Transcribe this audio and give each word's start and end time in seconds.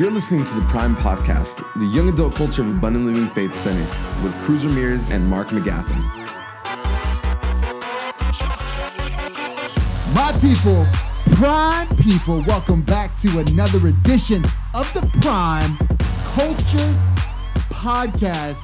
You're 0.00 0.10
listening 0.10 0.44
to 0.44 0.54
the 0.54 0.62
Prime 0.62 0.96
Podcast, 0.96 1.62
the 1.78 1.84
young 1.84 2.08
adult 2.08 2.34
culture 2.34 2.62
of 2.62 2.70
Abundant 2.70 3.04
Living 3.04 3.28
Faith 3.28 3.54
Center, 3.54 3.86
with 4.24 4.34
Cruz 4.44 4.64
Ramirez 4.64 5.12
and 5.12 5.28
Mark 5.28 5.48
McGaffin. 5.48 6.00
My 10.14 10.32
people, 10.40 10.86
Prime 11.36 11.86
people, 11.96 12.42
welcome 12.46 12.80
back 12.80 13.14
to 13.18 13.40
another 13.40 13.88
edition 13.88 14.42
of 14.72 14.90
the 14.94 15.02
Prime 15.20 15.76
Culture 16.32 16.98
Podcast. 17.68 18.62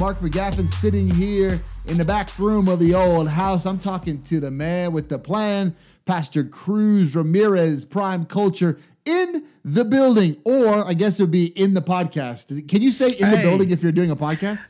Mark 0.00 0.18
McGaffin 0.18 0.68
sitting 0.68 1.08
here 1.08 1.62
in 1.86 1.96
the 1.98 2.04
back 2.04 2.38
room 2.38 2.68
of 2.68 2.78
the 2.78 2.94
old 2.94 3.28
house. 3.28 3.66
I'm 3.66 3.78
talking 3.78 4.22
to 4.22 4.40
the 4.40 4.50
man 4.50 4.92
with 4.92 5.08
the 5.08 5.18
plan, 5.18 5.74
Pastor 6.04 6.44
Cruz 6.44 7.14
Ramirez, 7.16 7.84
Prime 7.84 8.24
Culture 8.26 8.78
in 9.04 9.44
the 9.64 9.84
building, 9.84 10.36
or 10.44 10.86
I 10.86 10.94
guess 10.94 11.18
it 11.18 11.24
would 11.24 11.30
be 11.32 11.46
in 11.46 11.74
the 11.74 11.82
podcast. 11.82 12.68
Can 12.68 12.82
you 12.82 12.92
say 12.92 13.12
in 13.12 13.30
the 13.30 13.36
Hey. 13.36 13.42
building 13.42 13.70
if 13.70 13.82
you're 13.82 13.92
doing 13.92 14.10
a 14.10 14.16
podcast? 14.16 14.60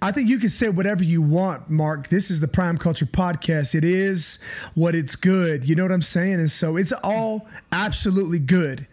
I 0.00 0.12
think 0.12 0.28
you 0.28 0.38
can 0.38 0.48
say 0.48 0.68
whatever 0.68 1.02
you 1.02 1.20
want, 1.22 1.68
Mark. 1.68 2.08
This 2.08 2.30
is 2.30 2.40
the 2.40 2.48
Prime 2.48 2.78
Culture 2.78 3.06
Podcast. 3.06 3.74
It 3.74 3.84
is 3.84 4.38
what 4.74 4.94
it's 4.94 5.16
good. 5.16 5.68
You 5.68 5.74
know 5.74 5.82
what 5.82 5.92
I'm 5.92 6.02
saying? 6.02 6.34
And 6.34 6.50
so 6.50 6.76
it's 6.76 6.92
all 7.02 7.48
absolutely 7.72 8.38
good. 8.38 8.86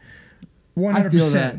100%. 0.78 1.06
I 1.06 1.10
feel 1.10 1.30
that. 1.32 1.56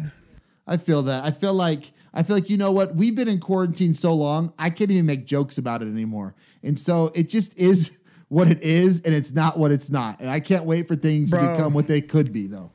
I 0.67 0.77
feel 0.77 1.03
that. 1.03 1.25
I 1.25 1.31
feel 1.31 1.55
like 1.55 1.93
I 2.13 2.23
feel 2.23 2.37
like 2.37 2.51
you 2.51 2.57
know 2.57 2.73
what? 2.73 2.95
We've 2.95 3.15
been 3.15 3.29
in 3.29 3.41
quarantine 3.41 3.95
so 3.95 4.13
long, 4.13 4.53
I 4.59 4.71
can't 4.71 4.91
even 4.91 5.07
make 5.07 5.27
jokes 5.27 5.59
about 5.59 5.83
it 5.83 5.87
anymore. 5.87 6.35
And 6.63 6.79
so 6.79 7.13
it 7.15 7.29
just 7.29 7.57
is 7.57 7.93
what 8.29 8.49
it 8.49 8.63
is, 8.63 9.01
and 9.01 9.15
it's 9.15 9.33
not 9.33 9.59
what 9.59 9.73
it's 9.73 9.91
not. 9.91 10.21
And 10.21 10.31
I 10.31 10.41
can't 10.41 10.65
wait 10.65 10.87
for 10.87 10.97
things 10.97 11.33
to 11.33 11.37
become 11.37 11.75
what 11.75 11.89
they 11.89 12.01
could 12.01 12.33
be, 12.33 12.47
though. 12.47 12.71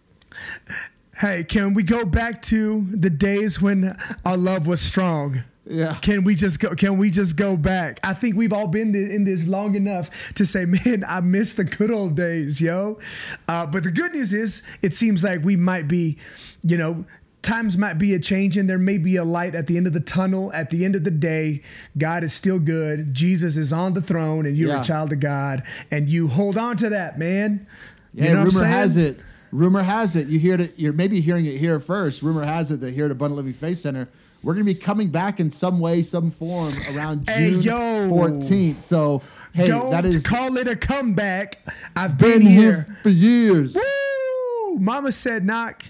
Hey, 1.18 1.46
can 1.46 1.74
we 1.74 1.84
go 1.84 2.04
back 2.04 2.42
to 2.44 2.86
the 2.92 3.10
days 3.10 3.62
when 3.62 3.98
our 4.26 4.36
love 4.36 4.68
was 4.68 4.82
strong? 4.82 5.44
Yeah. 5.66 5.96
Can 5.96 6.24
we 6.24 6.36
just 6.36 6.60
go? 6.60 6.76
Can 6.76 6.98
we 6.98 7.10
just 7.10 7.38
go 7.38 7.58
back? 7.58 8.00
I 8.04 8.14
think 8.14 8.36
we've 8.36 8.54
all 8.54 8.68
been 8.68 8.94
in 8.94 9.24
this 9.24 9.48
long 9.48 9.76
enough 9.76 10.10
to 10.36 10.46
say, 10.46 10.66
man, 10.86 11.04
I 11.08 11.22
miss 11.22 11.54
the 11.54 11.64
good 11.64 11.90
old 11.90 12.16
days, 12.16 12.62
yo. 12.62 13.00
Uh, 13.48 13.66
but 13.66 13.84
the 13.84 13.92
good 13.92 14.14
news 14.14 14.34
is, 14.34 14.62
it 14.82 14.94
seems 14.94 15.24
like 15.24 15.44
we 15.44 15.56
might 15.56 15.88
be, 15.88 16.18
you 16.64 16.78
know, 16.78 17.06
times 17.46 17.78
might 17.78 17.98
be 17.98 18.14
a 18.14 18.20
changing. 18.20 18.68
There 18.68 18.78
may 18.78 18.98
be 18.98 19.16
a 19.16 19.24
light 19.24 19.56
at 19.56 19.68
the 19.68 19.78
end 19.78 19.88
of 19.88 19.94
the 19.94 20.00
tunnel. 20.02 20.52
At 20.54 20.70
the 20.72 20.84
end 20.84 20.96
of 20.96 21.04
the 21.06 21.12
day, 21.12 21.62
God 21.98 22.24
is 22.24 22.34
still 22.34 22.60
good. 22.60 23.14
Jesus 23.14 23.56
is 23.56 23.72
on 23.72 23.94
the 23.94 24.02
throne, 24.02 24.46
and 24.46 24.58
you're 24.58 24.70
Yeah. 24.70 24.82
a 24.82 24.84
child 24.86 25.14
of 25.14 25.20
God, 25.20 25.64
and 25.92 26.10
you 26.10 26.28
hold 26.28 26.58
on 26.58 26.76
to 26.78 26.90
that, 26.90 27.18
man. 27.18 27.66
Yeah, 28.14 28.30
you 28.30 28.34
know 28.36 28.44
rumor 28.44 28.66
has 28.66 28.98
it. 28.98 29.20
Rumor 29.52 29.84
has 29.84 30.16
it. 30.16 30.28
You 30.28 30.40
hear 30.40 30.60
it. 30.60 30.74
You're 30.78 30.92
maybe 30.94 31.22
hearing 31.22 31.46
it 31.46 31.58
here 31.58 31.80
first. 31.80 32.22
Rumor 32.22 32.44
has 32.44 32.72
it 32.72 32.82
that 32.82 32.94
here 32.94 33.06
at 33.06 33.12
Abundant 33.12 33.38
Living 33.38 33.54
Faith 33.54 33.78
Center, 33.78 34.10
we're 34.44 34.54
going 34.54 34.66
to 34.66 34.74
be 34.74 34.78
coming 34.80 35.10
back 35.10 35.40
in 35.40 35.50
some 35.50 35.80
way, 35.80 36.04
some 36.04 36.30
form 36.32 36.74
around 36.94 37.28
Hey, 37.30 37.52
June 37.52 37.62
yo. 37.62 38.10
14th. 38.10 38.82
So 38.82 39.22
hey, 39.54 39.68
Don't 39.68 39.92
that 39.92 40.06
is 40.06 40.24
call 40.26 40.58
it 40.58 40.68
a 40.68 40.76
comeback. 40.76 41.60
I've 41.96 42.18
been 42.18 42.40
been, 42.40 42.42
here 42.42 42.60
here. 42.86 42.98
for 43.02 43.10
years. 43.10 43.76
Woo! 43.76 44.80
Mama 44.80 45.12
said 45.12 45.46
knock 45.46 45.86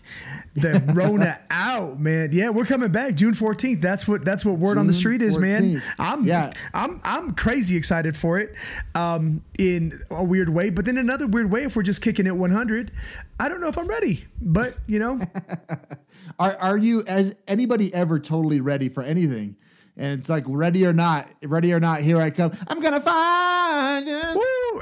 the 0.56 0.84
Rona 0.94 1.40
out, 1.50 2.00
man. 2.00 2.30
Yeah, 2.32 2.50
we're 2.50 2.66
coming 2.66 2.92
back 2.92 3.16
June 3.16 3.34
14th. 3.34 3.82
That's 3.82 4.08
what 4.08 4.26
that's 4.26 4.44
what 4.44 4.58
word 4.58 4.78
on 4.78 4.88
the 4.88 4.94
street 4.94 5.22
is, 5.22 5.38
man. 5.38 5.82
I'm 6.00 6.26
Yeah. 6.26 6.52
I'm 6.74 7.02
I'm 7.04 7.34
crazy 7.34 7.76
excited 7.76 8.16
for 8.18 8.40
it. 8.40 8.54
Um 8.96 9.44
in 9.60 10.00
a 10.10 10.24
weird 10.24 10.50
way, 10.50 10.70
but 10.70 10.86
then 10.86 10.98
another 10.98 11.28
weird 11.28 11.52
way 11.52 11.64
if 11.64 11.76
we're 11.76 11.84
just 11.84 12.02
kicking 12.02 12.26
it 12.26 12.36
100, 12.36 12.92
I 13.40 13.50
don't 13.50 13.62
know 13.62 13.68
if 13.68 13.78
I'm 13.78 13.88
ready. 13.88 14.26
But, 14.42 14.76
you 14.88 15.00
know, 15.00 15.20
Are 16.40 16.56
are 16.58 16.78
you 16.78 17.04
as 17.08 17.36
anybody 17.48 17.94
ever 17.94 18.20
totally 18.20 18.60
ready 18.60 18.90
for 18.90 19.04
anything? 19.04 19.56
And 19.98 20.20
it's 20.20 20.28
like 20.28 20.44
ready 20.48 20.86
or 20.86 20.92
not, 20.92 21.30
ready 21.44 21.72
or 21.74 21.80
not, 21.80 22.02
here 22.02 22.20
I 22.20 22.30
come. 22.30 22.52
I'm 22.68 22.80
gonna 22.82 23.00
find. 23.00 24.06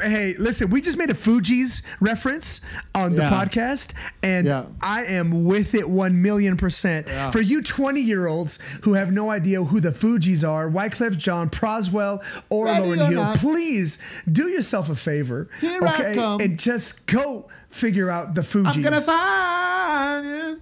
Hey, 0.04 0.36
listen, 0.38 0.70
we 0.70 0.82
just 0.82 0.98
made 0.98 1.10
a 1.10 1.14
Fugees 1.14 1.82
reference 2.00 2.62
on 2.94 3.16
the 3.16 3.22
Yeah. 3.24 3.30
podcast, 3.30 3.90
and 4.22 4.48
Yeah. 4.48 4.64
I 4.82 5.06
am 5.06 5.46
with 5.46 5.74
it 5.76 5.90
1 5.90 6.22
million 6.22 6.58
percent. 6.58 7.08
Yeah. 7.08 7.32
For 7.32 7.42
you 7.42 7.62
20 7.62 8.02
year 8.02 8.28
olds 8.28 8.60
who 8.82 8.94
have 8.94 9.12
no 9.12 9.30
idea 9.32 9.64
who 9.64 9.80
the 9.80 9.92
Fugees 9.92 10.48
are, 10.48 10.70
Wyclef 10.70 11.18
Jean, 11.18 11.50
Proswell, 11.50 12.22
or 12.50 12.66
Ready 12.66 12.88
Lauryn 12.90 12.92
or 13.02 13.12
Hill, 13.12 13.24
not. 13.24 13.38
please 13.38 13.98
do 14.32 14.48
yourself 14.50 14.90
a 14.90 14.96
favor. 14.96 15.50
Here 15.62 15.80
come. 15.80 16.40
And 16.42 16.58
just 16.60 17.06
go 17.06 17.48
figure 17.70 18.10
out 18.10 18.36
the 18.36 18.42
Fugees. 18.42 18.76
I'm 18.76 18.82
gonna 18.82 19.02
find 19.02 20.26
you. 20.26 20.62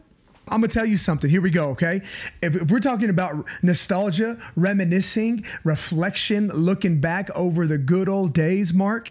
I'm 0.52 0.60
gonna 0.60 0.68
tell 0.68 0.86
you 0.86 0.98
something. 0.98 1.30
Here 1.30 1.42
we 1.42 1.50
go. 1.50 1.70
Okay, 1.70 2.02
if, 2.42 2.56
if 2.56 2.70
we're 2.70 2.80
talking 2.80 3.10
about 3.10 3.46
nostalgia, 3.64 4.38
reminiscing, 4.56 5.46
reflection, 5.64 6.50
looking 6.50 7.00
back 7.00 7.30
over 7.32 7.66
the 7.66 7.78
good 7.78 8.10
old 8.10 8.34
days, 8.34 8.74
Mark, 8.74 9.10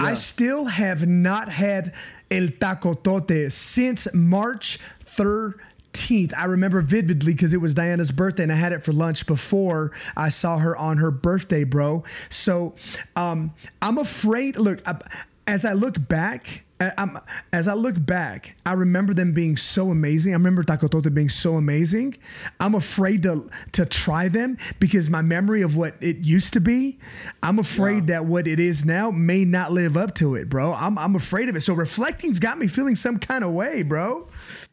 I 0.00 0.14
still 0.14 0.64
have 0.64 1.06
not 1.06 1.50
had 1.50 1.92
el 2.30 2.48
taco 2.48 2.94
tacotote 2.94 3.52
since 3.52 4.12
March 4.14 4.78
13th. 5.04 6.32
I 6.36 6.44
remember 6.46 6.80
vividly 6.80 7.32
because 7.34 7.52
it 7.52 7.60
was 7.60 7.74
Diana's 7.74 8.10
birthday 8.10 8.44
and 8.44 8.52
I 8.52 8.56
had 8.56 8.72
it 8.72 8.84
for 8.84 8.92
lunch 8.92 9.26
before 9.26 9.92
I 10.16 10.28
saw 10.28 10.58
her 10.58 10.76
on 10.76 10.98
her 10.98 11.10
birthday, 11.10 11.64
bro. 11.64 12.04
So 12.28 12.74
um, 13.16 13.52
I'm 13.82 13.98
afraid. 13.98 14.56
Look, 14.56 14.80
I, 14.86 15.00
as 15.46 15.64
I 15.64 15.72
look 15.72 16.08
back, 16.08 16.64
I'm, 16.80 17.18
as 17.52 17.66
I 17.66 17.74
look 17.74 17.94
back, 18.04 18.56
I 18.64 18.74
remember 18.74 19.12
them 19.12 19.32
being 19.32 19.56
so 19.56 19.90
amazing. 19.90 20.32
I 20.32 20.36
remember 20.36 20.62
Taco 20.62 20.86
Tote 20.86 21.12
being 21.12 21.28
so 21.28 21.54
amazing. 21.54 22.16
I'm 22.60 22.74
afraid 22.74 23.22
to 23.24 23.48
to 23.72 23.84
try 23.84 24.28
them 24.28 24.58
because 24.78 25.10
my 25.10 25.22
memory 25.22 25.62
of 25.62 25.76
what 25.76 25.94
it 26.00 26.18
used 26.18 26.52
to 26.52 26.60
be, 26.60 26.98
I'm 27.42 27.58
afraid 27.58 28.06
that 28.08 28.26
what 28.26 28.46
it 28.46 28.60
is 28.60 28.84
now 28.84 29.10
may 29.10 29.44
not 29.44 29.72
live 29.72 29.96
up 29.96 30.14
to 30.16 30.36
it, 30.36 30.48
bro. 30.48 30.72
I'm 30.72 30.98
I'm 30.98 31.16
afraid 31.16 31.48
of 31.48 31.56
it. 31.56 31.62
So 31.62 31.74
reflecting's 31.74 32.38
got 32.38 32.58
me 32.58 32.68
feeling 32.68 32.94
some 32.94 33.18
kind 33.18 33.42
of 33.42 33.52
way, 33.52 33.82
bro. 33.82 34.28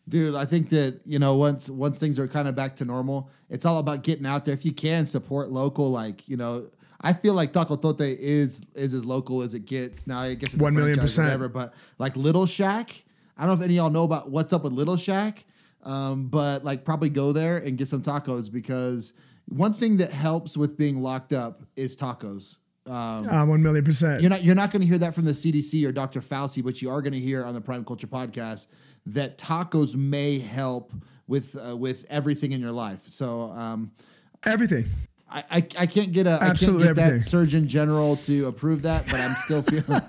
Dude, 0.08 0.36
I 0.36 0.46
think 0.46 0.70
that 0.70 1.00
you 1.06 1.18
know 1.18 1.36
once 1.36 1.70
once 1.70 1.98
things 1.98 2.20
are 2.20 2.28
kind 2.28 2.48
of 2.48 2.56
back 2.56 2.76
to 2.78 2.86
normal, 2.86 3.32
it's 3.50 3.66
all 3.66 3.80
about 3.80 4.04
getting 4.04 4.28
out 4.28 4.46
there. 4.46 4.54
If 4.54 4.64
you 4.64 4.74
can 4.74 5.08
support 5.08 5.50
local, 5.50 5.90
like 5.90 6.28
you 6.30 6.38
know, 6.38 6.68
I 7.06 7.14
feel 7.14 7.34
like 7.36 7.54
Taco 7.54 7.76
Tote 7.76 8.02
is 8.02 8.62
is 8.74 8.94
as 8.94 9.06
local 9.06 9.42
as 9.44 9.54
it 9.54 9.66
gets. 9.66 10.08
Now 10.08 10.20
I 10.22 10.34
guess 10.34 10.54
it's 10.54 10.60
a 10.60 10.64
One 10.64 10.74
million 10.76 11.00
percent. 11.00 11.28
whatever. 11.28 11.48
But 11.48 11.74
like 12.00 12.16
Little 12.18 12.46
Shack, 12.48 13.04
I 13.38 13.46
don't 13.46 13.50
know 13.58 13.62
if 13.64 13.66
any 13.66 13.76
of 13.78 13.84
y'all 13.84 13.92
know 13.92 14.04
about 14.04 14.30
what's 14.32 14.52
up 14.54 14.64
with 14.64 14.74
Little 14.74 14.98
Shack, 14.98 15.46
um, 15.84 16.28
but 16.28 16.66
like 16.66 16.84
probably 16.84 17.10
go 17.10 17.32
there 17.32 17.58
and 17.58 17.78
get 17.78 17.88
some 17.90 18.02
tacos 18.02 18.52
because 18.52 19.14
one 19.48 19.74
thing 19.74 19.98
that 19.98 20.12
helps 20.12 20.58
with 20.58 20.78
being 20.78 21.02
locked 21.02 21.32
up 21.32 21.62
is 21.76 21.96
tacos. 21.96 22.58
Um, 22.88 23.28
Uh, 23.30 23.46
One 23.46 23.62
million 23.64 23.84
percent. 23.86 24.22
you're 24.22 24.30
not 24.30 24.44
you're 24.44 24.56
not 24.56 24.72
going 24.72 24.82
to 24.82 24.88
hear 24.88 24.98
that 25.00 25.14
from 25.16 25.26
the 25.26 25.32
CDC 25.32 25.86
or 25.88 25.92
Dr. 25.92 26.22
Fauci, 26.22 26.64
but 26.64 26.82
you 26.82 26.90
are 26.90 27.02
going 27.02 27.14
to 27.14 27.20
hear 27.20 27.44
on 27.46 27.54
the 27.54 27.62
Prime 27.62 27.84
Culture 27.86 28.08
podcast 28.08 28.68
that 29.08 29.38
tacos 29.38 29.96
may 29.96 30.40
help 30.40 30.92
with 31.28 31.56
uh, 31.56 31.76
with 31.78 32.06
everything 32.10 32.52
in 32.52 32.62
your 32.62 32.72
life. 32.72 33.06
So 33.08 33.52
um, 33.52 33.92
Everything. 34.44 34.86
I, 35.36 35.44
I 35.52 35.56
I 35.80 35.86
can't 35.86 36.14
get 36.14 36.28
a 36.28 36.36
I 36.36 36.40
can't 36.40 36.52
Absolutely 36.52 36.88
get 36.88 36.96
that 36.96 37.02
everything. 37.08 37.30
Surgeon 37.30 37.68
General 37.68 38.16
to 38.16 38.46
approve 38.46 38.84
that, 38.84 39.06
but 39.08 39.20
I'm 39.20 39.36
still 39.36 39.62
feeling. 39.64 40.02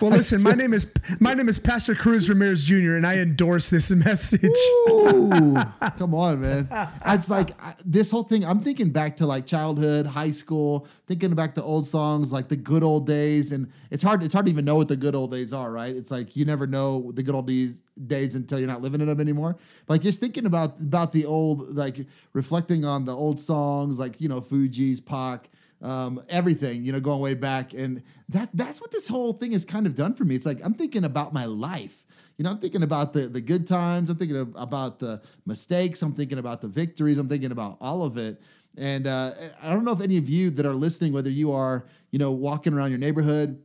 Well, 0.00 0.10
listen, 0.16 0.42
my 0.42 0.52
name 0.52 0.72
is 0.72 0.90
my 1.20 1.34
name 1.34 1.46
is 1.50 1.58
Pastor 1.58 1.94
Cruz 1.94 2.26
Ramirez 2.26 2.64
Jr. 2.64 2.94
and 2.94 3.06
I 3.06 3.18
endorse 3.18 3.68
this 3.68 3.90
message. 3.90 4.56
Ooh, 4.88 5.56
come 5.98 6.14
on, 6.14 6.40
man. 6.40 6.68
It's 7.06 7.28
like 7.28 7.50
I, 7.62 7.74
this 7.84 8.10
whole 8.10 8.22
thing. 8.22 8.46
I'm 8.46 8.60
thinking 8.60 8.88
back 8.88 9.18
to 9.18 9.26
like 9.26 9.44
childhood, 9.44 10.06
high 10.06 10.30
school, 10.30 10.88
thinking 11.10 11.34
back 11.34 11.56
to 11.56 11.62
old 11.64 11.88
songs, 11.88 12.32
like 12.32 12.46
the 12.46 12.54
good 12.54 12.84
old 12.84 13.04
days. 13.04 13.50
And 13.50 13.72
it's 13.90 14.00
hard. 14.00 14.22
It's 14.22 14.32
hard 14.32 14.46
to 14.46 14.52
even 14.52 14.64
know 14.64 14.76
what 14.76 14.86
the 14.86 14.94
good 14.94 15.16
old 15.16 15.32
days 15.32 15.52
are, 15.52 15.68
right? 15.72 15.92
It's 15.92 16.12
like 16.12 16.36
you 16.36 16.44
never 16.44 16.68
know 16.68 17.10
the 17.10 17.24
good 17.24 17.34
old 17.34 17.48
days 17.48 17.82
days 18.06 18.36
until 18.36 18.60
you're 18.60 18.68
not 18.68 18.80
living 18.80 19.00
in 19.00 19.08
them 19.08 19.20
anymore. 19.20 19.56
But 19.88 19.94
like 19.94 20.02
just 20.02 20.20
thinking 20.20 20.46
about 20.46 20.80
about 20.80 21.10
the 21.10 21.26
old, 21.26 21.74
like 21.76 22.06
reflecting 22.32 22.84
on 22.84 23.06
the 23.06 23.16
old 23.16 23.40
songs, 23.40 23.98
like 23.98 24.20
you 24.20 24.28
know 24.28 24.40
Fugees, 24.40 25.04
Pac. 25.04 25.50
Um, 25.82 26.22
everything, 26.28 26.84
you 26.84 26.92
know, 26.92 27.00
going 27.00 27.20
way 27.20 27.32
back, 27.32 27.72
and 27.72 28.02
that 28.28 28.50
that's 28.52 28.82
what 28.82 28.90
this 28.90 29.08
whole 29.08 29.32
thing 29.32 29.52
has 29.52 29.64
kind 29.64 29.86
of 29.86 29.94
done 29.94 30.12
for 30.12 30.24
me. 30.24 30.34
It's 30.34 30.44
like 30.44 30.60
I'm 30.62 30.74
thinking 30.74 31.04
about 31.04 31.32
my 31.32 31.46
life, 31.46 32.04
you 32.40 32.44
know, 32.44 32.52
I'm 32.52 32.58
thinking 32.58 32.82
about 32.82 33.12
the 33.12 33.28
the 33.28 33.42
good 33.42 33.66
times. 33.66 34.08
I'm 34.08 34.16
thinking 34.16 34.52
about 34.56 34.98
the 34.98 35.20
mistakes. 35.44 36.00
I'm 36.00 36.14
thinking 36.14 36.38
about 36.38 36.62
the 36.62 36.68
victories. 36.68 37.18
I'm 37.18 37.28
thinking 37.28 37.52
about 37.52 37.76
all 37.82 38.02
of 38.02 38.16
it. 38.16 38.40
And 38.78 39.06
uh, 39.06 39.32
I 39.62 39.70
don't 39.70 39.84
know 39.84 39.92
if 39.92 40.00
any 40.00 40.16
of 40.16 40.28
you 40.28 40.50
that 40.50 40.64
are 40.66 40.74
listening, 40.74 41.12
whether 41.12 41.30
you 41.30 41.52
are, 41.52 41.84
you 42.10 42.18
know, 42.18 42.30
walking 42.30 42.72
around 42.72 42.90
your 42.90 42.98
neighborhood, 42.98 43.60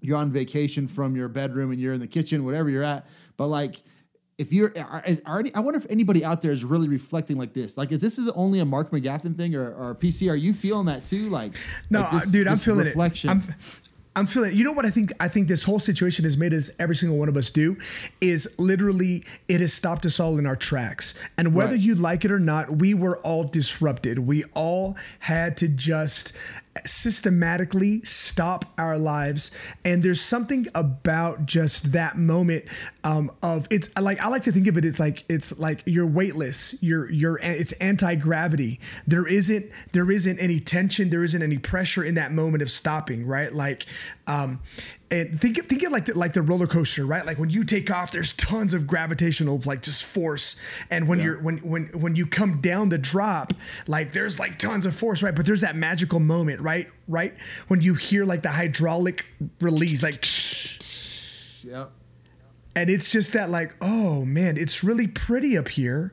you're 0.00 0.16
on 0.16 0.30
vacation 0.30 0.88
from 0.88 1.14
your 1.16 1.28
bedroom 1.28 1.70
and 1.72 1.80
you're 1.80 1.94
in 1.94 2.00
the 2.00 2.06
kitchen, 2.06 2.44
whatever 2.44 2.68
you're 2.70 2.82
at, 2.82 3.06
but 3.36 3.48
like 3.48 3.82
if 4.38 4.52
you're 4.52 4.70
are 4.78 5.02
I 5.54 5.60
wonder 5.60 5.78
if 5.78 5.86
anybody 5.90 6.22
out 6.24 6.42
there 6.42 6.52
is 6.52 6.62
really 6.64 6.88
reflecting 6.88 7.38
like 7.38 7.54
this. 7.54 7.78
Like, 7.78 7.90
is 7.90 8.02
this 8.02 8.18
is 8.18 8.28
only 8.30 8.58
a 8.60 8.66
Mark 8.66 8.90
McGaffin 8.90 9.34
thing 9.34 9.54
or, 9.54 9.72
or 9.74 9.94
PC? 9.94 10.30
Are 10.30 10.36
you 10.36 10.52
feeling 10.52 10.86
that 10.86 11.06
too? 11.06 11.30
Like, 11.30 11.52
No, 11.88 12.00
like 12.00 12.10
this- 12.22 12.30
dude, 12.30 12.46
I'm 12.46 12.58
feeling 12.58 12.84
reflection. 12.86 13.30
it. 13.30 13.32
I'm, 13.32 13.54
I'm 14.16 14.26
feeling. 14.26 14.56
You 14.56 14.64
know 14.64 14.72
what 14.72 14.86
I 14.86 14.90
think? 14.90 15.12
I 15.20 15.28
think 15.28 15.46
this 15.46 15.62
whole 15.62 15.78
situation 15.78 16.24
has 16.24 16.36
made 16.38 16.54
us 16.54 16.70
every 16.78 16.96
single 16.96 17.18
one 17.18 17.28
of 17.28 17.36
us 17.36 17.50
do 17.50 17.76
is 18.20 18.48
literally 18.58 19.24
it 19.46 19.60
has 19.60 19.72
stopped 19.74 20.06
us 20.06 20.18
all 20.18 20.38
in 20.38 20.46
our 20.46 20.56
tracks. 20.56 21.12
And 21.36 21.54
whether 21.54 21.72
Right. 21.72 21.80
you 21.80 21.94
like 21.94 22.24
it 22.24 22.30
or 22.32 22.40
not, 22.40 22.78
we 22.78 22.94
were 22.94 23.18
all 23.18 23.44
disrupted. 23.44 24.20
We 24.20 24.44
all 24.54 24.96
had 25.20 25.56
to 25.58 25.68
just 25.68 26.32
systematically 26.84 28.02
stop 28.02 28.64
our 28.78 28.98
lives. 28.98 29.50
And 29.84 30.02
there's 30.02 30.20
something 30.20 30.66
about 30.74 31.46
just 31.46 31.92
that 31.92 32.16
moment 32.16 32.64
um, 33.04 33.30
of 33.42 33.66
it's 33.70 33.88
like 34.00 34.20
I 34.20 34.28
like 34.28 34.42
to 34.42 34.52
think 34.52 34.66
of 34.66 34.76
it. 34.76 34.84
It's 34.84 35.00
like 35.00 35.24
it's 35.28 35.58
like 35.58 35.82
you're 35.86 36.06
weightless. 36.06 36.80
You're 36.82 37.10
you're 37.10 37.38
it's 37.42 37.72
anti 37.72 38.14
gravity. 38.16 38.80
There 39.06 39.26
isn't 39.26 39.70
there 39.92 40.10
isn't 40.10 40.38
any 40.38 40.60
tension. 40.60 41.10
There 41.10 41.24
isn't 41.24 41.42
any 41.42 41.58
pressure 41.58 42.04
in 42.04 42.16
that 42.16 42.32
moment 42.32 42.62
of 42.62 42.70
stopping. 42.70 43.26
Right, 43.26 43.52
like. 43.52 43.86
Um, 44.28 44.60
and 45.08 45.40
think 45.40 45.56
of, 45.58 45.66
think 45.66 45.84
of 45.84 45.92
like 45.92 46.06
the, 46.06 46.18
like 46.18 46.32
the 46.32 46.42
roller 46.42 46.66
coaster, 46.66 47.06
right? 47.06 47.24
Like 47.24 47.38
when 47.38 47.48
you 47.48 47.62
take 47.62 47.92
off, 47.92 48.10
there's 48.10 48.32
tons 48.32 48.74
of 48.74 48.84
gravitational 48.86 49.60
like 49.64 49.82
just 49.82 50.04
force, 50.04 50.56
and 50.90 51.06
when 51.06 51.20
you're 51.20 51.38
when 51.40 51.58
when 51.58 51.84
when 51.94 52.16
you 52.16 52.26
come 52.26 52.60
down 52.60 52.88
the 52.88 52.98
drop, 52.98 53.52
like 53.86 54.10
there's 54.10 54.40
like 54.40 54.58
tons 54.58 54.84
of 54.84 54.96
force, 54.96 55.22
right? 55.22 55.32
But 55.34 55.46
there's 55.46 55.60
that 55.60 55.76
magical 55.76 56.18
moment, 56.18 56.60
right? 56.60 56.88
Right 57.06 57.34
when 57.68 57.80
you 57.82 57.94
hear 57.94 58.24
like 58.24 58.42
the 58.42 58.48
hydraulic 58.50 59.24
release, 59.60 60.02
like, 60.02 60.24
Yep. 61.64 61.92
and 62.74 62.90
it's 62.90 63.10
just 63.12 63.32
that 63.34 63.48
like, 63.50 63.76
oh 63.80 64.24
man, 64.24 64.56
it's 64.56 64.82
really 64.82 65.06
pretty 65.06 65.56
up 65.56 65.68
here. 65.68 66.12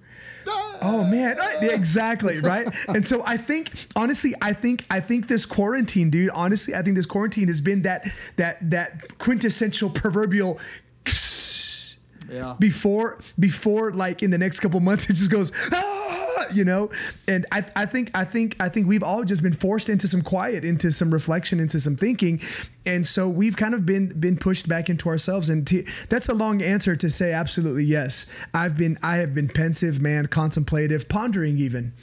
Oh 0.83 1.03
man, 1.05 1.37
Uh, 1.39 1.45
exactly 1.61 2.39
right. 2.39 2.67
And 2.87 3.05
so 3.07 3.23
I 3.25 3.37
think, 3.37 3.87
honestly, 3.95 4.33
I 4.41 4.53
think 4.53 4.85
I 4.89 4.99
think 4.99 5.27
this 5.27 5.45
quarantine, 5.45 6.09
dude. 6.09 6.29
Honestly, 6.31 6.75
I 6.75 6.81
think 6.81 6.95
this 6.95 7.05
quarantine 7.05 7.47
has 7.47 7.61
been 7.61 7.83
that 7.83 8.07
that 8.37 8.57
that 8.69 9.17
quintessential 9.17 9.89
proverbial. 9.89 10.59
Yeah. 12.29 12.55
Before 12.59 13.19
before 13.39 13.91
like 13.91 14.23
in 14.23 14.31
the 14.31 14.37
next 14.37 14.59
couple 14.61 14.79
months, 14.79 15.09
it 15.09 15.13
just 15.13 15.29
goes. 15.29 15.51
"Ah," 15.71 16.02
You 16.51 16.65
know, 16.65 16.89
and 17.27 17.45
I, 17.51 17.63
I 17.75 17.85
think 17.85 18.11
I 18.13 18.25
think 18.25 18.55
I 18.59 18.69
think 18.69 18.87
we've 18.87 19.03
all 19.03 19.23
just 19.23 19.43
been 19.43 19.53
forced 19.53 19.89
into 19.89 20.07
some 20.07 20.21
quiet, 20.21 20.65
into 20.65 20.91
some 20.91 21.13
reflection, 21.13 21.59
into 21.59 21.79
some 21.79 21.95
thinking, 21.95 22.41
and 22.85 23.05
so 23.05 23.29
we've 23.29 23.55
kind 23.55 23.73
of 23.73 23.85
been 23.85 24.19
been 24.19 24.37
pushed 24.37 24.67
back 24.67 24.89
into 24.89 25.09
ourselves. 25.09 25.49
And 25.49 25.65
to, 25.67 25.85
that's 26.09 26.29
a 26.29 26.33
long 26.33 26.61
answer 26.61 26.95
to 26.95 27.09
say 27.09 27.31
absolutely 27.33 27.85
yes. 27.85 28.25
I've 28.53 28.77
been 28.77 28.97
I 29.03 29.17
have 29.17 29.33
been 29.33 29.49
pensive, 29.49 30.01
man, 30.01 30.27
contemplative, 30.27 31.07
pondering 31.09 31.57
even 31.57 31.93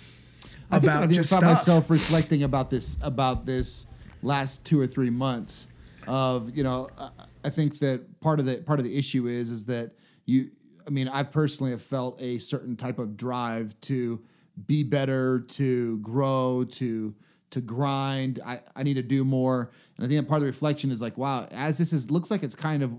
I 0.71 0.79
think 0.79 0.93
about 0.93 1.03
I've 1.05 1.11
just 1.11 1.33
myself 1.33 1.91
reflecting 1.91 2.43
about 2.43 2.71
this 2.71 2.97
about 3.03 3.45
this 3.45 3.87
last 4.23 4.65
two 4.65 4.79
or 4.81 4.87
three 4.87 5.11
months 5.11 5.67
of 6.07 6.57
you 6.57 6.63
know 6.63 6.89
I- 6.99 7.11
I 7.43 7.49
think 7.49 7.79
that 7.79 8.21
part 8.21 8.39
of 8.39 8.45
the 8.45 8.59
part 8.59 8.81
of 8.81 8.85
the 8.85 8.97
issue 8.99 9.27
is 9.27 9.51
is 9.51 9.65
that 9.65 9.93
you 10.27 10.51
I 10.87 10.91
mean 10.91 11.09
I 11.09 11.23
personally 11.23 11.71
have 11.73 11.81
felt 11.81 12.21
a 12.21 12.37
certain 12.39 12.77
type 12.77 12.99
of 12.99 13.17
drive 13.17 13.75
to 13.83 14.21
be 14.67 14.83
better 14.83 15.41
to 15.41 15.99
grow 15.99 16.65
to 16.71 17.15
to 17.51 17.61
grind 17.61 18.39
I, 18.45 18.61
I 18.77 18.83
need 18.83 18.95
to 18.95 19.03
do 19.03 19.25
more 19.25 19.71
and 19.97 20.05
I 20.05 20.09
think 20.09 20.21
that 20.21 20.29
part 20.29 20.39
of 20.39 20.43
the 20.43 20.47
reflection 20.47 20.91
is 20.91 21.01
like 21.01 21.19
wow 21.19 21.47
as 21.51 21.79
this 21.79 21.93
is 21.93 22.11
looks 22.11 22.31
like 22.31 22.43
it's 22.43 22.55
kind 22.55 22.83
of 22.83 22.95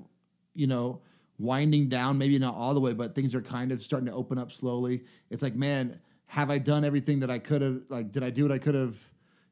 you 0.54 0.68
know 0.68 1.02
winding 1.38 1.90
down 1.90 2.18
maybe 2.18 2.38
not 2.40 2.56
all 2.56 2.74
the 2.74 2.80
way 2.80 2.94
but 2.94 3.16
things 3.16 3.34
are 3.34 3.42
kind 3.42 3.72
of 3.72 3.82
starting 3.82 4.08
to 4.08 4.14
open 4.14 4.38
up 4.38 4.52
slowly 4.52 5.04
it's 5.30 5.42
like 5.42 5.56
man 5.56 6.00
have 6.32 6.50
I 6.50 6.60
done 6.60 6.86
everything 6.86 7.20
that 7.20 7.30
I 7.30 7.40
could 7.40 7.62
have? 7.62 7.82
Like, 7.90 8.14
did 8.14 8.24
I 8.24 8.30
do 8.30 8.44
what 8.44 8.54
I 8.54 8.58
could 8.58 8.74
have? 8.74 8.96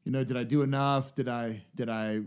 You 0.04 0.12
know, 0.12 0.24
did 0.24 0.38
I 0.38 0.44
do 0.44 0.62
enough? 0.62 1.14
Did 1.14 1.28
I, 1.28 1.62
did 1.74 1.90
I, 1.90 2.22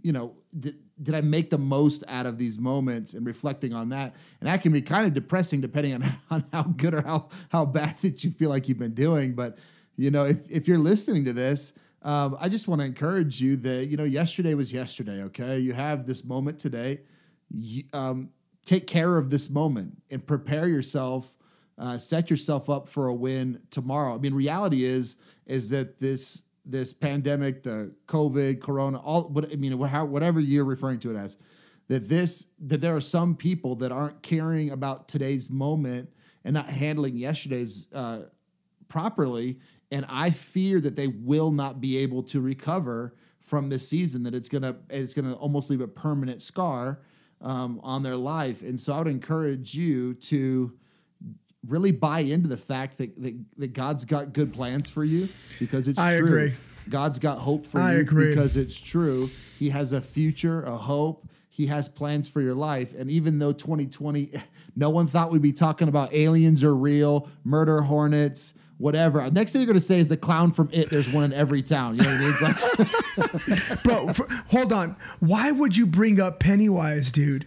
you 0.00 0.12
know, 0.12 0.36
did, 0.56 0.76
did 1.02 1.14
I 1.14 1.20
make 1.20 1.50
the 1.50 1.58
most 1.58 2.04
out 2.08 2.26
of 2.26 2.38
these 2.38 2.58
moments 2.58 3.14
and 3.14 3.26
reflecting 3.26 3.74
on 3.74 3.90
that? 3.90 4.14
And 4.40 4.48
that 4.48 4.62
can 4.62 4.72
be 4.72 4.82
kind 4.82 5.04
of 5.04 5.12
depressing 5.14 5.60
depending 5.60 5.94
on, 5.94 6.04
on 6.30 6.44
how 6.52 6.62
good 6.62 6.94
or 6.94 7.02
how, 7.02 7.28
how 7.50 7.64
bad 7.64 7.96
that 8.02 8.24
you 8.24 8.30
feel 8.30 8.50
like 8.50 8.68
you've 8.68 8.78
been 8.78 8.94
doing. 8.94 9.34
But, 9.34 9.58
you 9.96 10.10
know, 10.10 10.24
if, 10.24 10.50
if 10.50 10.68
you're 10.68 10.78
listening 10.78 11.24
to 11.26 11.32
this, 11.32 11.72
um, 12.02 12.36
I 12.40 12.48
just 12.48 12.68
want 12.68 12.80
to 12.80 12.86
encourage 12.86 13.40
you 13.40 13.56
that, 13.56 13.86
you 13.86 13.96
know, 13.96 14.04
yesterday 14.04 14.54
was 14.54 14.72
yesterday, 14.72 15.22
okay? 15.24 15.58
You 15.58 15.72
have 15.72 16.06
this 16.06 16.24
moment 16.24 16.58
today. 16.58 17.00
You, 17.50 17.84
um, 17.92 18.30
take 18.64 18.86
care 18.86 19.16
of 19.16 19.30
this 19.30 19.50
moment 19.50 20.02
and 20.10 20.26
prepare 20.26 20.68
yourself 20.68 21.36
uh, 21.78 21.98
set 21.98 22.30
yourself 22.30 22.70
up 22.70 22.88
for 22.88 23.08
a 23.08 23.14
win 23.14 23.60
tomorrow. 23.70 24.14
I 24.14 24.18
mean, 24.18 24.34
reality 24.34 24.84
is 24.84 25.16
is 25.46 25.70
that 25.70 25.98
this 25.98 26.42
this 26.66 26.92
pandemic, 26.92 27.62
the 27.62 27.94
COVID, 28.06 28.60
Corona, 28.60 28.98
all 28.98 29.28
what 29.28 29.50
I 29.50 29.56
mean, 29.56 29.78
whatever 29.78 30.40
you're 30.40 30.64
referring 30.64 30.98
to 31.00 31.10
it 31.10 31.16
as, 31.16 31.36
that 31.88 32.08
this 32.08 32.46
that 32.58 32.80
there 32.80 32.94
are 32.94 33.00
some 33.00 33.36
people 33.36 33.76
that 33.76 33.92
aren't 33.92 34.22
caring 34.22 34.70
about 34.70 35.08
today's 35.08 35.48
moment 35.48 36.10
and 36.44 36.54
not 36.54 36.68
handling 36.68 37.16
yesterday's 37.16 37.86
uh, 37.94 38.22
properly, 38.88 39.58
and 39.90 40.04
I 40.08 40.30
fear 40.30 40.80
that 40.80 40.96
they 40.96 41.06
will 41.06 41.52
not 41.52 41.80
be 41.80 41.98
able 41.98 42.22
to 42.24 42.40
recover 42.40 43.14
from 43.40 43.68
this 43.68 43.88
season. 43.88 44.24
That 44.24 44.34
it's 44.34 44.48
gonna 44.48 44.76
it's 44.90 45.14
gonna 45.14 45.34
almost 45.34 45.70
leave 45.70 45.80
a 45.80 45.88
permanent 45.88 46.42
scar 46.42 47.00
um, 47.40 47.80
on 47.84 48.02
their 48.02 48.16
life, 48.16 48.62
and 48.62 48.80
so 48.80 48.92
I 48.94 48.98
would 48.98 49.08
encourage 49.08 49.74
you 49.74 50.14
to 50.14 50.76
really 51.68 51.92
buy 51.92 52.20
into 52.20 52.48
the 52.48 52.56
fact 52.56 52.98
that, 52.98 53.20
that, 53.22 53.34
that 53.58 53.72
God's 53.72 54.04
got 54.04 54.32
good 54.32 54.52
plans 54.52 54.88
for 54.90 55.04
you 55.04 55.28
because 55.58 55.88
it's 55.88 55.98
I 55.98 56.16
true. 56.18 56.26
agree. 56.26 56.54
God's 56.88 57.18
got 57.18 57.38
hope 57.38 57.66
for 57.66 57.80
I 57.80 57.94
you 57.94 58.00
agree. 58.00 58.28
because 58.28 58.56
it's 58.56 58.80
true. 58.80 59.28
He 59.58 59.70
has 59.70 59.92
a 59.92 60.00
future, 60.00 60.62
a 60.62 60.76
hope. 60.76 61.28
He 61.50 61.66
has 61.66 61.88
plans 61.88 62.28
for 62.28 62.40
your 62.40 62.54
life. 62.54 62.94
And 62.96 63.10
even 63.10 63.38
though 63.38 63.52
2020, 63.52 64.30
no 64.76 64.90
one 64.90 65.06
thought 65.06 65.30
we'd 65.30 65.42
be 65.42 65.52
talking 65.52 65.88
about 65.88 66.12
aliens 66.12 66.62
are 66.62 66.76
real, 66.76 67.28
murder 67.44 67.80
hornets, 67.80 68.52
whatever. 68.78 69.28
Next 69.30 69.52
thing 69.52 69.62
you're 69.62 69.66
going 69.66 69.74
to 69.78 69.80
say 69.80 69.98
is 69.98 70.08
the 70.08 70.16
clown 70.18 70.52
from 70.52 70.68
It. 70.70 70.90
There's 70.90 71.10
one 71.10 71.24
in 71.24 71.32
every 71.32 71.62
town. 71.62 71.96
You 71.96 72.02
know 72.02 72.10
what 72.10 72.42
I 72.42 73.16
mean? 73.16 73.66
Like, 73.70 73.82
Bro, 73.84 74.08
for, 74.12 74.26
hold 74.48 74.72
on. 74.72 74.96
Why 75.20 75.50
would 75.50 75.76
you 75.76 75.86
bring 75.86 76.20
up 76.20 76.40
Pennywise, 76.40 77.10
dude? 77.10 77.46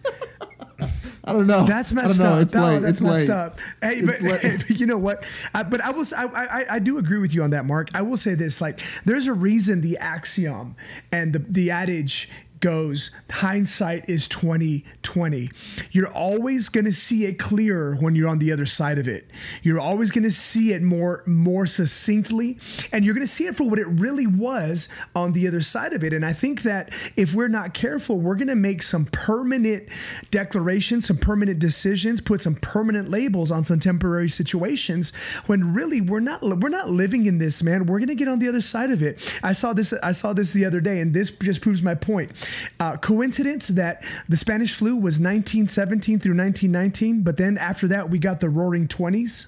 I 1.29 1.33
don't 1.33 1.47
know. 1.47 1.65
That's 1.65 1.91
I 1.91 1.95
don't 1.95 2.03
messed 2.03 2.19
know. 2.19 2.33
up. 2.33 2.41
It's 2.41 2.53
no, 2.53 2.65
late. 2.65 2.79
that's 2.79 2.91
it's 2.93 3.01
messed 3.01 3.27
late. 3.27 3.29
up. 3.29 3.59
Hey, 3.81 3.99
It's 4.01 4.63
but 4.63 4.69
you 4.79 4.85
know 4.85 4.97
what? 4.97 5.23
I, 5.53 5.63
but 5.63 5.81
I 5.81 5.91
will. 5.91 6.05
I 6.15 6.65
I 6.71 6.79
do 6.79 6.97
agree 6.97 7.19
with 7.19 7.33
you 7.33 7.43
on 7.43 7.51
that, 7.51 7.65
Mark. 7.65 7.89
I 7.93 8.01
will 8.01 8.17
say 8.17 8.33
this: 8.35 8.61
like, 8.61 8.79
there's 9.05 9.27
a 9.27 9.33
reason 9.33 9.81
the 9.81 9.97
axiom 9.97 10.75
and 11.11 11.33
the 11.33 11.39
the 11.39 11.71
adage 11.71 12.29
goes 12.59 13.11
hindsight 13.29 14.09
is 14.09 14.27
2020 14.27 15.49
you're 15.91 16.11
always 16.11 16.69
going 16.69 16.85
to 16.85 16.91
see 16.91 17.25
it 17.25 17.39
clearer 17.39 17.95
when 17.95 18.15
you're 18.15 18.27
on 18.27 18.39
the 18.39 18.51
other 18.51 18.65
side 18.65 18.97
of 18.97 19.07
it. 19.07 19.27
You're 19.63 19.79
always 19.79 20.11
going 20.11 20.23
to 20.23 20.31
see 20.31 20.73
it 20.73 20.81
more 20.81 21.23
more 21.25 21.65
succinctly 21.65 22.59
and 22.91 23.03
you're 23.03 23.13
going 23.13 23.25
to 23.25 23.31
see 23.31 23.45
it 23.45 23.55
for 23.55 23.69
what 23.69 23.79
it 23.79 23.87
really 23.87 24.27
was 24.27 24.89
on 25.15 25.33
the 25.33 25.47
other 25.47 25.61
side 25.61 25.93
of 25.93 26.03
it. 26.03 26.13
And 26.13 26.25
i 26.25 26.33
think 26.33 26.63
that 26.63 26.91
if 27.15 27.33
we're 27.33 27.47
not 27.47 27.73
careful 27.73 28.19
we're 28.19 28.35
going 28.35 28.47
to 28.47 28.55
make 28.55 28.83
some 28.83 29.05
permanent 29.05 29.87
declarations 30.31 31.05
some 31.05 31.17
permanent 31.17 31.59
decisions 31.59 32.21
put 32.21 32.41
some 32.41 32.55
permanent 32.55 33.09
labels 33.09 33.51
on 33.51 33.63
some 33.63 33.79
temporary 33.79 34.29
situations 34.29 35.11
when 35.45 35.73
really 35.73 36.01
we're 36.01 36.19
not 36.19 36.41
we're 36.41 36.69
not 36.69 36.89
living 36.89 37.25
in 37.25 37.37
this 37.37 37.63
man. 37.63 37.85
We're 37.85 37.99
going 37.99 38.09
to 38.09 38.15
get 38.15 38.27
on 38.27 38.39
the 38.39 38.47
other 38.47 38.61
side 38.61 38.91
of 38.91 39.01
it. 39.01 39.33
I 39.43 39.53
saw 39.53 39.73
this 39.73 39.93
i 40.03 40.11
saw 40.11 40.33
this 40.33 40.51
the 40.51 40.65
other 40.65 40.81
day 40.81 40.99
and 40.99 41.13
this 41.13 41.31
just 41.31 41.61
proves 41.61 41.81
my 41.81 41.95
point 41.95 42.31
uh, 42.79 42.97
coincidence 42.97 43.69
that 43.69 44.03
the 44.27 44.37
Spanish 44.37 44.73
flu 44.73 44.95
was 44.95 45.19
1917 45.19 46.19
through 46.19 46.37
1919, 46.37 47.21
but 47.21 47.37
then 47.37 47.57
after 47.57 47.87
that 47.87 48.09
we 48.09 48.19
got 48.19 48.39
the 48.39 48.49
Roaring 48.49 48.87
Twenties. 48.87 49.47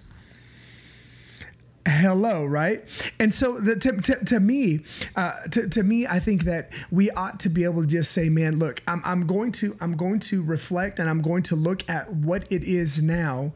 Hello, 1.88 2.46
right? 2.46 2.84
And 3.20 3.34
so 3.34 3.60
the, 3.60 3.76
to, 3.76 3.94
to, 4.02 4.26
to 4.26 4.40
me, 4.40 4.82
uh, 5.16 5.42
to, 5.52 5.68
to 5.70 5.82
me, 5.82 6.06
I 6.06 6.20
think 6.20 6.44
that 6.44 6.70
we 6.92 7.10
ought 7.12 7.40
to 7.40 7.50
be 7.50 7.64
able 7.64 7.82
to 7.82 7.88
just 7.88 8.12
say, 8.12 8.30
man, 8.30 8.60
look, 8.60 8.84
I'm, 8.88 9.02
I'm 9.04 9.26
going 9.26 9.52
to 9.54 9.76
I'm 9.82 9.98
going 9.98 10.20
to 10.22 10.44
reflect 10.44 11.00
and 11.00 11.10
I'm 11.10 11.24
going 11.24 11.42
to 11.44 11.56
look 11.56 11.90
at 11.90 12.14
what 12.14 12.52
it 12.52 12.64
is 12.64 13.02
now, 13.02 13.54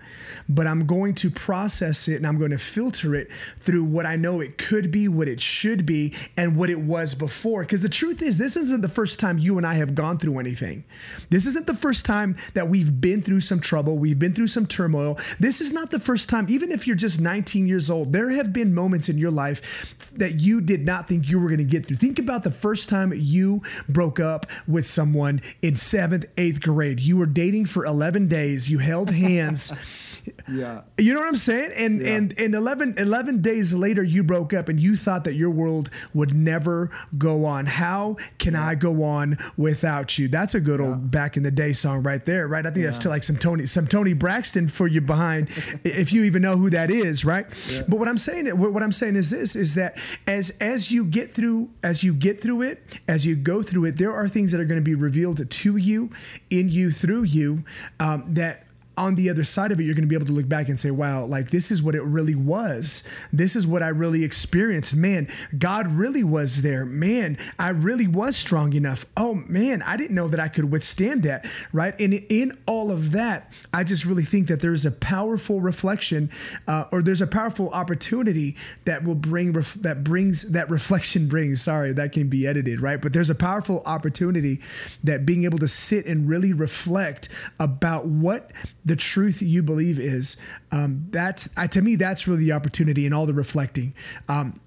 but 0.50 0.66
I'm 0.66 0.88
going 0.88 1.14
to 1.16 1.30
process 1.30 2.08
it 2.08 2.16
and 2.16 2.26
I'm 2.26 2.40
going 2.40 2.50
to 2.50 2.58
filter 2.58 3.14
it 3.14 3.30
through 3.60 3.84
what 3.84 4.08
I 4.08 4.16
know 4.16 4.42
it 4.42 4.58
could 4.58 4.90
be, 4.90 5.08
what 5.08 5.28
it 5.28 5.40
should 5.40 5.86
be, 5.86 6.14
and 6.36 6.56
what 6.56 6.72
it 6.72 6.80
was 6.80 7.14
before. 7.14 7.62
Because 7.62 7.84
the 7.84 7.90
truth 7.90 8.24
is, 8.24 8.40
this 8.40 8.56
isn't 8.56 8.82
the 8.82 8.90
first 8.90 9.20
time 9.20 9.38
you 9.38 9.58
and 9.58 9.68
I 9.68 9.76
have 9.76 9.94
gone 9.94 10.18
through 10.18 10.40
anything. 10.40 10.84
This 11.30 11.46
isn't 11.46 11.68
the 11.68 11.76
first 11.76 12.06
time 12.06 12.38
that 12.56 12.70
we've 12.70 13.00
been 13.00 13.22
through 13.22 13.42
some 13.42 13.60
trouble, 13.60 14.00
we've 14.00 14.18
been 14.18 14.34
through 14.34 14.48
some 14.48 14.66
turmoil. 14.66 15.20
This 15.40 15.62
is 15.62 15.72
not 15.72 15.92
the 15.92 16.00
first 16.00 16.28
time, 16.28 16.48
even 16.50 16.72
if 16.72 16.88
you're 16.88 16.96
just 16.96 17.22
19 17.22 17.68
years 17.68 17.92
old, 17.92 18.14
there 18.16 18.25
have 18.32 18.54
been 18.54 18.74
moments 18.74 19.10
in 19.10 19.18
your 19.18 19.32
life 19.32 19.96
that 20.14 20.40
you 20.40 20.62
did 20.62 20.86
not 20.86 21.08
think 21.08 21.30
you 21.30 21.40
were 21.40 21.48
going 21.48 21.58
to 21.58 21.64
get 21.64 21.86
through. 21.86 21.98
Think 21.98 22.20
about 22.20 22.44
the 22.44 22.52
first 22.52 22.90
time 22.90 23.14
you 23.16 23.62
broke 23.88 24.20
up 24.20 24.46
with 24.68 24.86
someone 24.86 25.42
in 25.62 25.76
seventh, 25.76 26.26
eighth 26.38 26.62
grade. 26.62 27.00
You 27.00 27.18
were 27.18 27.26
dating 27.26 27.66
for 27.66 27.86
11 27.86 28.28
days, 28.28 28.70
you 28.70 28.80
held 28.80 29.12
hands. 29.12 29.72
Yeah. 30.52 30.82
You 30.98 31.14
know 31.14 31.20
what 31.20 31.30
I'm 31.30 31.36
saying? 31.36 31.72
And 31.78 32.02
Yeah. 32.02 32.16
and 32.16 32.40
and 32.40 32.56
11, 32.56 32.96
11 32.98 33.42
days 33.42 33.74
later 33.74 34.04
you 34.04 34.24
broke 34.24 34.54
up 34.54 34.70
and 34.70 34.80
you 34.80 34.96
thought 34.96 35.24
that 35.26 35.34
your 35.36 35.50
world 35.50 35.90
would 36.14 36.34
never 36.36 36.90
go 37.18 37.46
on. 37.46 37.66
How 37.66 38.18
can 38.38 38.56
I 38.56 38.76
go 38.76 39.04
on 39.04 39.38
without 39.58 40.18
you? 40.18 40.28
That's 40.28 40.56
a 40.56 40.60
good 40.62 40.80
old 40.82 41.12
back 41.12 41.38
in 41.38 41.44
the 41.44 41.52
day 41.52 41.74
song 41.74 42.04
right 42.04 42.24
there, 42.26 42.48
right? 42.48 42.66
I 42.66 42.72
think 42.72 42.86
that's 42.86 43.00
to 43.00 43.10
like 43.10 43.24
some 43.24 43.38
Tony 43.38 43.66
some 43.66 43.88
Toni 43.88 44.14
Braxton 44.14 44.68
for 44.68 44.88
you 44.88 45.02
behind 45.02 45.50
if 45.84 46.12
you 46.14 46.24
even 46.24 46.42
know 46.42 46.58
who 46.58 46.70
that 46.70 46.92
is, 46.92 47.26
right? 47.26 47.46
But 47.88 47.98
what 48.00 48.08
I'm 48.08 48.18
saying 48.18 48.48
what 48.58 48.74
what 48.74 48.84
I'm 48.84 48.92
saying 48.92 49.16
is 49.16 49.30
this 49.30 49.56
is 49.56 49.76
that 49.76 49.98
as 50.28 50.52
as 50.62 50.92
you 50.92 51.06
get 51.06 51.32
through 51.32 51.70
as 51.84 52.04
you 52.04 52.14
get 52.14 52.42
through 52.42 52.62
it, 52.64 53.00
as 53.08 53.26
you 53.26 53.36
go 53.36 53.62
through 53.62 53.86
it, 53.86 53.98
there 53.98 54.14
are 54.14 54.28
things 54.28 54.52
that 54.52 54.62
are 54.62 54.66
going 54.66 54.80
to 54.80 54.84
be 54.84 54.96
revealed 54.96 55.50
to 55.50 55.78
you, 55.78 56.10
in 56.50 56.70
you, 56.70 56.92
through 56.92 57.24
you, 57.24 57.64
um, 58.00 58.34
that 58.34 58.65
on 58.98 59.16
the 59.16 59.30
other 59.30 59.44
side 59.44 59.72
of 59.72 59.80
it, 59.80 59.84
you're 59.84 59.96
going 59.96 60.04
to 60.04 60.10
be 60.10 60.16
able 60.16 60.26
to 60.26 60.32
look 60.32 60.48
back 60.48 60.70
and 60.70 60.80
say, 60.80 60.92
wow, 60.92 61.26
like 61.26 61.50
this 61.50 61.72
is 61.72 61.84
what 61.84 61.96
it 61.96 62.04
really 62.04 62.36
was. 62.36 63.04
This 63.32 63.56
is 63.56 63.68
what 63.68 63.84
I 63.84 63.90
really 63.90 64.24
experienced. 64.24 64.96
Man, 64.96 65.28
God 65.58 65.88
really 65.88 66.24
was 66.24 66.62
there. 66.62 66.86
Man, 66.86 67.38
I 67.60 67.70
really 67.70 68.08
was 68.08 68.36
strong 68.36 68.74
enough. 68.74 69.06
Oh, 69.18 69.36
man, 69.48 69.82
I 69.82 69.98
didn't 69.98 70.16
know 70.16 70.28
that 70.28 70.40
I 70.40 70.48
could 70.48 70.72
withstand 70.72 71.24
that. 71.24 71.46
Right. 71.74 71.98
And 72.00 72.14
in 72.14 72.58
all 72.66 72.92
of 72.92 73.12
that, 73.12 73.52
I 73.74 73.84
just 73.84 74.06
really 74.06 74.24
think 74.24 74.48
that 74.48 74.62
there's 74.62 74.86
a 74.86 74.92
powerful 74.92 75.62
reflection 75.62 76.32
uh, 76.68 76.86
or 76.92 77.02
there's 77.02 77.22
a 77.22 77.28
powerful 77.28 77.70
opportunity 77.72 78.56
that 78.86 79.04
will 79.04 79.16
bring, 79.16 79.54
ref- 79.54 79.76
that 79.76 80.04
brings, 80.04 80.44
that 80.52 80.70
reflection 80.70 81.28
brings. 81.36 81.62
Sorry, 81.62 81.94
that 81.94 82.12
can 82.12 82.30
be 82.30 82.48
edited. 82.48 82.82
Right. 82.82 83.02
But 83.02 83.14
there's 83.14 83.30
a 83.30 83.36
powerful 83.36 83.84
opportunity 83.86 84.62
that 85.04 85.26
being 85.26 85.44
able 85.44 85.60
to 85.60 85.68
sit 85.68 86.06
and 86.06 86.28
really 86.30 86.54
reflect 86.54 87.30
about 87.60 88.06
what 88.06 88.52
the 88.86 88.96
truth 88.96 89.42
you 89.42 89.64
believe 89.64 90.00
is 90.00 90.38
um, 90.72 91.08
that's 91.10 91.50
to 91.72 91.82
me 91.82 91.96
that's 91.96 92.28
really 92.28 92.46
the 92.46 92.52
opportunity 92.52 93.06
and 93.06 93.14
all 93.14 93.26
the 93.26 93.34
reflecting. 93.34 93.94
Um, 94.30 94.60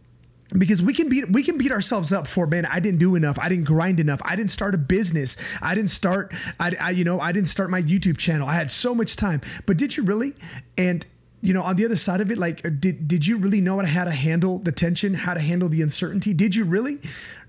because 0.56 0.82
we 0.82 0.94
can 0.94 1.08
beat 1.08 1.30
we 1.30 1.42
can 1.42 1.58
beat 1.58 1.70
ourselves 1.70 2.12
up 2.12 2.26
for 2.26 2.46
man 2.46 2.66
I 2.66 2.80
didn't 2.80 2.98
do 2.98 3.14
enough. 3.14 3.38
I 3.38 3.48
didn't 3.48 3.64
grind 3.64 4.00
enough. 4.00 4.20
I 4.24 4.34
didn't 4.34 4.50
start 4.50 4.74
a 4.74 4.78
business. 4.78 5.36
I 5.60 5.74
didn't 5.74 5.90
start 5.90 6.32
I, 6.58 6.74
I 6.80 6.90
you 6.90 7.04
know 7.04 7.20
I 7.20 7.32
didn't 7.32 7.48
start 7.48 7.70
my 7.70 7.82
YouTube 7.82 8.16
channel. 8.16 8.48
I 8.48 8.54
had 8.54 8.70
so 8.70 8.94
much 8.94 9.16
time. 9.16 9.40
But 9.66 9.76
did 9.76 9.96
you 9.96 10.02
really? 10.02 10.34
And 10.76 11.06
you 11.40 11.52
know 11.52 11.62
on 11.62 11.76
the 11.76 11.84
other 11.84 11.96
side 11.96 12.20
of 12.20 12.30
it 12.30 12.38
like 12.38 12.62
did 12.80 13.06
did 13.06 13.26
you 13.26 13.36
really 13.36 13.60
know 13.60 13.78
how 13.84 14.04
to 14.04 14.10
handle 14.10 14.58
the 14.58 14.72
tension 14.72 15.14
how 15.14 15.34
to 15.34 15.40
handle 15.40 15.68
the 15.68 15.82
uncertainty? 15.82 16.32
Did 16.32 16.54
you 16.54 16.64
really 16.64 16.98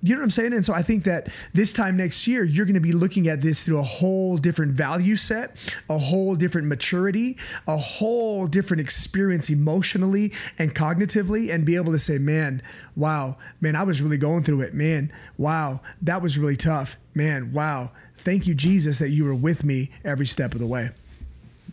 you 0.01 0.13
know 0.13 0.19
what 0.19 0.25
I'm 0.25 0.29
saying? 0.29 0.53
And 0.53 0.65
so 0.65 0.73
I 0.73 0.81
think 0.81 1.03
that 1.03 1.27
this 1.53 1.73
time 1.73 1.97
next 1.97 2.25
year, 2.27 2.43
you're 2.43 2.65
going 2.65 2.75
to 2.75 2.79
be 2.79 2.91
looking 2.93 3.27
at 3.27 3.41
this 3.41 3.63
through 3.63 3.79
a 3.79 3.83
whole 3.83 4.37
different 4.37 4.73
value 4.73 5.15
set, 5.15 5.57
a 5.89 5.97
whole 5.97 6.35
different 6.35 6.67
maturity, 6.67 7.37
a 7.67 7.77
whole 7.77 8.47
different 8.47 8.81
experience 8.81 9.49
emotionally 9.49 10.31
and 10.57 10.73
cognitively, 10.73 11.53
and 11.53 11.65
be 11.65 11.75
able 11.75 11.91
to 11.91 11.99
say, 11.99 12.17
man, 12.17 12.61
wow, 12.95 13.35
man, 13.59 13.75
I 13.75 13.83
was 13.83 14.01
really 14.01 14.17
going 14.17 14.43
through 14.43 14.61
it. 14.61 14.73
Man, 14.73 15.11
wow, 15.37 15.81
that 16.01 16.21
was 16.21 16.37
really 16.37 16.57
tough. 16.57 16.97
Man, 17.13 17.51
wow. 17.51 17.91
Thank 18.15 18.47
you, 18.47 18.53
Jesus, 18.53 18.99
that 18.99 19.09
you 19.09 19.25
were 19.25 19.35
with 19.35 19.63
me 19.63 19.91
every 20.03 20.25
step 20.25 20.53
of 20.53 20.59
the 20.59 20.67
way. 20.67 20.91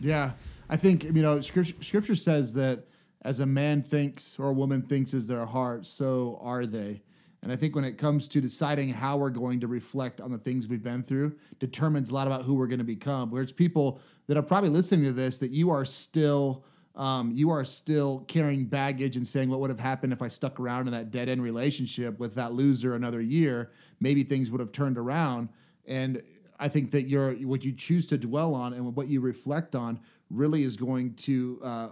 Yeah, 0.01 0.31
I 0.69 0.77
think 0.77 1.03
you 1.03 1.21
know 1.21 1.41
scripture, 1.41 2.15
says 2.15 2.53
that 2.53 2.83
as 3.21 3.39
a 3.39 3.45
man 3.45 3.81
thinks 3.81 4.37
or 4.39 4.49
a 4.49 4.53
woman 4.53 4.81
thinks 4.81 5.13
is 5.13 5.27
their 5.27 5.45
heart, 5.45 5.85
so 5.85 6.39
are 6.41 6.65
they. 6.65 7.01
And 7.43 7.51
I 7.51 7.55
think 7.55 7.75
when 7.75 7.85
it 7.85 7.97
comes 7.97 8.27
to 8.29 8.41
deciding 8.41 8.89
how 8.89 9.17
we're 9.17 9.29
going 9.29 9.59
to 9.59 9.67
reflect 9.67 10.21
on 10.21 10.31
the 10.31 10.37
things 10.37 10.67
we've 10.67 10.83
been 10.83 11.03
through, 11.03 11.35
determines 11.59 12.09
a 12.09 12.13
lot 12.13 12.27
about 12.27 12.43
who 12.43 12.55
we're 12.55 12.67
going 12.67 12.79
to 12.79 12.85
become. 12.85 13.29
Whereas 13.29 13.53
people 13.53 14.01
that 14.27 14.37
are 14.37 14.43
probably 14.43 14.69
listening 14.69 15.05
to 15.05 15.11
this, 15.11 15.37
that 15.39 15.51
you 15.51 15.69
are 15.69 15.85
still. 15.85 16.63
Um, 16.95 17.31
you 17.31 17.51
are 17.51 17.63
still 17.63 18.25
carrying 18.27 18.65
baggage 18.65 19.17
and 19.17 19.27
saying 19.27 19.51
what 19.51 19.59
would 19.59 19.69
have 19.69 19.79
happened 19.79 20.13
if 20.13 20.23
I 20.23 20.29
stuck 20.29 20.59
around 20.59 20.87
in 20.87 20.93
that 20.93 21.11
dead 21.11 21.29
end 21.29 21.43
relationship 21.43 22.17
with 22.17 22.33
that 22.33 22.53
loser 22.53 22.95
another 22.95 23.21
year. 23.21 23.69
Maybe 23.99 24.23
things 24.23 24.49
would 24.49 24.59
have 24.59 24.71
turned 24.71 24.97
around. 24.97 25.49
And 25.85 26.23
I 26.59 26.69
think 26.69 26.89
that 26.91 27.03
your 27.03 27.33
what 27.33 27.63
you 27.63 27.71
choose 27.71 28.07
to 28.07 28.17
dwell 28.17 28.55
on 28.55 28.73
and 28.73 28.95
what 28.95 29.09
you 29.09 29.21
reflect 29.21 29.75
on 29.75 29.99
really 30.31 30.63
is 30.63 30.75
going 30.75 31.13
to 31.13 31.59
uh, 31.63 31.89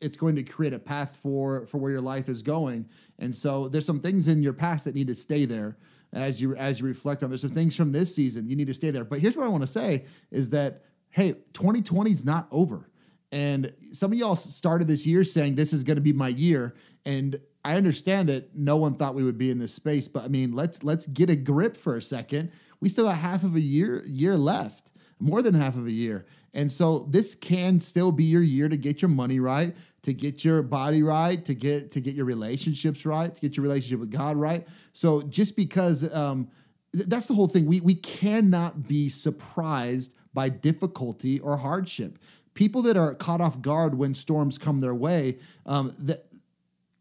it's 0.00 0.16
going 0.16 0.36
to 0.36 0.42
create 0.42 0.72
a 0.72 0.78
path 0.78 1.18
for 1.22 1.66
for 1.66 1.78
where 1.78 1.90
your 1.90 2.00
life 2.00 2.28
is 2.28 2.42
going. 2.42 2.88
And 3.18 3.34
so 3.34 3.68
there's 3.68 3.86
some 3.86 4.00
things 4.00 4.28
in 4.28 4.42
your 4.42 4.52
past 4.52 4.84
that 4.84 4.94
need 4.94 5.08
to 5.08 5.14
stay 5.14 5.44
there 5.44 5.76
as 6.12 6.40
you 6.40 6.54
as 6.56 6.80
you 6.80 6.86
reflect 6.86 7.22
on. 7.22 7.30
There's 7.30 7.42
some 7.42 7.50
things 7.50 7.76
from 7.76 7.92
this 7.92 8.14
season 8.14 8.48
you 8.48 8.56
need 8.56 8.68
to 8.68 8.74
stay 8.74 8.90
there. 8.90 9.04
But 9.04 9.20
here's 9.20 9.36
what 9.36 9.44
I 9.44 9.48
want 9.48 9.62
to 9.62 9.68
say 9.68 10.06
is 10.30 10.50
that 10.50 10.84
hey, 11.10 11.32
2020 11.54 12.10
is 12.10 12.24
not 12.24 12.46
over. 12.50 12.88
And 13.32 13.72
some 13.92 14.12
of 14.12 14.18
y'all 14.18 14.36
started 14.36 14.88
this 14.88 15.06
year 15.06 15.22
saying 15.24 15.54
this 15.54 15.72
is 15.72 15.84
going 15.84 15.96
to 15.96 16.00
be 16.02 16.12
my 16.12 16.28
year 16.28 16.74
and 17.04 17.40
I 17.64 17.76
understand 17.76 18.28
that 18.28 18.56
no 18.56 18.76
one 18.76 18.94
thought 18.94 19.14
we 19.14 19.22
would 19.22 19.38
be 19.38 19.50
in 19.50 19.58
this 19.58 19.74
space, 19.74 20.08
but 20.08 20.24
I 20.24 20.28
mean, 20.28 20.52
let's 20.52 20.82
let's 20.82 21.06
get 21.06 21.28
a 21.28 21.36
grip 21.36 21.76
for 21.76 21.96
a 21.96 22.02
second. 22.02 22.50
We 22.80 22.88
still 22.88 23.04
got 23.04 23.18
half 23.18 23.44
of 23.44 23.54
a 23.54 23.60
year 23.60 24.02
year 24.06 24.36
left, 24.36 24.90
more 25.18 25.42
than 25.42 25.54
half 25.54 25.76
of 25.76 25.86
a 25.86 25.92
year. 25.92 26.26
And 26.54 26.72
so 26.72 27.06
this 27.10 27.34
can 27.34 27.78
still 27.78 28.12
be 28.12 28.24
your 28.24 28.42
year 28.42 28.68
to 28.68 28.76
get 28.76 29.02
your 29.02 29.10
money 29.10 29.38
right, 29.38 29.76
to 30.02 30.12
get 30.12 30.44
your 30.44 30.62
body 30.62 31.02
right, 31.02 31.44
to 31.44 31.54
get 31.54 31.90
to 31.92 32.00
get 32.00 32.14
your 32.14 32.24
relationships 32.24 33.04
right, 33.04 33.34
to 33.34 33.40
get 33.40 33.56
your 33.56 33.62
relationship 33.62 34.00
with 34.00 34.10
God 34.10 34.36
right. 34.36 34.66
So 34.92 35.22
just 35.22 35.56
because 35.56 36.12
um, 36.14 36.48
th- 36.92 37.06
that's 37.06 37.28
the 37.28 37.34
whole 37.34 37.48
thing, 37.48 37.66
we 37.66 37.80
we 37.80 37.94
cannot 37.94 38.86
be 38.86 39.08
surprised 39.08 40.12
by 40.32 40.48
difficulty 40.48 41.38
or 41.40 41.58
hardship. 41.58 42.18
People 42.54 42.82
that 42.82 42.96
are 42.96 43.14
caught 43.14 43.40
off 43.40 43.60
guard 43.62 43.94
when 43.94 44.14
storms 44.14 44.58
come 44.58 44.80
their 44.80 44.94
way, 44.94 45.38
um, 45.66 45.94
that 45.98 46.26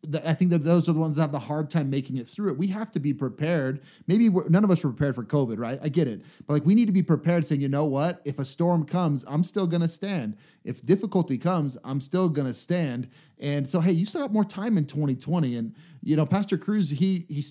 the, 0.03 0.27
I 0.27 0.33
think 0.33 0.51
that 0.51 0.63
those 0.63 0.87
are 0.87 0.93
the 0.93 0.99
ones 0.99 1.17
that 1.17 1.23
have 1.23 1.31
the 1.31 1.39
hard 1.39 1.69
time 1.69 1.89
making 1.89 2.17
it 2.17 2.27
through 2.27 2.49
it. 2.49 2.57
We 2.57 2.67
have 2.67 2.91
to 2.91 2.99
be 2.99 3.13
prepared. 3.13 3.81
Maybe 4.07 4.29
none 4.29 4.63
of 4.63 4.71
us 4.71 4.83
were 4.83 4.91
prepared 4.91 5.15
for 5.15 5.23
COVID, 5.23 5.57
right? 5.57 5.79
I 5.81 5.89
get 5.89 6.07
it. 6.07 6.21
But 6.47 6.53
like 6.53 6.65
we 6.65 6.75
need 6.75 6.85
to 6.85 6.91
be 6.91 7.03
prepared 7.03 7.45
saying, 7.45 7.61
you 7.61 7.69
know 7.69 7.85
what? 7.85 8.21
If 8.23 8.39
a 8.39 8.45
storm 8.45 8.85
comes, 8.85 9.25
I'm 9.27 9.43
still 9.43 9.67
going 9.67 9.81
to 9.81 9.89
stand. 9.89 10.37
If 10.63 10.83
difficulty 10.83 11.37
comes, 11.37 11.77
I'm 11.83 11.99
still 12.01 12.29
going 12.29 12.47
to 12.47 12.53
stand. 12.53 13.09
And 13.39 13.69
so, 13.69 13.81
hey, 13.81 13.91
you 13.91 14.05
still 14.05 14.21
have 14.21 14.31
more 14.31 14.45
time 14.45 14.77
in 14.77 14.85
2020. 14.85 15.55
And, 15.55 15.75
you 16.01 16.15
know, 16.15 16.25
Pastor 16.25 16.57
Cruz, 16.57 16.89
he, 16.89 17.25
he, 17.27 17.43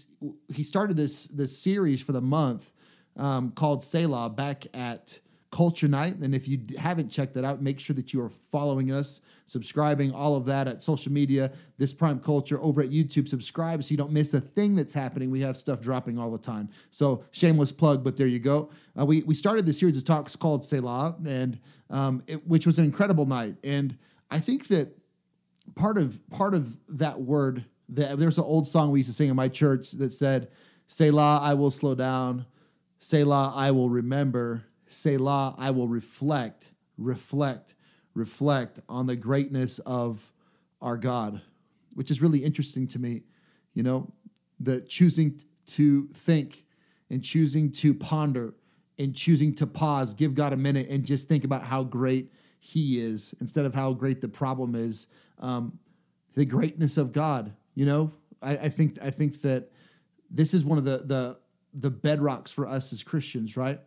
he 0.52 0.62
started 0.62 0.96
this, 0.96 1.26
this 1.26 1.56
series 1.56 2.00
for 2.00 2.12
the 2.12 2.22
month 2.22 2.72
um, 3.16 3.50
called 3.50 3.82
Selah 3.82 4.30
back 4.30 4.66
at 4.72 5.18
Culture 5.50 5.88
Night. 5.88 6.16
And 6.16 6.34
if 6.34 6.48
you 6.48 6.60
haven't 6.78 7.10
checked 7.10 7.34
that 7.34 7.44
out, 7.44 7.62
make 7.62 7.80
sure 7.80 7.96
that 7.96 8.12
you 8.12 8.22
are 8.22 8.30
following 8.30 8.92
us, 8.92 9.20
subscribing, 9.48 10.12
all 10.12 10.36
of 10.36 10.44
that 10.44 10.68
at 10.68 10.82
social 10.82 11.10
media, 11.10 11.50
This 11.78 11.92
Prime 11.92 12.20
Culture 12.20 12.60
over 12.60 12.82
at 12.82 12.90
YouTube. 12.90 13.26
Subscribe 13.26 13.82
so 13.82 13.90
you 13.90 13.96
don't 13.96 14.12
miss 14.12 14.32
a 14.34 14.40
thing 14.40 14.76
that's 14.76 14.92
happening. 14.92 15.30
We 15.30 15.40
have 15.40 15.56
stuff 15.56 15.80
dropping 15.80 16.18
all 16.18 16.30
the 16.30 16.38
time. 16.38 16.68
So 16.90 17.24
shameless 17.32 17.72
plug, 17.72 18.04
but 18.04 18.16
there 18.16 18.26
you 18.26 18.38
go. 18.38 18.70
Uh, 18.98 19.06
we, 19.06 19.22
we 19.22 19.34
started 19.34 19.66
this 19.66 19.80
series 19.80 19.96
of 19.96 20.04
talks 20.04 20.36
called 20.36 20.64
Selah, 20.64 21.16
and 21.26 21.58
um, 21.90 22.22
it, 22.26 22.46
which 22.46 22.66
was 22.66 22.78
an 22.78 22.84
incredible 22.84 23.26
night. 23.26 23.56
And 23.64 23.96
I 24.30 24.38
think 24.38 24.68
that 24.68 24.96
part 25.74 25.96
of 25.96 26.20
part 26.30 26.54
of 26.54 26.76
that 26.88 27.20
word, 27.20 27.64
that 27.88 28.18
there's 28.18 28.38
an 28.38 28.44
old 28.44 28.68
song 28.68 28.90
we 28.90 29.00
used 29.00 29.08
to 29.08 29.14
sing 29.14 29.30
in 29.30 29.36
my 29.36 29.48
church 29.48 29.92
that 29.92 30.12
said, 30.12 30.48
Selah, 30.86 31.40
I 31.42 31.54
will 31.54 31.70
slow 31.70 31.94
down. 31.94 32.44
Selah, 32.98 33.52
I 33.56 33.70
will 33.70 33.88
remember. 33.88 34.64
Selah, 34.86 35.54
I 35.58 35.70
will 35.70 35.88
reflect, 35.88 36.70
reflect, 36.96 37.74
reflect 38.18 38.80
on 38.88 39.06
the 39.06 39.16
greatness 39.16 39.78
of 39.80 40.32
our 40.80 40.96
God, 40.96 41.40
which 41.94 42.10
is 42.10 42.20
really 42.20 42.44
interesting 42.44 42.86
to 42.88 42.98
me. 42.98 43.22
You 43.74 43.82
know, 43.82 44.12
the 44.60 44.80
choosing 44.80 45.40
to 45.66 46.08
think 46.08 46.64
and 47.10 47.22
choosing 47.22 47.70
to 47.72 47.94
ponder 47.94 48.54
and 48.98 49.14
choosing 49.14 49.54
to 49.54 49.66
pause, 49.66 50.12
give 50.14 50.34
God 50.34 50.52
a 50.52 50.56
minute 50.56 50.88
and 50.90 51.04
just 51.04 51.28
think 51.28 51.44
about 51.44 51.62
how 51.62 51.84
great 51.84 52.32
He 52.58 53.00
is 53.00 53.34
instead 53.40 53.64
of 53.64 53.74
how 53.74 53.92
great 53.92 54.20
the 54.20 54.28
problem 54.28 54.74
is. 54.74 55.06
Um, 55.38 55.78
the 56.34 56.44
greatness 56.44 56.96
of 56.96 57.12
God, 57.12 57.54
you 57.74 57.86
know, 57.86 58.12
I, 58.42 58.52
I 58.56 58.68
think 58.68 58.98
I 59.02 59.10
think 59.10 59.40
that 59.42 59.70
this 60.30 60.54
is 60.54 60.64
one 60.64 60.78
of 60.78 60.84
the 60.84 60.98
the 60.98 61.38
the 61.74 61.90
bedrocks 61.90 62.52
for 62.52 62.66
us 62.66 62.92
as 62.92 63.02
Christians, 63.02 63.56
right? 63.56 63.80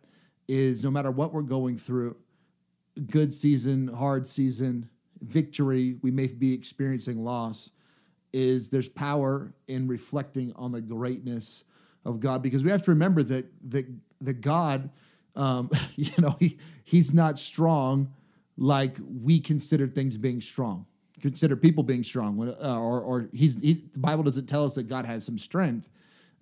Is 0.48 0.82
no 0.82 0.90
matter 0.90 1.10
what 1.10 1.32
we're 1.32 1.42
going 1.42 1.78
through, 1.78 2.16
good 3.06 3.32
season, 3.32 3.88
hard 3.88 4.26
season, 4.28 4.88
victory, 5.20 5.96
we 6.02 6.10
may 6.10 6.26
be 6.26 6.52
experiencing 6.52 7.22
loss, 7.24 7.70
is 8.32 8.70
there's 8.70 8.88
power 8.88 9.52
in 9.68 9.86
reflecting 9.86 10.52
on 10.56 10.72
the 10.72 10.80
greatness 10.80 11.64
of 12.04 12.20
God 12.20 12.42
because 12.42 12.64
we 12.64 12.70
have 12.70 12.82
to 12.82 12.90
remember 12.90 13.22
that 13.22 13.46
that 13.70 13.86
the 14.20 14.32
God, 14.32 14.90
um, 15.36 15.70
you 15.96 16.12
know, 16.18 16.36
he 16.38 16.58
he's 16.84 17.12
not 17.12 17.38
strong 17.38 18.12
like 18.56 18.96
we 19.22 19.40
consider 19.40 19.86
things 19.86 20.16
being 20.16 20.40
strong. 20.40 20.86
Consider 21.20 21.54
people 21.56 21.84
being 21.84 22.02
strong, 22.02 22.48
uh, 22.48 22.78
or 22.78 23.00
or 23.00 23.28
he's 23.32 23.60
he, 23.60 23.74
the 23.92 23.98
Bible 23.98 24.24
doesn't 24.24 24.46
tell 24.46 24.64
us 24.64 24.74
that 24.74 24.88
God 24.88 25.04
has 25.06 25.24
some 25.24 25.38
strength. 25.38 25.88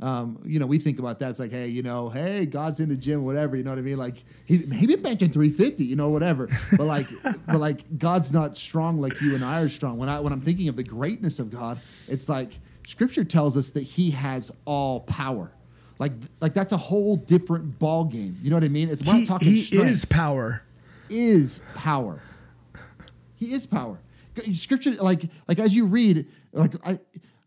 Um, 0.00 0.40
you 0.47 0.59
know, 0.59 0.66
we 0.66 0.78
think 0.78 0.99
about 0.99 1.19
that. 1.19 1.28
It's 1.30 1.38
like, 1.40 1.50
hey, 1.50 1.69
you 1.69 1.83
know, 1.83 2.09
hey, 2.09 2.47
God's 2.47 2.80
in 2.80 2.88
the 2.88 2.97
gym, 2.97 3.23
whatever. 3.23 3.54
You 3.54 3.62
know 3.62 3.71
what 3.71 3.78
I 3.78 3.83
mean? 3.83 3.99
Like 3.99 4.25
he 4.47 4.57
he 4.59 4.87
been 4.87 5.02
benching 5.02 5.33
350, 5.33 5.85
you 5.85 5.95
know, 5.97 6.09
whatever. 6.09 6.49
But 6.76 6.85
like, 6.87 7.07
but 7.47 7.61
like, 7.61 7.99
God's 7.99 8.33
not 8.33 8.57
strong 8.57 8.99
like 8.99 9.21
you 9.21 9.35
and 9.35 9.45
I 9.45 9.61
are 9.61 9.69
strong. 9.69 9.99
When 9.99 10.09
I 10.09 10.21
when 10.21 10.33
I'm 10.33 10.40
thinking 10.40 10.69
of 10.69 10.76
the 10.76 10.83
greatness 10.85 11.38
of 11.38 11.50
God, 11.50 11.78
it's 12.09 12.28
like 12.28 12.59
Scripture 12.87 13.25
tells 13.25 13.57
us 13.59 13.71
that 13.73 13.83
He 13.83 14.12
has 14.12 14.50
all 14.64 15.00
power. 15.00 15.52
Like 15.99 16.12
like 16.40 16.54
that's 16.54 16.73
a 16.73 16.78
whole 16.78 17.16
different 17.16 17.78
ball 17.78 18.04
game. 18.04 18.38
You 18.42 18.49
know 18.49 18.57
what 18.57 18.64
I 18.64 18.69
mean? 18.69 18.88
It's 18.88 19.02
He, 19.02 19.12
not 19.21 19.26
talking 19.28 19.49
he 19.49 19.61
strength. 19.61 19.90
is 19.90 20.04
power. 20.07 20.62
is 21.11 21.61
power. 21.75 22.23
He 23.37 23.52
is 23.52 23.66
power. 23.66 23.99
Scripture, 24.54 24.92
like 24.92 25.25
like 25.47 25.59
as 25.59 25.76
you 25.76 25.85
read, 25.85 26.26
like 26.54 26.73
I. 26.87 26.99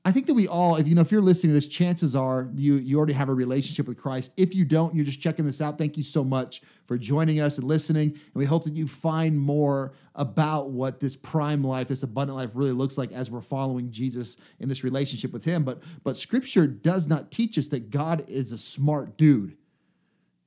I 0.06 0.12
think 0.12 0.26
that 0.28 0.34
we 0.34 0.50
all, 0.50 0.76
if 0.76 0.86
you 0.86 0.96
know, 0.96 1.02
if 1.02 1.14
you're 1.14 1.22
listening 1.22 1.52
to 1.52 1.54
this, 1.54 1.68
chances 1.68 2.14
are 2.14 2.50
you 2.56 2.76
you 2.76 2.98
already 2.98 3.14
have 3.14 3.30
a 3.30 3.34
relationship 3.34 3.88
with 3.88 3.98
Christ. 3.98 4.34
If 4.36 4.54
you 4.54 4.66
don't, 4.66 4.94
you're 4.94 5.06
just 5.06 5.22
checking 5.22 5.46
this 5.46 5.62
out. 5.62 5.78
Thank 5.78 5.96
you 5.96 6.04
so 6.04 6.26
much 6.26 6.62
for 6.88 6.98
joining 6.98 7.40
us 7.40 7.58
and 7.58 7.66
listening. 7.66 8.10
And 8.10 8.34
we 8.34 8.44
hope 8.44 8.66
that 8.66 8.76
you 8.76 8.86
find 8.86 9.40
more 9.40 9.94
about 10.16 10.72
what 10.72 11.00
this 11.00 11.16
prime 11.16 11.64
life, 11.64 11.88
this 11.88 12.04
abundant 12.04 12.38
life, 12.38 12.50
really 12.54 12.74
looks 12.74 12.98
like 12.98 13.14
as 13.14 13.32
we're 13.32 13.42
following 13.42 13.92
Jesus 13.92 14.36
in 14.60 14.68
this 14.68 14.84
relationship 14.84 15.32
with 15.32 15.46
Him. 15.46 15.64
But 15.64 15.82
but 16.04 16.18
Scripture 16.18 16.68
does 16.68 17.08
not 17.08 17.32
teach 17.32 17.58
us 17.58 17.68
that 17.68 17.90
God 17.90 18.26
is 18.28 18.52
a 18.52 18.58
smart 18.58 19.18
dude 19.18 19.56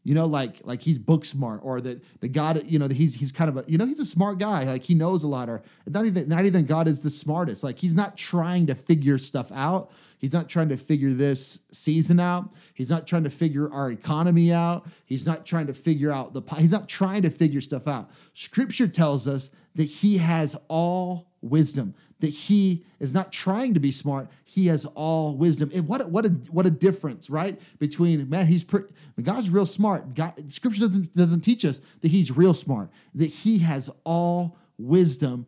you 0.07 0.15
know, 0.15 0.25
like 0.25 0.61
like 0.63 0.83
he's 0.83 1.01
book 1.01 1.25
smart, 1.25 1.59
or 1.65 1.81
that 1.81 2.01
the 2.21 2.29
God, 2.29 2.63
you 2.65 2.79
know, 2.79 2.87
he's 2.87 3.17
he's 3.17 3.33
kind 3.33 3.51
of 3.51 3.57
a, 3.57 3.65
you 3.67 3.77
know, 3.77 3.85
he's 3.85 3.99
a 3.99 4.05
smart 4.05 4.39
guy. 4.39 4.63
Like 4.63 4.85
he 4.85 4.95
knows 4.95 5.25
a 5.25 5.27
lot, 5.27 5.49
or 5.49 5.63
not 5.85 6.07
even 6.07 6.29
not 6.29 6.47
even 6.47 6.65
God 6.65 6.87
is 6.87 7.03
the 7.03 7.11
smartest. 7.11 7.65
Like 7.65 7.81
he's 7.81 7.97
not 7.97 8.17
trying 8.17 8.69
to 8.69 8.77
figure 8.77 9.19
stuff 9.19 9.51
out. 9.51 9.91
He's 10.19 10.33
not 10.33 10.49
trying 10.49 10.69
to 10.69 10.77
figure 10.77 11.13
this 11.13 11.59
season 11.73 12.21
out. 12.21 12.53
He's 12.73 12.89
not 12.89 13.09
trying 13.09 13.25
to 13.25 13.31
figure 13.31 13.69
our 13.73 13.91
economy 13.91 14.53
out. 14.53 14.87
He's 15.05 15.27
not 15.27 15.45
trying 15.45 15.67
to 15.67 15.75
figure 15.75 16.13
out 16.13 16.35
the. 16.35 16.43
He's 16.57 16.71
not 16.71 16.89
trying 16.89 17.23
to 17.23 17.31
figure 17.31 17.61
stuff 17.61 17.89
out. 17.89 18.09
Scripture 18.33 18.87
tells 18.87 19.27
us 19.27 19.51
that 19.75 19.87
he 19.87 20.19
has 20.19 20.55
all 20.69 21.33
wisdom 21.43 21.97
that 22.21 22.29
he 22.29 22.85
is 22.99 23.13
not 23.13 23.31
trying 23.31 23.75
to 23.75 23.81
be 23.81 23.93
smart. 23.93 24.29
He 24.45 24.69
has 24.69 24.87
all 24.95 25.37
wisdom. 25.37 25.71
And 25.75 25.87
what 25.87 26.03
a, 26.03 26.07
what 26.07 26.25
a 26.25 26.31
what 26.51 26.67
a 26.67 26.71
difference 26.71 27.29
right? 27.29 27.61
Between 27.79 28.29
man 28.29 28.47
he's 28.47 28.65
pre- 28.65 28.85
god's 29.23 29.51
real 29.51 29.67
smart. 29.67 30.15
God 30.15 30.53
scripture 30.53 30.87
doesn't 30.87 31.15
doesn't 31.15 31.43
teach 31.43 31.65
us 31.65 31.81
that 32.01 32.09
he's 32.09 32.37
real 32.37 32.55
smart 32.55 32.91
that 33.15 33.27
he 33.27 33.59
has 33.59 33.91
all 34.05 34.57
wisdom 34.79 35.47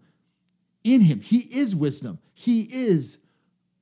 in 0.84 1.02
him. 1.02 1.20
He 1.20 1.38
is 1.38 1.74
wisdom. 1.74 2.18
He 2.34 2.62
is 2.62 3.18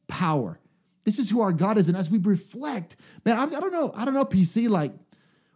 power. 0.06 0.60
This 1.04 1.18
is 1.18 1.30
who 1.30 1.40
our 1.40 1.52
god 1.52 1.78
is. 1.78 1.88
And 1.88 1.96
as 1.96 2.10
we 2.10 2.18
reflect 2.18 2.96
man 3.24 3.36
I, 3.36 3.42
I 3.44 3.60
don't 3.60 3.72
know 3.72 3.92
i 3.96 4.04
don't 4.04 4.14
know 4.14 4.24
pc 4.24 4.68
like 4.68 4.92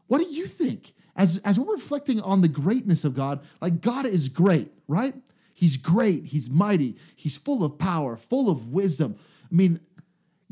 what 0.08 0.18
do 0.18 0.24
you 0.24 0.46
think? 0.46 0.94
As 1.14 1.38
as 1.44 1.60
we're 1.60 1.72
reflecting 1.72 2.20
on 2.20 2.40
the 2.40 2.48
greatness 2.48 3.04
of 3.04 3.14
god 3.14 3.44
like 3.60 3.80
god 3.80 4.06
is 4.06 4.28
great 4.28 4.72
right 4.88 5.14
He's 5.60 5.76
great. 5.76 6.24
He's 6.24 6.48
mighty. 6.48 6.96
He's 7.14 7.36
full 7.36 7.62
of 7.62 7.76
power, 7.76 8.16
full 8.16 8.48
of 8.48 8.68
wisdom. 8.68 9.16
I 9.44 9.54
mean, 9.54 9.78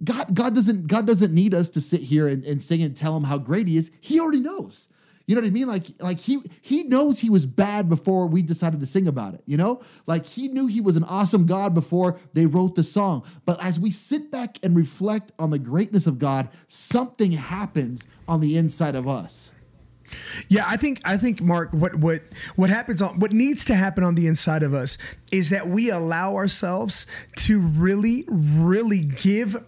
God, 0.05 0.35
God 0.35 0.55
doesn't 0.55 0.87
God 0.87 1.07
doesn't 1.07 1.33
need 1.33 1.55
us 1.55 1.71
to 1.71 1.81
sit 1.81 2.03
here 2.03 2.29
and, 2.29 2.45
and 2.45 2.62
sing 2.62 2.83
and 2.83 2.95
tell 2.95 3.17
him 3.17 3.25
how 3.25 3.38
great 3.38 3.69
he 3.69 3.79
is. 3.79 3.91
He 4.03 4.21
already 4.21 4.41
knows. 4.41 4.87
You 5.25 5.35
know 5.35 5.41
what 5.41 5.49
I 5.49 5.50
mean? 5.50 5.67
Like, 5.67 5.87
like 5.99 6.21
he 6.21 6.43
he 6.61 6.83
knows 6.83 7.21
he 7.21 7.31
was 7.31 7.47
bad 7.47 7.88
before 7.88 8.27
we 8.27 8.43
decided 8.43 8.81
to 8.81 8.87
sing 8.87 9.09
about 9.09 9.33
it. 9.33 9.43
You 9.47 9.57
know, 9.57 9.81
like 10.07 10.27
he 10.27 10.47
knew 10.47 10.67
he 10.67 10.83
was 10.83 10.99
an 10.99 11.05
awesome 11.05 11.47
God 11.47 11.73
before 11.73 12.19
they 12.35 12.45
wrote 12.45 12.75
the 12.75 12.85
song. 12.85 13.25
But 13.47 13.65
as 13.65 13.81
we 13.81 13.91
sit 13.91 14.31
back 14.31 14.59
and 14.62 14.77
reflect 14.77 15.33
on 15.38 15.49
the 15.49 15.59
greatness 15.59 16.07
of 16.07 16.19
God, 16.19 16.50
something 16.67 17.33
happens 17.33 18.07
on 18.29 18.41
the 18.41 18.59
inside 18.59 18.95
of 18.95 19.09
us. 19.09 19.53
Yeah, 20.49 20.65
I 20.67 20.77
think 20.77 21.00
I 21.05 21.17
think 21.17 21.41
Mark, 21.41 21.73
what 21.73 21.95
what 21.97 22.23
what 22.57 22.71
happens 22.71 23.03
on 23.03 23.19
what 23.19 23.33
needs 23.33 23.65
to 23.67 23.75
happen 23.75 24.05
on 24.05 24.15
the 24.15 24.27
inside 24.27 24.62
of 24.62 24.75
us 24.75 24.99
is 25.33 25.50
that 25.50 25.69
we 25.69 25.91
allow 25.91 26.35
ourselves 26.35 27.07
to 27.37 27.61
really, 27.61 28.25
really 28.29 29.00
give 29.00 29.62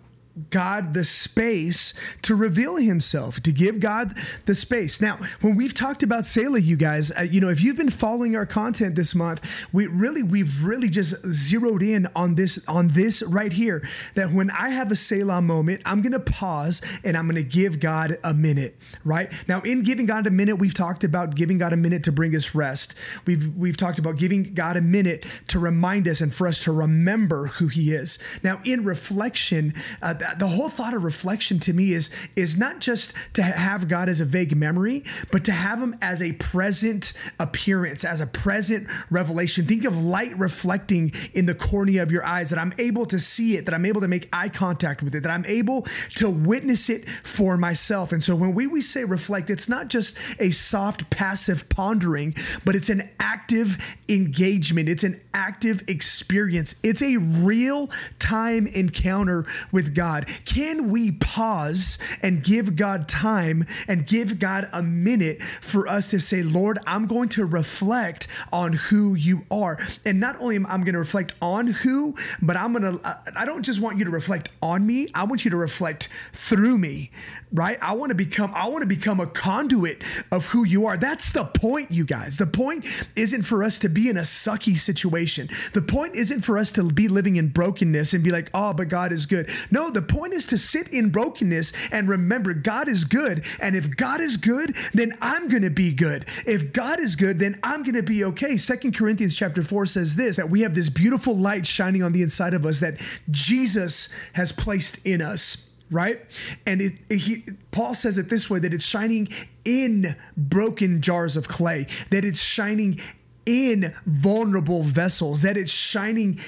God 0.51 0.95
the 0.95 1.05
space 1.05 1.95
to 2.23 2.35
reveal 2.35 2.77
himself, 2.77 3.41
to 3.43 3.53
give 3.53 3.81
God 3.81 4.17
the 4.47 4.55
space. 4.55 5.01
Now, 5.01 5.19
when 5.41 5.57
we've 5.57 5.75
talked 5.75 6.03
about 6.03 6.25
Selah, 6.25 6.61
you 6.61 6.77
guys, 6.77 7.13
uh, 7.13 7.23
you 7.23 7.41
know, 7.41 7.49
if 7.49 7.63
you've 7.63 7.77
been 7.77 7.91
following 7.91 8.37
our 8.37 8.47
content 8.47 8.95
this 8.95 9.15
month, 9.15 9.47
we 9.73 9.87
really, 9.87 10.23
we've 10.23 10.65
really 10.65 10.89
just 10.89 11.15
zeroed 11.27 11.83
in 11.83 12.07
on 12.15 12.35
this, 12.35 12.65
on 12.67 12.89
this 12.89 13.23
right 13.23 13.53
here, 13.53 13.87
that 14.15 14.33
when 14.33 14.51
I 14.51 14.71
have 14.71 14.91
a 14.91 14.97
Selah 14.97 15.43
moment, 15.43 15.83
I'm 15.85 16.03
going 16.03 16.13
to 16.13 16.21
pause 16.21 16.83
and 17.05 17.17
I'm 17.17 17.27
going 17.27 17.37
to 17.37 17.49
give 17.49 17.81
God 17.81 18.19
a 18.25 18.35
minute, 18.35 18.77
right? 19.05 19.31
Now, 19.49 19.61
in 19.61 19.83
giving 19.83 20.07
God 20.07 20.27
a 20.27 20.31
minute, 20.31 20.57
we've 20.57 20.75
talked 20.75 21.05
about 21.05 21.35
giving 21.35 21.59
God 21.59 21.73
a 21.73 21.77
minute 21.77 22.05
to 22.05 22.13
bring 22.13 22.35
us 22.35 22.55
rest. 22.55 22.95
We've, 23.27 23.55
we've 23.57 23.77
talked 23.77 23.99
about 23.99 24.17
giving 24.17 24.55
God 24.55 24.77
a 24.77 24.81
minute 24.81 25.27
to 25.49 25.59
remind 25.59 26.09
us 26.09 26.21
and 26.21 26.33
for 26.33 26.47
us 26.47 26.63
to 26.65 26.73
remember 26.73 27.47
who 27.47 27.69
he 27.69 27.93
is. 27.93 28.19
Now, 28.43 28.61
in 28.65 28.85
reflection, 28.85 29.75
uh, 30.03 30.15
the 30.39 30.49
whole 30.49 30.69
thought 30.69 30.95
of 30.95 31.05
reflection 31.05 31.59
to 31.61 31.73
me 31.73 31.93
is 31.93 32.11
is 32.37 32.59
not 32.59 32.81
just 32.81 33.13
to 33.35 33.43
have 33.43 33.89
God 33.89 34.09
as 34.09 34.21
a 34.21 34.25
vague 34.25 34.57
memory, 34.57 35.05
but 35.31 35.45
to 35.45 35.53
have 35.53 35.81
him 35.81 35.97
as 36.01 36.23
a 36.23 36.33
present 36.33 37.13
appearance, 37.39 38.05
as 38.05 38.21
a 38.21 38.27
present 38.27 38.89
revelation. 39.11 39.67
Think 39.67 39.85
of 39.85 40.03
light 40.03 40.37
reflecting 40.39 41.13
in 41.35 41.47
the 41.47 41.55
cornea 41.55 42.03
of 42.03 42.11
your 42.13 42.25
eyes 42.25 42.51
that 42.51 42.59
I'm 42.59 42.73
able 42.79 43.07
to 43.07 43.19
see 43.19 43.57
it, 43.57 43.65
that 43.67 43.75
I'm 43.75 43.87
able 43.87 44.01
to 44.01 44.09
make 44.09 44.29
eye 44.33 44.49
contact 44.49 45.03
with 45.03 45.15
it, 45.15 45.23
that 45.23 45.31
I'm 45.31 45.45
able 45.47 45.87
to 46.17 46.29
witness 46.29 46.89
it 46.89 47.09
for 47.23 47.57
myself. 47.57 48.13
And 48.13 48.23
so 48.23 48.35
when 48.35 48.55
we, 48.55 48.67
we 48.67 48.81
say 48.81 49.05
reflect, 49.05 49.51
it's 49.51 49.69
not 49.69 49.89
just 49.89 50.17
a 50.39 50.51
soft 50.51 51.11
passive 51.11 51.69
pondering, 51.69 52.35
but 52.65 52.77
it's 52.77 52.89
an 52.89 53.09
active 53.19 53.79
engagement. 54.09 54.89
It's 54.89 55.05
an 55.05 55.21
active 55.35 55.83
experience. 55.89 56.75
It's 56.83 57.03
a 57.03 57.17
real 57.17 57.91
time 58.19 58.67
encounter 58.67 59.47
with 59.73 59.95
God. 59.95 60.10
Can 60.45 60.91
we 60.91 61.13
pause 61.13 61.99
and 62.23 62.43
give 62.43 62.77
God 62.77 63.09
time 63.09 63.67
and 63.89 64.07
give 64.07 64.39
God 64.39 64.69
a 64.73 64.83
minute 64.83 65.43
for 65.43 65.87
us 65.87 66.09
to 66.11 66.21
say, 66.21 66.43
Lord, 66.43 66.79
I'm 66.87 67.07
going 67.07 67.29
to 67.31 67.45
reflect 67.45 68.27
on 68.53 68.73
who 68.73 69.15
you 69.15 69.45
are. 69.51 69.79
And 70.05 70.21
not 70.21 70.41
only 70.41 70.57
am 70.57 70.67
I 70.67 70.77
going 70.79 70.93
to 70.93 70.99
reflect 70.99 71.35
on 71.41 71.69
who, 71.69 72.17
but 72.43 72.57
I'm 72.57 72.73
going 72.73 72.99
to, 72.99 73.23
I 73.37 73.45
don't 73.45 73.63
just 73.63 73.81
want 73.81 73.99
you 73.99 74.05
to 74.05 74.11
reflect 74.11 74.51
on 74.63 74.87
me, 74.87 75.09
I 75.15 75.25
want 75.25 75.45
you 75.45 75.51
to 75.51 75.57
reflect 75.57 76.09
through 76.33 76.79
me 76.79 77.11
right? 77.53 77.79
I 77.83 77.95
want 77.95 78.11
to 78.11 78.15
become 78.15 78.53
I 78.55 78.69
want 78.69 78.83
to 78.83 78.87
become 78.87 79.21
a 79.21 79.27
conduit 79.27 80.03
of 80.31 80.47
who 80.47 80.65
you 80.65 80.87
are. 80.87 80.97
That's 80.97 81.33
the 81.33 81.45
point, 81.45 81.91
you 81.91 82.05
guys. 82.05 82.37
The 82.37 82.47
point 82.47 82.85
isn't 83.17 83.43
for 83.43 83.65
us 83.65 83.79
to 83.81 83.89
be 83.89 84.09
in 84.09 84.17
a 84.17 84.23
sucky 84.23 84.77
situation. 84.77 85.49
The 85.73 85.83
point 85.83 86.17
isn't 86.17 86.43
for 86.43 86.59
us 86.59 86.73
to 86.73 86.85
be 86.85 87.09
living 87.09 87.37
in 87.37 87.49
brokenness 87.49 88.15
and 88.15 88.23
be 88.23 88.31
like, 88.31 88.51
"Oh, 88.55 88.73
but 88.73 88.89
God 88.89 89.13
is 89.13 89.27
good." 89.27 89.49
No, 89.71 89.91
the 89.91 90.00
point 90.03 90.35
is 90.35 90.47
to 90.49 90.59
sit 90.59 90.89
in 90.89 91.11
brokenness 91.11 91.73
and 91.91 92.09
remember 92.09 92.55
God 92.55 92.89
is 92.89 93.05
good, 93.05 93.45
and 93.61 93.77
if 93.77 93.97
God 93.97 94.21
is 94.21 94.37
good, 94.37 94.75
then 94.93 95.17
I'm 95.21 95.49
going 95.49 95.63
to 95.63 95.71
be 95.71 95.93
good. 95.93 96.27
If 96.47 96.73
God 96.73 97.01
is 97.01 97.17
good, 97.17 97.39
then 97.39 97.59
I'm 97.63 97.83
going 97.83 97.95
to 97.95 98.03
be 98.03 98.25
okay. 98.25 98.57
Second 98.57 98.97
Corinthians 98.97 99.37
chapter 99.37 99.63
4 99.63 99.87
says 99.87 100.17
this 100.17 100.37
that 100.37 100.51
we 100.51 100.61
have 100.63 100.75
this 100.75 100.91
beautiful 100.91 101.37
light 101.37 101.67
shining 101.67 102.03
on 102.03 102.13
the 102.13 102.23
inside 102.23 102.55
of 102.55 102.67
us 102.67 102.81
that 102.81 102.99
Jesus 103.31 104.09
has 104.35 104.53
placed 104.53 105.05
in 105.07 105.23
us 105.23 105.67
right? 105.91 106.21
And 106.67 106.81
it, 106.81 106.93
it, 107.09 107.17
he, 107.17 107.45
Paul 107.73 107.95
says 107.95 108.17
it 108.17 108.31
this 108.31 108.49
way 108.49 108.61
that 108.61 108.73
it's 108.73 108.85
shining 108.85 109.29
in 109.65 110.15
broken 110.37 111.03
jars 111.03 111.37
of 111.37 111.49
clay, 111.49 111.87
that 112.11 112.25
it's 112.25 112.41
shining 112.41 113.01
in 113.45 113.93
vulnerable 114.07 114.83
vessels, 114.83 115.43
that 115.43 115.57
it's 115.57 115.73
shining 115.73 116.39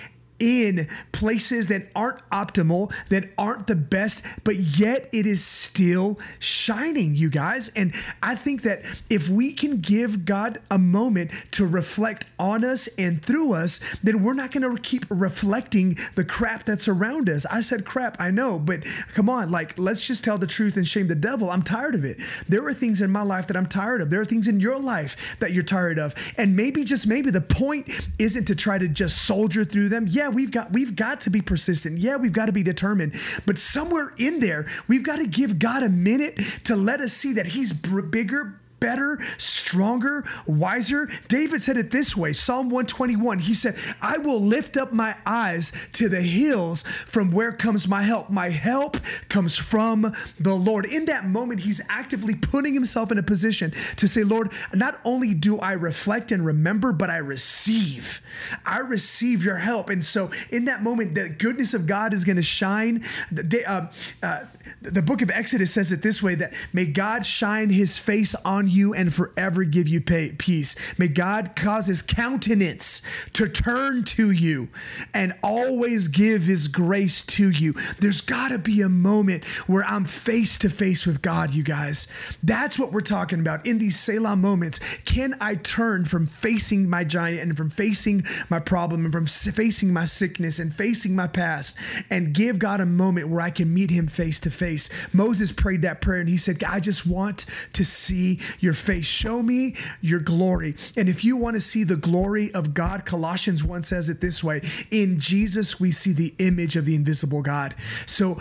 in 0.42 0.88
places 1.12 1.68
that 1.68 1.86
aren't 1.94 2.18
optimal, 2.30 2.92
that 3.10 3.30
aren't 3.38 3.68
the 3.68 3.76
best, 3.76 4.24
but 4.42 4.56
yet 4.56 5.08
it 5.12 5.24
is 5.24 5.44
still 5.44 6.18
shining, 6.40 7.14
you 7.14 7.30
guys. 7.30 7.68
And 7.76 7.94
I 8.20 8.34
think 8.34 8.62
that 8.62 8.82
if 9.08 9.28
we 9.28 9.52
can 9.52 9.80
give 9.80 10.24
God 10.24 10.58
a 10.68 10.78
moment 10.78 11.30
to 11.52 11.64
reflect 11.64 12.26
on 12.40 12.64
us 12.64 12.88
and 12.98 13.22
through 13.22 13.52
us, 13.52 13.78
then 14.02 14.24
we're 14.24 14.34
not 14.34 14.50
going 14.50 14.68
to 14.68 14.82
keep 14.82 15.06
reflecting 15.08 15.96
the 16.16 16.24
crap 16.24 16.64
that's 16.64 16.88
around 16.88 17.28
us. 17.28 17.46
I 17.46 17.60
said 17.60 17.84
crap, 17.84 18.20
I 18.20 18.32
know, 18.32 18.58
but 18.58 18.82
come 19.14 19.30
on, 19.30 19.52
like, 19.52 19.78
let's 19.78 20.04
just 20.04 20.24
tell 20.24 20.38
the 20.38 20.46
truth 20.48 20.76
and 20.76 20.88
shame 20.88 21.06
the 21.06 21.14
devil. 21.14 21.50
I'm 21.50 21.62
tired 21.62 21.94
of 21.94 22.04
it. 22.04 22.18
There 22.48 22.66
are 22.66 22.74
things 22.74 23.00
in 23.00 23.12
my 23.12 23.22
life 23.22 23.46
that 23.46 23.56
I'm 23.56 23.66
tired 23.66 24.00
of. 24.00 24.10
There 24.10 24.20
are 24.20 24.24
things 24.24 24.48
in 24.48 24.58
your 24.58 24.80
life 24.80 25.16
that 25.38 25.52
you're 25.52 25.62
tired 25.62 26.00
of. 26.00 26.16
And 26.36 26.56
maybe, 26.56 26.82
just 26.82 27.06
maybe, 27.06 27.30
the 27.30 27.40
point 27.40 27.88
isn't 28.18 28.46
to 28.46 28.56
try 28.56 28.78
to 28.78 28.88
just 28.88 29.22
soldier 29.22 29.64
through 29.64 29.88
them. 29.88 30.06
Yeah, 30.08 30.31
we've 30.34 30.50
got 30.50 30.72
we've 30.72 30.96
got 30.96 31.20
to 31.22 31.30
be 31.30 31.40
persistent. 31.40 31.98
Yeah, 31.98 32.16
we've 32.16 32.32
got 32.32 32.46
to 32.46 32.52
be 32.52 32.62
determined. 32.62 33.14
But 33.46 33.58
somewhere 33.58 34.12
in 34.18 34.40
there, 34.40 34.66
we've 34.88 35.04
got 35.04 35.16
to 35.16 35.26
give 35.26 35.58
God 35.58 35.82
a 35.82 35.88
minute 35.88 36.40
to 36.64 36.76
let 36.76 37.00
us 37.00 37.12
see 37.12 37.32
that 37.34 37.48
He's 37.48 37.72
bigger, 37.72 38.60
better, 38.82 39.16
stronger, 39.38 40.24
wiser. 40.44 41.08
David 41.28 41.62
said 41.62 41.76
it 41.76 41.92
this 41.92 42.16
way 42.16 42.32
Psalm 42.32 42.66
121. 42.66 43.38
He 43.38 43.54
said, 43.54 43.76
I 44.02 44.18
will 44.18 44.40
lift 44.40 44.76
up 44.76 44.92
my 44.92 45.16
eyes 45.24 45.72
to 45.92 46.08
the 46.08 46.20
hills 46.20 46.82
from 47.06 47.30
where 47.30 47.52
comes 47.52 47.86
my 47.86 48.02
help. 48.02 48.28
My 48.28 48.48
help 48.50 48.96
comes 49.28 49.56
from 49.56 50.12
the 50.40 50.54
Lord. 50.54 50.84
In 50.84 51.04
that 51.04 51.24
moment, 51.24 51.60
he's 51.60 51.80
actively 51.88 52.34
putting 52.34 52.74
himself 52.74 53.12
in 53.12 53.18
a 53.18 53.22
position 53.22 53.72
to 53.96 54.08
say, 54.08 54.24
Lord, 54.24 54.50
not 54.74 55.00
only 55.04 55.32
do 55.32 55.60
I 55.60 55.72
reflect 55.72 56.32
and 56.32 56.44
remember, 56.44 56.92
but 56.92 57.08
I 57.08 57.18
receive. 57.18 58.20
I 58.66 58.80
receive 58.80 59.44
your 59.44 59.58
help. 59.58 59.90
And 59.90 60.04
so 60.04 60.32
in 60.50 60.64
that 60.64 60.82
moment, 60.82 61.14
the 61.14 61.28
goodness 61.28 61.72
of 61.72 61.86
God 61.86 62.12
is 62.12 62.24
going 62.24 62.36
to 62.36 62.42
shine. 62.42 63.04
The, 63.30 63.64
uh, 63.64 63.86
uh, 64.24 64.46
the 64.80 65.02
book 65.02 65.22
of 65.22 65.30
Exodus 65.30 65.72
says 65.72 65.92
it 65.92 66.02
this 66.02 66.20
way 66.20 66.34
that 66.34 66.52
may 66.72 66.86
God 66.86 67.24
shine 67.24 67.70
his 67.70 67.96
face 67.96 68.34
on 68.44 68.71
you 68.72 68.94
and 68.94 69.12
forever 69.12 69.64
give 69.64 69.88
you 69.88 70.00
peace. 70.00 70.74
May 70.98 71.08
God 71.08 71.54
cause 71.54 71.86
his 71.86 72.02
countenance 72.02 73.02
to 73.34 73.48
turn 73.48 74.04
to 74.04 74.30
you 74.30 74.68
and 75.14 75.34
always 75.42 76.08
give 76.08 76.42
his 76.42 76.68
grace 76.68 77.24
to 77.26 77.50
you. 77.50 77.74
There's 77.98 78.20
got 78.20 78.48
to 78.48 78.58
be 78.58 78.80
a 78.80 78.88
moment 78.88 79.44
where 79.66 79.84
I'm 79.84 80.04
face 80.04 80.58
to 80.58 80.70
face 80.70 81.06
with 81.06 81.22
God, 81.22 81.52
you 81.52 81.62
guys. 81.62 82.08
That's 82.42 82.78
what 82.78 82.92
we're 82.92 83.00
talking 83.00 83.40
about 83.40 83.64
in 83.66 83.78
these 83.78 83.98
Selah 83.98 84.36
moments. 84.36 84.80
Can 85.04 85.36
I 85.40 85.56
turn 85.56 86.04
from 86.04 86.26
facing 86.26 86.88
my 86.88 87.04
giant 87.04 87.40
and 87.40 87.56
from 87.56 87.70
facing 87.70 88.24
my 88.48 88.58
problem 88.58 89.04
and 89.04 89.12
from 89.12 89.26
facing 89.26 89.92
my 89.92 90.04
sickness 90.04 90.58
and 90.58 90.74
facing 90.74 91.14
my 91.14 91.26
past 91.26 91.76
and 92.10 92.32
give 92.32 92.58
God 92.58 92.80
a 92.80 92.86
moment 92.86 93.28
where 93.28 93.40
I 93.40 93.50
can 93.50 93.72
meet 93.72 93.90
him 93.90 94.06
face 94.06 94.40
to 94.40 94.50
face? 94.50 94.88
Moses 95.12 95.52
prayed 95.52 95.82
that 95.82 96.00
prayer 96.00 96.20
and 96.20 96.28
he 96.28 96.36
said, 96.36 96.62
I 96.64 96.80
just 96.80 97.06
want 97.06 97.46
to 97.74 97.84
see 97.84 98.40
your 98.62 98.74
face. 98.74 99.06
Show 99.06 99.42
me 99.42 99.74
your 100.00 100.20
glory. 100.20 100.76
And 100.96 101.08
if 101.08 101.24
you 101.24 101.36
want 101.36 101.56
to 101.56 101.60
see 101.60 101.84
the 101.84 101.96
glory 101.96 102.52
of 102.54 102.74
God, 102.74 103.04
Colossians 103.04 103.64
1 103.64 103.82
says 103.82 104.08
it 104.08 104.20
this 104.20 104.42
way 104.42 104.62
In 104.90 105.18
Jesus, 105.18 105.80
we 105.80 105.90
see 105.90 106.12
the 106.12 106.34
image 106.38 106.76
of 106.76 106.86
the 106.86 106.94
invisible 106.94 107.42
God. 107.42 107.74
So 108.06 108.40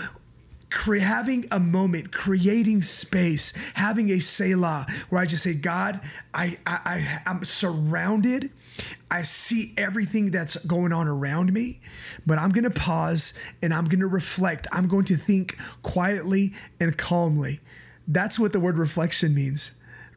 cre- 0.70 0.98
having 0.98 1.46
a 1.52 1.60
moment, 1.60 2.12
creating 2.12 2.82
space, 2.82 3.54
having 3.76 4.10
a 4.10 4.20
Selah 4.20 4.88
where 5.10 5.22
I 5.22 5.26
just 5.26 5.44
say, 5.44 5.54
God, 5.54 6.00
I, 6.34 6.58
I, 6.66 7.20
I 7.26 7.30
am 7.30 7.44
surrounded. 7.44 8.50
I 9.12 9.22
see 9.24 9.74
everything 9.78 10.32
that's 10.32 10.56
going 10.66 10.94
on 10.94 11.08
around 11.08 11.54
me, 11.54 11.82
but 12.26 12.40
I'm 12.40 12.50
going 12.50 12.64
to 12.64 12.70
pause 12.70 13.34
and 13.62 13.74
I'm 13.74 13.86
going 13.86 14.00
to 14.00 14.08
reflect. 14.08 14.68
I'm 14.72 14.88
going 14.88 15.06
to 15.06 15.16
think 15.16 15.58
quietly 15.84 16.54
and 16.80 16.98
calmly. 16.98 17.60
That's 18.08 18.40
what 18.40 18.54
the 18.54 18.60
word 18.60 18.78
reflection 18.78 19.36
means, 19.36 19.72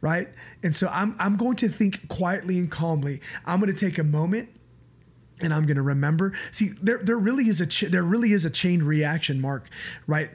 right? 0.04 0.28
And 0.62 0.76
so 0.76 0.90
I'm, 0.92 1.16
I'm 1.18 1.38
going 1.38 1.56
to 1.56 1.68
think 1.68 2.08
quietly 2.08 2.58
and 2.58 2.70
calmly. 2.70 3.22
I'm 3.46 3.58
going 3.58 3.74
to 3.74 3.86
take 3.86 3.96
a 3.96 4.04
moment 4.04 4.50
and 5.40 5.52
I'm 5.52 5.64
going 5.64 5.76
to 5.76 5.82
remember. 5.82 6.34
See, 6.50 6.68
there, 6.82 6.98
there 6.98 7.16
really 7.16 7.44
is 7.44 7.62
a 7.62 7.66
ch- 7.66 7.88
there 7.88 8.02
really 8.02 8.32
is 8.32 8.44
a 8.44 8.50
chain 8.50 8.82
reaction, 8.82 9.40
Mark. 9.40 9.70
Right? 10.06 10.30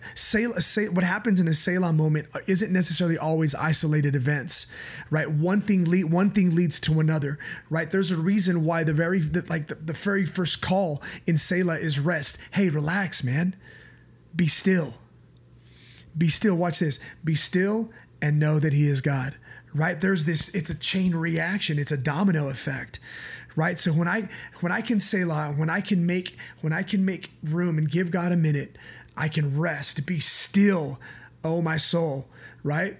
What 0.92 1.04
happens 1.04 1.40
in 1.40 1.48
a 1.48 1.54
Selah 1.54 1.94
moment 1.94 2.30
isn't 2.48 2.74
necessarily 2.74 3.20
always 3.20 3.54
isolated 3.54 4.16
events. 4.16 4.66
Right? 5.12 5.30
One 5.30 5.62
thing 5.62 5.86
lead 5.86 6.06
one 6.06 6.32
thing 6.32 6.56
leads 6.56 6.80
to 6.82 7.00
another. 7.00 7.38
Right? 7.70 7.92
There's 7.92 8.10
a 8.10 8.18
reason 8.18 8.66
why 8.66 8.84
the 8.84 8.94
very 8.94 9.20
the, 9.20 9.46
like 9.50 9.68
the, 9.68 9.76
the 9.76 9.94
very 9.94 10.26
first 10.26 10.64
call 10.64 11.04
in 11.28 11.38
Selah 11.38 11.78
is 11.78 12.00
rest. 12.00 12.40
Hey, 12.52 12.70
relax, 12.70 13.24
man. 13.24 13.56
Be 14.36 14.48
still. 14.48 14.96
Be 16.18 16.28
still. 16.28 16.56
Watch 16.56 16.80
this. 16.80 17.00
Be 17.24 17.36
still 17.36 17.92
and 18.22 18.40
know 18.40 18.60
that 18.60 18.74
He 18.74 18.88
is 18.88 19.02
God. 19.02 19.36
Right? 19.74 20.00
There's 20.00 20.26
this. 20.26 20.50
It's 20.56 20.70
a 20.70 20.78
chain 20.78 21.16
reaction. 21.16 21.78
It's 21.80 21.92
a 21.92 21.98
domino 21.98 22.50
effect 22.50 23.00
right? 23.56 23.80
So 23.80 23.92
when 23.92 24.08
I 24.08 24.30
when 24.62 24.72
I 24.72 24.80
can 24.80 25.00
Selah, 25.00 25.54
when 25.56 25.70
I 25.70 25.82
can 25.82 26.06
make 26.06 26.38
when 26.62 26.72
I 26.72 26.84
can 26.84 27.04
make 27.04 27.32
room 27.44 27.78
and 27.78 27.90
give 27.90 28.10
God 28.10 28.32
a 28.32 28.38
minute, 28.38 28.78
I 29.18 29.28
can 29.28 29.60
rest, 29.60 30.06
be 30.06 30.20
still, 30.20 31.00
oh 31.44 31.62
my 31.62 31.76
soul, 31.76 32.28
right? 32.64 32.98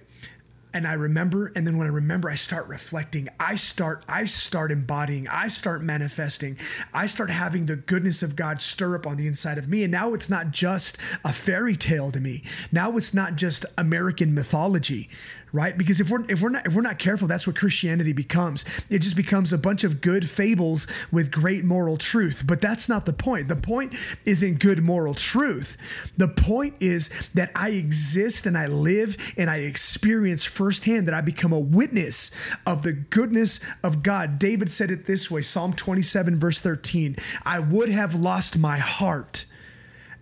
and 0.72 0.86
I 0.86 0.92
remember 0.94 1.52
and 1.54 1.66
then 1.66 1.78
when 1.78 1.86
I 1.86 1.90
remember 1.90 2.30
I 2.30 2.34
start 2.34 2.68
reflecting 2.68 3.28
I 3.38 3.56
start 3.56 4.04
I 4.08 4.24
start 4.24 4.70
embodying 4.70 5.26
I 5.28 5.48
start 5.48 5.82
manifesting 5.82 6.56
I 6.94 7.06
start 7.06 7.30
having 7.30 7.66
the 7.66 7.76
goodness 7.76 8.22
of 8.22 8.36
God 8.36 8.60
stir 8.60 8.94
up 8.94 9.06
on 9.06 9.16
the 9.16 9.26
inside 9.26 9.58
of 9.58 9.68
me 9.68 9.82
and 9.82 9.92
now 9.92 10.14
it's 10.14 10.30
not 10.30 10.50
just 10.50 10.98
a 11.24 11.32
fairy 11.32 11.76
tale 11.76 12.10
to 12.12 12.20
me 12.20 12.42
now 12.70 12.96
it's 12.96 13.14
not 13.14 13.36
just 13.36 13.66
American 13.76 14.34
mythology 14.34 15.08
right? 15.52 15.76
Because 15.76 16.00
if 16.00 16.10
we're 16.10 16.24
if 16.28 16.42
we're 16.42 16.50
not 16.50 16.66
if 16.66 16.74
we're 16.74 16.82
not 16.82 16.98
careful, 16.98 17.28
that's 17.28 17.46
what 17.46 17.56
Christianity 17.56 18.12
becomes. 18.12 18.64
It 18.88 19.00
just 19.00 19.16
becomes 19.16 19.52
a 19.52 19.58
bunch 19.58 19.84
of 19.84 20.00
good 20.00 20.28
fables 20.28 20.86
with 21.10 21.30
great 21.30 21.64
moral 21.64 21.96
truth. 21.96 22.44
But 22.46 22.60
that's 22.60 22.88
not 22.88 23.06
the 23.06 23.12
point. 23.12 23.48
The 23.48 23.56
point 23.56 23.94
isn't 24.24 24.58
good 24.58 24.82
moral 24.82 25.14
truth. 25.14 25.76
The 26.16 26.28
point 26.28 26.74
is 26.80 27.10
that 27.34 27.50
I 27.54 27.70
exist 27.70 28.46
and 28.46 28.56
I 28.56 28.66
live 28.66 29.16
and 29.36 29.50
I 29.50 29.58
experience 29.58 30.44
firsthand 30.44 31.08
that 31.08 31.14
I 31.14 31.20
become 31.20 31.52
a 31.52 31.58
witness 31.58 32.30
of 32.66 32.82
the 32.82 32.92
goodness 32.92 33.60
of 33.82 34.02
God. 34.02 34.38
David 34.38 34.70
said 34.70 34.90
it 34.90 35.06
this 35.06 35.30
way, 35.30 35.42
Psalm 35.42 35.72
27 35.72 36.38
verse 36.38 36.60
13, 36.60 37.16
I 37.44 37.60
would 37.60 37.90
have 37.90 38.14
lost 38.14 38.58
my 38.58 38.78
heart 38.78 39.46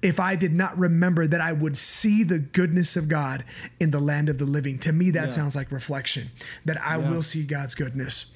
if 0.02 0.20
I 0.20 0.36
did 0.36 0.54
not 0.54 0.78
remember 0.78 1.26
that 1.26 1.40
I 1.40 1.52
would 1.52 1.76
see 1.76 2.22
the 2.24 2.38
goodness 2.38 2.96
of 2.96 3.08
God 3.08 3.44
in 3.80 3.90
the 3.90 4.00
land 4.00 4.28
of 4.28 4.38
the 4.38 4.44
living. 4.44 4.78
To 4.80 4.92
me, 4.92 5.10
that 5.10 5.24
yeah. 5.24 5.28
sounds 5.28 5.56
like 5.56 5.72
reflection, 5.72 6.30
that 6.64 6.80
I 6.84 6.98
yeah. 6.98 7.10
will 7.10 7.22
see 7.22 7.44
God's 7.44 7.74
goodness. 7.74 8.32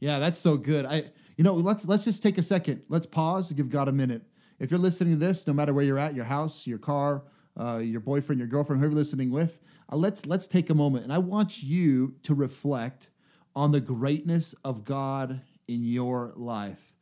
Yeah, 0.00 0.18
that's 0.18 0.38
so 0.38 0.56
good. 0.56 0.86
I 0.86 1.04
you 1.36 1.44
know, 1.44 1.54
let's 1.54 1.86
let's 1.86 2.04
just 2.04 2.22
take 2.22 2.36
a 2.36 2.42
second. 2.42 2.82
Let's 2.88 3.06
pause 3.06 3.50
and 3.50 3.56
give 3.56 3.70
God 3.70 3.88
a 3.88 3.92
minute. 3.92 4.22
If 4.58 4.70
you're 4.70 4.80
listening 4.80 5.18
to 5.18 5.24
this, 5.24 5.46
no 5.46 5.52
matter 5.52 5.72
where 5.72 5.84
you're 5.84 5.98
at, 5.98 6.14
your 6.14 6.24
house, 6.24 6.66
your 6.66 6.78
car, 6.78 7.22
uh, 7.58 7.78
your 7.78 8.00
boyfriend, 8.00 8.40
your 8.40 8.48
girlfriend, 8.48 8.80
whoever 8.80 8.92
you're 8.92 8.98
listening 8.98 9.30
with, 9.30 9.60
uh, 9.90 9.96
let's 9.96 10.26
let's 10.26 10.46
take 10.46 10.68
a 10.68 10.74
moment 10.74 11.04
and 11.04 11.12
I 11.12 11.18
want 11.18 11.62
you 11.62 12.16
to 12.24 12.34
reflect 12.34 13.08
on 13.54 13.72
the 13.72 13.80
greatness 13.80 14.54
of 14.64 14.84
God 14.84 15.42
in 15.68 15.84
your 15.84 16.32
life. 16.34 16.92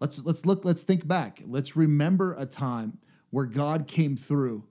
Let's 0.00 0.18
let's 0.20 0.46
look, 0.46 0.64
let's 0.64 0.84
think 0.84 1.06
back. 1.06 1.42
Let's 1.46 1.76
remember 1.76 2.34
a 2.38 2.46
time 2.46 2.98
where 3.32 3.46
God 3.46 3.88
came 3.88 4.16
through 4.16 4.62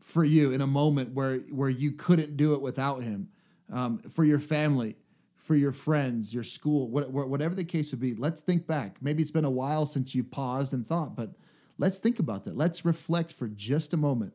for 0.00 0.24
you 0.24 0.50
in 0.52 0.60
a 0.60 0.66
moment 0.66 1.12
where 1.14 1.38
where 1.50 1.70
you 1.70 1.92
couldn't 1.92 2.36
do 2.36 2.54
it 2.54 2.62
without 2.62 3.02
Him, 3.02 3.28
um, 3.70 3.98
for 3.98 4.24
your 4.24 4.40
family, 4.40 4.96
for 5.36 5.54
your 5.54 5.70
friends, 5.70 6.34
your 6.34 6.44
school, 6.44 6.88
whatever 6.88 7.54
the 7.54 7.64
case 7.64 7.90
would 7.92 8.00
be. 8.00 8.14
Let's 8.14 8.40
think 8.40 8.66
back. 8.66 8.96
Maybe 9.00 9.22
it's 9.22 9.30
been 9.30 9.44
a 9.44 9.50
while 9.50 9.86
since 9.86 10.14
you've 10.14 10.30
paused 10.30 10.72
and 10.72 10.86
thought, 10.86 11.14
but 11.14 11.32
let's 11.78 11.98
think 11.98 12.18
about 12.18 12.44
that. 12.44 12.56
Let's 12.56 12.84
reflect 12.84 13.32
for 13.32 13.48
just 13.48 13.92
a 13.92 13.98
moment. 13.98 14.32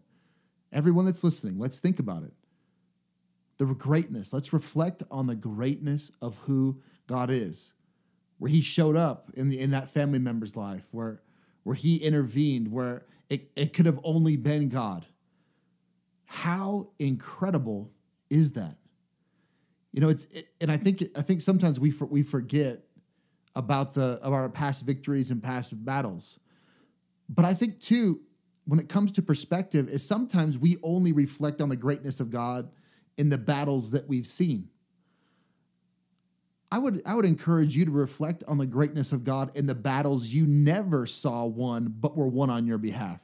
Everyone 0.72 1.06
that's 1.06 1.24
listening, 1.24 1.58
let's 1.58 1.80
think 1.80 1.98
about 1.98 2.24
it. 2.24 2.34
The 3.58 3.66
greatness. 3.66 4.32
Let's 4.32 4.54
reflect 4.54 5.02
on 5.10 5.26
the 5.26 5.36
greatness 5.36 6.12
of 6.22 6.38
who 6.40 6.82
God 7.08 7.32
is, 7.32 7.72
where 8.38 8.52
He 8.52 8.62
showed 8.62 8.96
up 8.96 9.32
in 9.34 9.50
the 9.50 9.60
in 9.60 9.72
that 9.72 9.90
family 9.90 10.20
member's 10.20 10.56
life, 10.56 10.86
where 10.92 11.22
where 11.68 11.76
he 11.76 11.98
intervened, 11.98 12.72
where 12.72 13.06
it, 13.30 13.52
it 13.58 13.74
could 13.74 13.86
have 13.86 14.00
only 14.06 14.38
been 14.38 14.70
God. 14.70 15.06
How 16.24 16.88
incredible 16.98 17.92
is 18.30 18.54
that? 18.54 18.78
You 19.92 20.00
know, 20.00 20.08
it's 20.08 20.28
it, 20.32 20.48
and 20.62 20.72
I 20.72 20.78
think 20.78 21.04
I 21.14 21.22
think 21.22 21.42
sometimes 21.42 21.78
we 21.78 21.92
for, 21.92 22.06
we 22.06 22.24
forget 22.24 22.84
about 23.54 23.96
the 23.96 24.18
of 24.22 24.32
our 24.32 24.48
past 24.48 24.86
victories 24.86 25.30
and 25.30 25.44
past 25.44 25.74
battles. 25.84 26.40
But 27.28 27.44
I 27.44 27.54
think 27.54 27.82
too, 27.82 28.22
when 28.64 28.80
it 28.80 28.88
comes 28.88 29.12
to 29.14 29.22
perspective, 29.22 29.90
is 29.90 30.08
sometimes 30.08 30.58
we 30.58 30.78
only 30.84 31.12
reflect 31.12 31.62
on 31.62 31.68
the 31.68 31.76
greatness 31.76 32.22
of 32.22 32.30
God 32.30 32.70
in 33.18 33.28
the 33.28 33.38
battles 33.38 33.92
that 33.92 34.08
we've 34.08 34.28
seen. 34.28 34.70
I 36.72 36.80
would 36.80 37.02
I 37.06 37.16
would 37.16 37.26
encourage 37.26 37.76
you 37.76 37.86
to 37.86 37.92
reflect 37.92 38.44
on 38.48 38.58
the 38.58 38.66
greatness 38.66 39.12
of 39.12 39.24
God 39.24 39.52
in 39.56 39.68
the 39.68 39.76
battles 39.76 40.34
you 40.34 40.46
never 40.46 41.06
saw 41.06 41.46
won 41.46 41.94
but 42.00 42.18
were 42.18 42.28
won 42.28 42.50
on 42.50 42.68
your 42.68 42.78
behalf. 42.78 43.24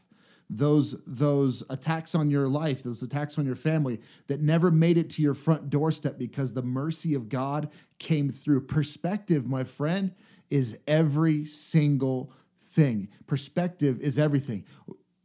Those 0.49 0.95
those 1.06 1.63
attacks 1.69 2.15
on 2.15 2.29
your 2.29 2.47
life, 2.47 2.84
those 2.84 3.03
attacks 3.03 3.38
on 3.38 3.45
your 3.45 3.56
family 3.56 3.99
that 4.27 4.41
never 4.41 4.71
made 4.71 4.97
it 4.97 5.10
to 5.12 5.21
your 5.21 5.34
front 5.34 5.69
doorstep 5.69 6.17
because 6.17 6.53
the 6.53 6.62
mercy 6.62 7.15
of 7.15 7.27
God 7.27 7.69
came 7.99 8.29
through. 8.29 8.62
Perspective, 8.62 9.47
my 9.47 9.63
friend, 9.63 10.13
is 10.49 10.77
every 10.88 11.45
single 11.45 12.32
thing. 12.67 13.10
Perspective 13.27 13.99
is 13.99 14.17
everything. 14.17 14.65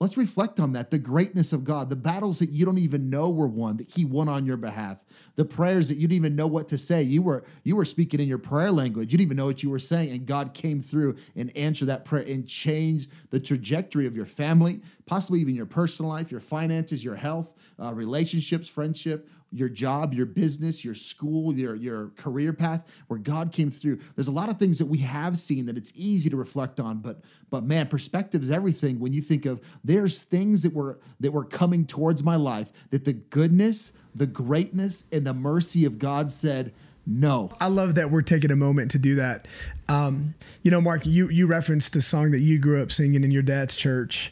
Let's 0.01 0.17
reflect 0.17 0.61
on 0.61 0.75
that 0.75 0.93
the 0.93 0.99
greatness 0.99 1.53
of 1.53 1.65
God, 1.65 1.89
the 1.89 1.97
battles 1.97 2.39
that 2.39 2.51
you 2.51 2.65
don't 2.65 2.79
even 2.79 3.11
know 3.11 3.31
were 3.31 3.49
won, 3.49 3.79
that 3.79 3.91
He 3.91 4.05
won 4.05 4.29
on 4.29 4.47
your 4.47 4.57
behalf, 4.57 5.03
the 5.35 5.45
prayers 5.45 5.89
that 5.89 5.97
you 5.97 6.07
didn't 6.07 6.25
even 6.25 6.37
know 6.37 6.47
what 6.47 6.69
to 6.69 6.79
say. 6.79 7.03
You 7.03 7.21
were 7.21 7.45
you 7.65 7.75
were 7.75 7.85
speaking 7.85 8.21
in 8.21 8.29
your 8.29 8.39
prayer 8.39 8.71
language. 8.71 9.11
You 9.13 9.19
didn't 9.19 9.29
even 9.29 9.37
know 9.39 9.47
what 9.47 9.65
you 9.65 9.71
were 9.71 9.81
saying, 9.81 10.13
and 10.13 10.25
God 10.25 10.55
came 10.55 10.81
through 10.81 11.17
and 11.35 11.55
answered 11.57 11.87
that 11.87 12.05
prayer 12.05 12.23
and 12.23 12.47
changed 12.47 13.11
the 13.31 13.41
trajectory 13.41 14.07
of 14.07 14.17
your 14.17 14.27
family, 14.27 14.83
possibly 15.05 15.41
even 15.41 15.57
your 15.57 15.67
personal 15.67 16.13
life, 16.13 16.31
your 16.31 16.41
finances, 16.41 17.03
your 17.03 17.17
health, 17.17 17.55
uh, 17.83 17.93
relationships, 17.93 18.69
friendship, 18.69 19.29
your 19.51 19.69
job, 19.69 20.13
your 20.13 20.27
business, 20.27 20.85
your 20.85 20.95
school, 20.95 21.55
your 21.55 21.75
your 21.75 22.09
career 22.17 22.53
path, 22.53 22.85
where 23.07 23.19
God 23.19 23.53
came 23.53 23.71
through. 23.71 23.99
There's 24.15 24.29
a 24.29 24.33
lot 24.33 24.49
of 24.49 24.59
things 24.59 24.79
that 24.79 24.87
we 24.87 24.99
have 24.99 25.39
seen 25.39 25.67
that 25.67 25.77
it's 25.77 25.93
easy 25.95 26.29
to 26.31 26.37
reflect 26.37 26.81
on, 26.81 26.99
but 26.99 27.21
but 27.51 27.65
man, 27.65 27.89
perspective 27.89 28.43
is 28.43 28.51
everything. 28.51 29.01
When 29.01 29.13
you 29.13 29.23
think 29.23 29.47
of 29.47 29.61
there's 29.83 30.23
things 30.23 30.63
that 30.63 30.75
were 30.75 30.99
that 31.21 31.33
were 31.33 31.45
coming 31.45 31.87
towards 31.87 32.23
my 32.23 32.37
life, 32.37 32.73
that 32.91 33.05
the 33.05 33.15
goodness, 33.15 33.93
the 34.15 34.27
greatness, 34.27 35.05
and 35.11 35.27
the 35.27 35.35
mercy 35.35 35.85
of 35.85 35.99
God 35.99 36.31
said. 36.31 36.73
No. 37.11 37.51
I 37.59 37.69
love 37.69 37.95
that 37.95 38.11
we're 38.11 38.21
taking 38.21 38.51
a 38.51 38.57
moment 38.57 38.91
to 38.91 38.99
do 38.99 39.15
that. 39.15 39.49
Um, 39.89 40.35
you 40.63 40.71
know, 40.71 40.83
Mark, 40.83 41.07
you 41.07 41.31
you 41.31 41.47
referenced 41.47 41.97
a 41.97 42.03
song 42.03 42.33
that 42.33 42.41
you 42.41 42.59
grew 42.59 42.83
up 42.83 42.93
singing 42.93 43.25
in 43.25 43.31
your 43.31 43.41
dad's 43.41 43.77
church, 43.77 44.31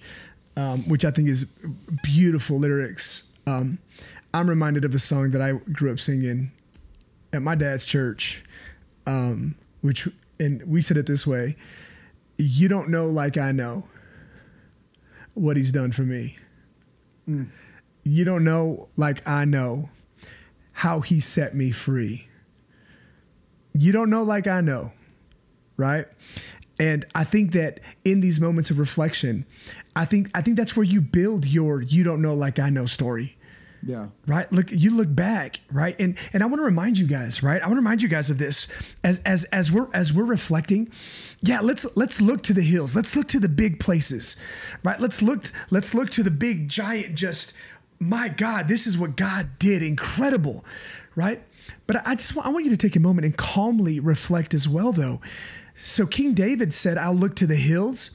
um, 0.58 0.86
which 0.86 1.02
I 1.02 1.10
think 1.10 1.30
is 1.30 1.46
beautiful 2.02 2.58
lyrics. 2.58 3.28
Um, 3.46 3.78
I'm 4.36 4.50
reminded 4.50 4.84
of 4.84 4.94
a 4.94 4.98
song 4.98 5.30
that 5.30 5.40
I 5.40 5.52
grew 5.52 5.90
up 5.90 5.98
singing 5.98 6.52
at 7.32 7.42
my 7.42 7.54
dad's 7.54 7.86
church, 7.86 8.44
um, 9.06 9.54
which 9.80 10.08
and 10.38 10.62
we 10.64 10.82
said 10.82 10.96
it 10.96 11.06
this 11.06 11.26
way: 11.26 11.56
"You 12.36 12.68
don't 12.68 12.90
know 12.90 13.06
like 13.06 13.36
I 13.36 13.52
know 13.52 13.84
what 15.34 15.56
He's 15.56 15.72
done 15.72 15.92
for 15.92 16.02
me. 16.02 16.36
Mm. 17.28 17.48
You 18.04 18.24
don't 18.24 18.44
know 18.44 18.88
like 18.96 19.26
I 19.26 19.44
know 19.44 19.90
how 20.72 21.00
He 21.00 21.20
set 21.20 21.54
me 21.54 21.70
free. 21.70 22.28
You 23.72 23.92
don't 23.92 24.10
know 24.10 24.22
like 24.22 24.46
I 24.46 24.60
know, 24.60 24.92
right?" 25.76 26.06
And 26.78 27.06
I 27.14 27.24
think 27.24 27.52
that 27.52 27.80
in 28.04 28.20
these 28.20 28.38
moments 28.38 28.70
of 28.70 28.78
reflection, 28.78 29.46
I 29.94 30.04
think 30.04 30.30
I 30.34 30.42
think 30.42 30.58
that's 30.58 30.76
where 30.76 30.84
you 30.84 31.00
build 31.00 31.46
your 31.46 31.80
"you 31.80 32.04
don't 32.04 32.20
know 32.20 32.34
like 32.34 32.58
I 32.58 32.68
know" 32.68 32.84
story 32.84 33.35
yeah. 33.86 34.08
Right. 34.26 34.50
Look, 34.50 34.72
you 34.72 34.90
look 34.90 35.14
back, 35.14 35.60
right? 35.70 35.94
And 36.00 36.18
and 36.32 36.42
I 36.42 36.46
want 36.46 36.58
to 36.58 36.64
remind 36.64 36.98
you 36.98 37.06
guys, 37.06 37.40
right? 37.42 37.62
I 37.62 37.66
want 37.66 37.76
to 37.76 37.82
remind 37.82 38.02
you 38.02 38.08
guys 38.08 38.30
of 38.30 38.38
this 38.38 38.66
as 39.04 39.20
as 39.20 39.44
as 39.44 39.70
we're 39.70 39.86
as 39.94 40.12
we're 40.12 40.24
reflecting. 40.24 40.90
Yeah, 41.40 41.60
let's 41.60 41.86
let's 41.96 42.20
look 42.20 42.42
to 42.44 42.52
the 42.52 42.62
hills. 42.62 42.96
Let's 42.96 43.14
look 43.14 43.28
to 43.28 43.38
the 43.38 43.48
big 43.48 43.78
places. 43.78 44.36
Right? 44.82 44.98
Let's 44.98 45.22
look 45.22 45.44
let's 45.70 45.94
look 45.94 46.10
to 46.10 46.24
the 46.24 46.32
big 46.32 46.68
giant 46.68 47.14
just 47.14 47.54
my 48.00 48.28
God, 48.28 48.68
this 48.68 48.86
is 48.86 48.98
what 48.98 49.16
God 49.16 49.50
did. 49.58 49.82
Incredible. 49.82 50.64
Right? 51.14 51.42
But 51.86 52.06
I 52.06 52.16
just 52.16 52.34
want, 52.34 52.48
I 52.48 52.50
want 52.50 52.64
you 52.64 52.70
to 52.72 52.76
take 52.76 52.96
a 52.96 53.00
moment 53.00 53.24
and 53.24 53.36
calmly 53.36 54.00
reflect 54.00 54.52
as 54.52 54.68
well 54.68 54.90
though. 54.90 55.20
So 55.76 56.06
King 56.06 56.34
David 56.34 56.74
said, 56.74 56.98
"I'll 56.98 57.14
look 57.14 57.36
to 57.36 57.46
the 57.46 57.56
hills." 57.56 58.10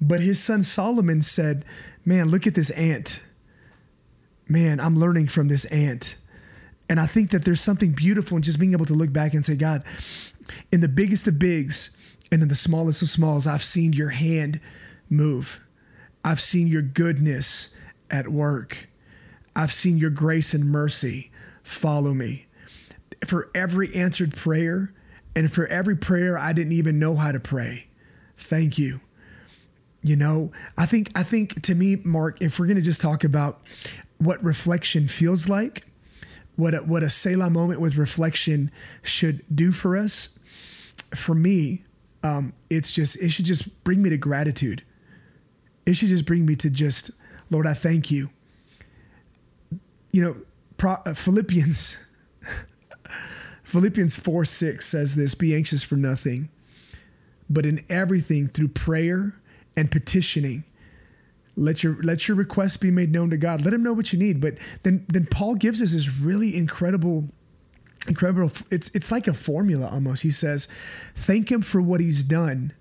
But 0.00 0.20
his 0.20 0.40
son 0.40 0.62
Solomon 0.62 1.20
said, 1.20 1.64
"Man, 2.04 2.28
look 2.28 2.46
at 2.46 2.54
this 2.54 2.70
ant." 2.70 3.22
Man, 4.50 4.80
I'm 4.80 4.98
learning 4.98 5.28
from 5.28 5.48
this 5.48 5.64
ant. 5.66 6.16
And 6.88 6.98
I 6.98 7.06
think 7.06 7.30
that 7.30 7.44
there's 7.44 7.60
something 7.60 7.92
beautiful 7.92 8.36
in 8.36 8.42
just 8.42 8.58
being 8.58 8.72
able 8.72 8.86
to 8.86 8.94
look 8.94 9.12
back 9.12 9.32
and 9.32 9.46
say, 9.46 9.54
God, 9.54 9.84
in 10.72 10.80
the 10.80 10.88
biggest 10.88 11.26
of 11.28 11.38
bigs 11.38 11.96
and 12.32 12.42
in 12.42 12.48
the 12.48 12.56
smallest 12.56 13.00
of 13.00 13.08
smalls, 13.08 13.46
I've 13.46 13.62
seen 13.62 13.92
your 13.92 14.08
hand 14.08 14.60
move. 15.08 15.60
I've 16.24 16.40
seen 16.40 16.66
your 16.66 16.82
goodness 16.82 17.70
at 18.10 18.28
work. 18.28 18.88
I've 19.54 19.72
seen 19.72 19.98
your 19.98 20.10
grace 20.10 20.52
and 20.52 20.64
mercy 20.64 21.30
follow 21.62 22.12
me. 22.12 22.46
For 23.24 23.50
every 23.54 23.94
answered 23.94 24.36
prayer 24.36 24.92
and 25.36 25.52
for 25.52 25.66
every 25.68 25.96
prayer 25.96 26.36
I 26.36 26.52
didn't 26.52 26.72
even 26.72 26.98
know 26.98 27.14
how 27.14 27.30
to 27.32 27.40
pray, 27.40 27.86
thank 28.36 28.78
you. 28.78 29.00
You 30.02 30.16
know, 30.16 30.50
I 30.78 30.86
think 30.86 31.10
I 31.14 31.22
think 31.22 31.62
to 31.62 31.74
me, 31.74 31.96
Mark, 31.96 32.40
if 32.40 32.58
we're 32.58 32.66
gonna 32.66 32.80
just 32.80 33.02
talk 33.02 33.22
about 33.22 33.60
what 34.20 34.42
reflection 34.44 35.08
feels 35.08 35.48
like, 35.48 35.84
what 36.54 36.74
a, 36.74 36.78
what 36.78 37.02
a 37.02 37.08
Selah 37.08 37.50
moment 37.50 37.80
with 37.80 37.96
reflection 37.96 38.70
should 39.02 39.42
do 39.52 39.72
for 39.72 39.96
us. 39.96 40.28
For 41.14 41.34
me, 41.34 41.84
um, 42.22 42.52
it's 42.68 42.92
just 42.92 43.20
it 43.20 43.30
should 43.30 43.46
just 43.46 43.82
bring 43.82 44.02
me 44.02 44.10
to 44.10 44.18
gratitude. 44.18 44.82
It 45.86 45.94
should 45.94 46.08
just 46.08 46.26
bring 46.26 46.44
me 46.44 46.54
to 46.56 46.70
just 46.70 47.10
Lord, 47.48 47.66
I 47.66 47.74
thank 47.74 48.10
you. 48.10 48.30
You 50.12 50.22
know, 50.22 50.36
Pro, 50.76 50.92
uh, 51.06 51.14
Philippians 51.14 51.96
Philippians 53.64 54.16
4 54.16 54.44
6 54.44 54.86
says 54.86 55.16
this 55.16 55.34
be 55.34 55.54
anxious 55.54 55.82
for 55.82 55.96
nothing, 55.96 56.50
but 57.48 57.64
in 57.64 57.84
everything 57.88 58.48
through 58.48 58.68
prayer 58.68 59.34
and 59.76 59.90
petitioning 59.90 60.64
let 61.60 61.82
your 61.82 62.02
let 62.02 62.26
your 62.26 62.36
requests 62.36 62.78
be 62.78 62.90
made 62.90 63.12
known 63.12 63.30
to 63.30 63.36
God. 63.36 63.64
Let 63.64 63.74
him 63.74 63.82
know 63.82 63.92
what 63.92 64.12
you 64.12 64.18
need. 64.18 64.40
But 64.40 64.54
then 64.82 65.04
then 65.08 65.26
Paul 65.26 65.54
gives 65.54 65.82
us 65.82 65.92
this 65.92 66.08
really 66.18 66.56
incredible 66.56 67.28
incredible 68.08 68.50
it's 68.70 68.90
it's 68.94 69.12
like 69.12 69.28
a 69.28 69.34
formula 69.34 69.88
almost. 69.88 70.22
He 70.22 70.30
says, 70.30 70.68
"Thank 71.14 71.50
him 71.52 71.60
for 71.60 71.80
what 71.82 72.00
he's 72.00 72.24
done 72.24 72.72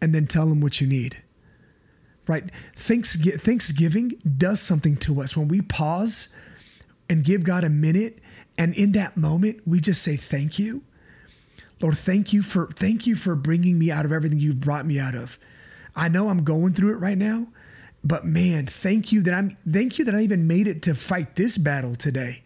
and 0.00 0.14
then 0.14 0.26
tell 0.26 0.50
him 0.50 0.60
what 0.60 0.80
you 0.80 0.86
need." 0.86 1.22
Right? 2.28 2.44
Thanksgiving 2.76 4.12
does 4.38 4.60
something 4.60 4.96
to 4.98 5.20
us 5.20 5.36
when 5.36 5.48
we 5.48 5.60
pause 5.60 6.28
and 7.10 7.24
give 7.24 7.42
God 7.42 7.64
a 7.64 7.68
minute 7.68 8.20
and 8.56 8.74
in 8.76 8.92
that 8.92 9.16
moment 9.16 9.60
we 9.66 9.80
just 9.80 10.02
say 10.02 10.16
thank 10.16 10.58
you. 10.58 10.82
Lord, 11.80 11.96
thank 11.96 12.32
you 12.32 12.42
for 12.42 12.68
thank 12.76 13.06
you 13.06 13.16
for 13.16 13.34
bringing 13.34 13.78
me 13.78 13.90
out 13.90 14.04
of 14.04 14.12
everything 14.12 14.38
you've 14.38 14.60
brought 14.60 14.86
me 14.86 15.00
out 15.00 15.14
of. 15.14 15.38
I 15.96 16.08
know 16.08 16.28
I'm 16.28 16.44
going 16.44 16.74
through 16.74 16.92
it 16.92 16.98
right 16.98 17.18
now, 17.18 17.48
but 18.04 18.24
man, 18.24 18.66
thank 18.66 19.12
you 19.12 19.22
that 19.22 19.34
I'm 19.34 19.50
thank 19.50 19.98
you 19.98 20.04
that 20.06 20.14
I 20.14 20.20
even 20.20 20.46
made 20.46 20.66
it 20.66 20.82
to 20.82 20.94
fight 20.94 21.36
this 21.36 21.56
battle 21.58 21.94
today. 21.94 22.42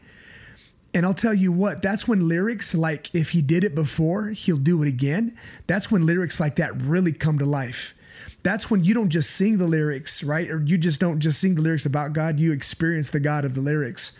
And 0.92 1.04
I'll 1.04 1.14
tell 1.14 1.34
you 1.34 1.52
what, 1.52 1.82
that's 1.82 2.08
when 2.08 2.26
lyrics 2.26 2.74
like 2.74 3.14
if 3.14 3.30
he 3.30 3.42
did 3.42 3.64
it 3.64 3.74
before, 3.74 4.28
he'll 4.28 4.56
do 4.56 4.82
it 4.82 4.88
again. 4.88 5.36
That's 5.66 5.90
when 5.90 6.06
lyrics 6.06 6.40
like 6.40 6.56
that 6.56 6.74
really 6.80 7.12
come 7.12 7.38
to 7.38 7.46
life. 7.46 7.94
That's 8.42 8.70
when 8.70 8.84
you 8.84 8.94
don't 8.94 9.10
just 9.10 9.30
sing 9.30 9.58
the 9.58 9.66
lyrics, 9.66 10.22
right? 10.22 10.48
Or 10.50 10.62
you 10.62 10.78
just 10.78 11.00
don't 11.00 11.20
just 11.20 11.40
sing 11.40 11.54
the 11.54 11.60
lyrics 11.60 11.84
about 11.84 12.12
God, 12.12 12.38
you 12.40 12.52
experience 12.52 13.10
the 13.10 13.20
God 13.20 13.44
of 13.44 13.54
the 13.54 13.60
lyrics. 13.60 14.16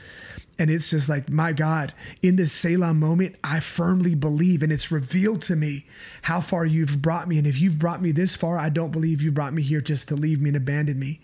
And 0.59 0.71
it's 0.71 0.91
just 0.91 1.09
like, 1.09 1.29
my 1.29 1.53
God, 1.53 1.93
in 2.23 2.37
this 2.37 2.53
Selah 2.53 2.95
moment, 2.95 3.37
I 3.45 3.61
firmly 3.61 4.15
believe, 4.15 4.63
and 4.63 4.73
it's 4.73 4.91
revealed 4.91 5.43
to 5.43 5.57
me 5.57 5.85
how 6.23 6.41
far 6.41 6.65
you've 6.65 7.03
brought 7.03 7.29
me. 7.29 7.37
And 7.37 7.47
if 7.47 7.61
you've 7.61 7.79
brought 7.79 8.01
me 8.01 8.11
this 8.11 8.35
far, 8.35 8.59
I 8.59 8.71
don't 8.71 8.91
believe 8.91 9.21
you 9.21 9.31
brought 9.33 9.53
me 9.53 9.63
here 9.63 9.83
just 9.83 10.09
to 10.09 10.17
leave 10.17 10.41
me 10.41 10.49
and 10.49 10.57
abandon 10.57 10.99
me. 10.99 11.21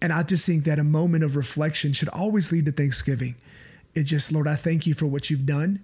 And 0.00 0.12
I 0.12 0.22
just 0.22 0.46
think 0.46 0.64
that 0.64 0.78
a 0.78 0.84
moment 0.84 1.24
of 1.24 1.34
reflection 1.34 1.92
should 1.92 2.08
always 2.10 2.52
lead 2.52 2.66
to 2.66 2.72
thanksgiving. 2.72 3.34
It 3.94 4.04
just, 4.04 4.30
Lord, 4.30 4.46
I 4.46 4.54
thank 4.54 4.86
you 4.86 4.94
for 4.94 5.06
what 5.06 5.28
you've 5.28 5.46
done. 5.46 5.82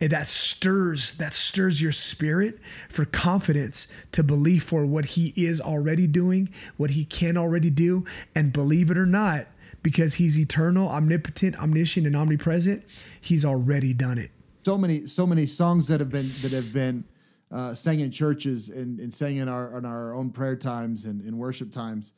And 0.00 0.10
that 0.10 0.26
stirs, 0.26 1.14
that 1.18 1.32
stirs 1.32 1.80
your 1.80 1.92
spirit 1.92 2.58
for 2.88 3.04
confidence 3.04 3.86
to 4.10 4.24
believe 4.24 4.64
for 4.64 4.84
what 4.84 5.04
he 5.04 5.32
is 5.36 5.60
already 5.60 6.08
doing, 6.08 6.48
what 6.76 6.90
he 6.90 7.04
can 7.04 7.36
already 7.36 7.70
do. 7.70 8.04
And 8.34 8.52
believe 8.52 8.90
it 8.90 8.98
or 8.98 9.06
not, 9.06 9.46
because 9.82 10.14
he's 10.14 10.38
eternal, 10.38 10.88
omnipotent, 10.88 11.56
omniscient, 11.60 12.06
and 12.06 12.16
omnipresent, 12.16 12.84
he's 13.20 13.44
already 13.44 13.92
done 13.92 14.18
it. 14.18 14.30
So 14.64 14.78
many, 14.78 15.06
so 15.06 15.26
many 15.26 15.46
songs 15.46 15.88
that 15.88 16.00
have 16.00 16.10
been 16.10 16.28
that 16.42 16.52
have 16.52 16.72
been 16.72 17.04
uh, 17.50 17.74
sang 17.74 18.00
in 18.00 18.10
churches 18.10 18.68
and, 18.68 19.00
and 19.00 19.12
sang 19.12 19.36
in 19.36 19.48
our 19.48 19.76
in 19.76 19.84
our 19.84 20.14
own 20.14 20.30
prayer 20.30 20.56
times 20.56 21.04
and 21.04 21.20
in 21.26 21.36
worship 21.36 21.72
times. 21.72 22.12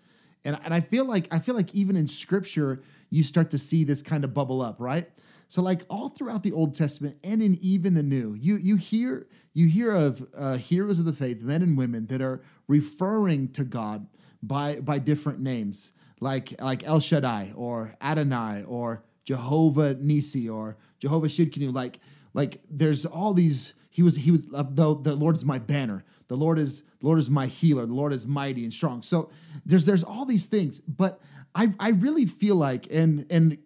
And, 0.45 0.59
and 0.63 0.75
I 0.75 0.81
feel 0.81 1.07
like 1.07 1.33
I 1.33 1.39
feel 1.39 1.55
like 1.55 1.75
even 1.75 1.97
in 1.97 2.07
scripture, 2.07 2.83
you 3.11 3.23
start 3.23 3.51
to 3.51 3.59
see 3.59 3.83
this 3.85 4.03
kind 4.03 4.25
of 4.25 4.35
bubble 4.35 4.61
up, 4.61 4.77
right? 4.79 5.09
So 5.49 5.63
like 5.63 5.83
all 5.89 6.09
throughout 6.11 6.43
the 6.43 6.53
Old 6.53 6.75
Testament 6.75 7.17
and 7.25 7.43
in 7.43 7.59
even 7.63 7.95
the 7.95 8.03
New, 8.03 8.35
you 8.35 8.57
you 8.57 8.77
hear 8.77 9.27
you 9.55 9.69
hear 9.69 9.93
of 9.93 10.27
uh, 10.37 10.57
heroes 10.57 10.99
of 10.99 11.07
the 11.07 11.13
faith, 11.13 11.41
men 11.41 11.63
and 11.63 11.79
women 11.79 12.07
that 12.07 12.21
are 12.21 12.43
referring 12.69 13.49
to 13.53 13.65
God 13.65 14.07
by 14.43 14.81
by 14.81 14.99
different 14.99 15.41
names 15.41 15.93
like 16.25 16.61
like 16.61 16.83
El 16.85 17.01
Shaddai 17.01 17.53
or 17.55 17.95
Adonai 18.01 18.65
or 18.67 19.05
Jehovah 19.25 19.95
Nisi 20.01 20.49
or 20.49 20.79
Jehovah 20.99 21.27
Tsidkenu. 21.27 21.73
Like 21.73 22.01
like 22.33 22.63
there's 22.71 23.05
all 23.05 23.35
these. 23.35 23.75
He 23.91 24.03
was 24.03 24.17
he 24.17 24.31
was 24.31 24.49
uh, 24.53 24.65
the, 24.69 24.99
the 24.99 25.15
Lord 25.15 25.37
is 25.37 25.45
my 25.45 25.59
banner. 25.59 26.03
The 26.29 26.37
Lord 26.37 26.59
is 26.59 26.81
the 27.01 27.07
Lord 27.07 27.19
is 27.19 27.29
my 27.29 27.47
healer. 27.47 27.85
The 27.85 27.93
Lord 27.93 28.15
is 28.15 28.27
mighty 28.27 28.65
and 28.65 28.73
strong. 28.73 29.03
So 29.03 29.31
there's 29.67 29.85
there's 29.85 30.03
all 30.03 30.25
these 30.25 30.47
things, 30.47 30.81
but 30.81 31.21
I 31.55 31.75
I 31.79 31.91
really 31.91 32.25
feel 32.25 32.57
like 32.57 32.89
and 32.91 33.27
and 33.29 33.59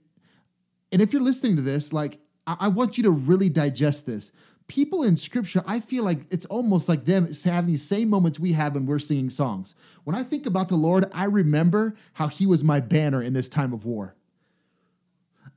and 0.91 1.01
if 1.01 1.13
you're 1.13 1.23
listening 1.23 1.55
to 1.57 1.63
this, 1.63 1.93
like 1.93 2.19
I, 2.45 2.57
I 2.63 2.69
want 2.69 2.99
you 2.99 3.05
to 3.05 3.11
really 3.11 3.49
digest 3.49 4.05
this 4.05 4.33
people 4.69 5.03
in 5.03 5.17
scripture, 5.17 5.63
I 5.67 5.81
feel 5.81 6.05
like 6.05 6.21
it's 6.31 6.45
almost 6.47 6.89
like 6.89 7.07
them 7.07 7.29
having 7.45 7.73
the 7.73 7.79
same 7.79 8.09
moments 8.09 8.39
we 8.39 8.53
have 8.53 8.75
when 8.75 8.87
we're 8.87 8.99
singing 8.99 9.31
songs. 9.31 9.75
When 10.05 10.15
I 10.15 10.23
think 10.23 10.47
about 10.47 10.69
the 10.69 10.77
Lord, 10.77 11.07
I 11.13 11.25
remember 11.25 11.97
how 12.15 12.29
he 12.29 12.47
was 12.47 12.63
my 12.63 12.81
banner 12.81 13.23
in 13.23 13.33
this 13.33 13.49
time 13.49 13.73
of 13.73 13.85
war. 13.85 14.15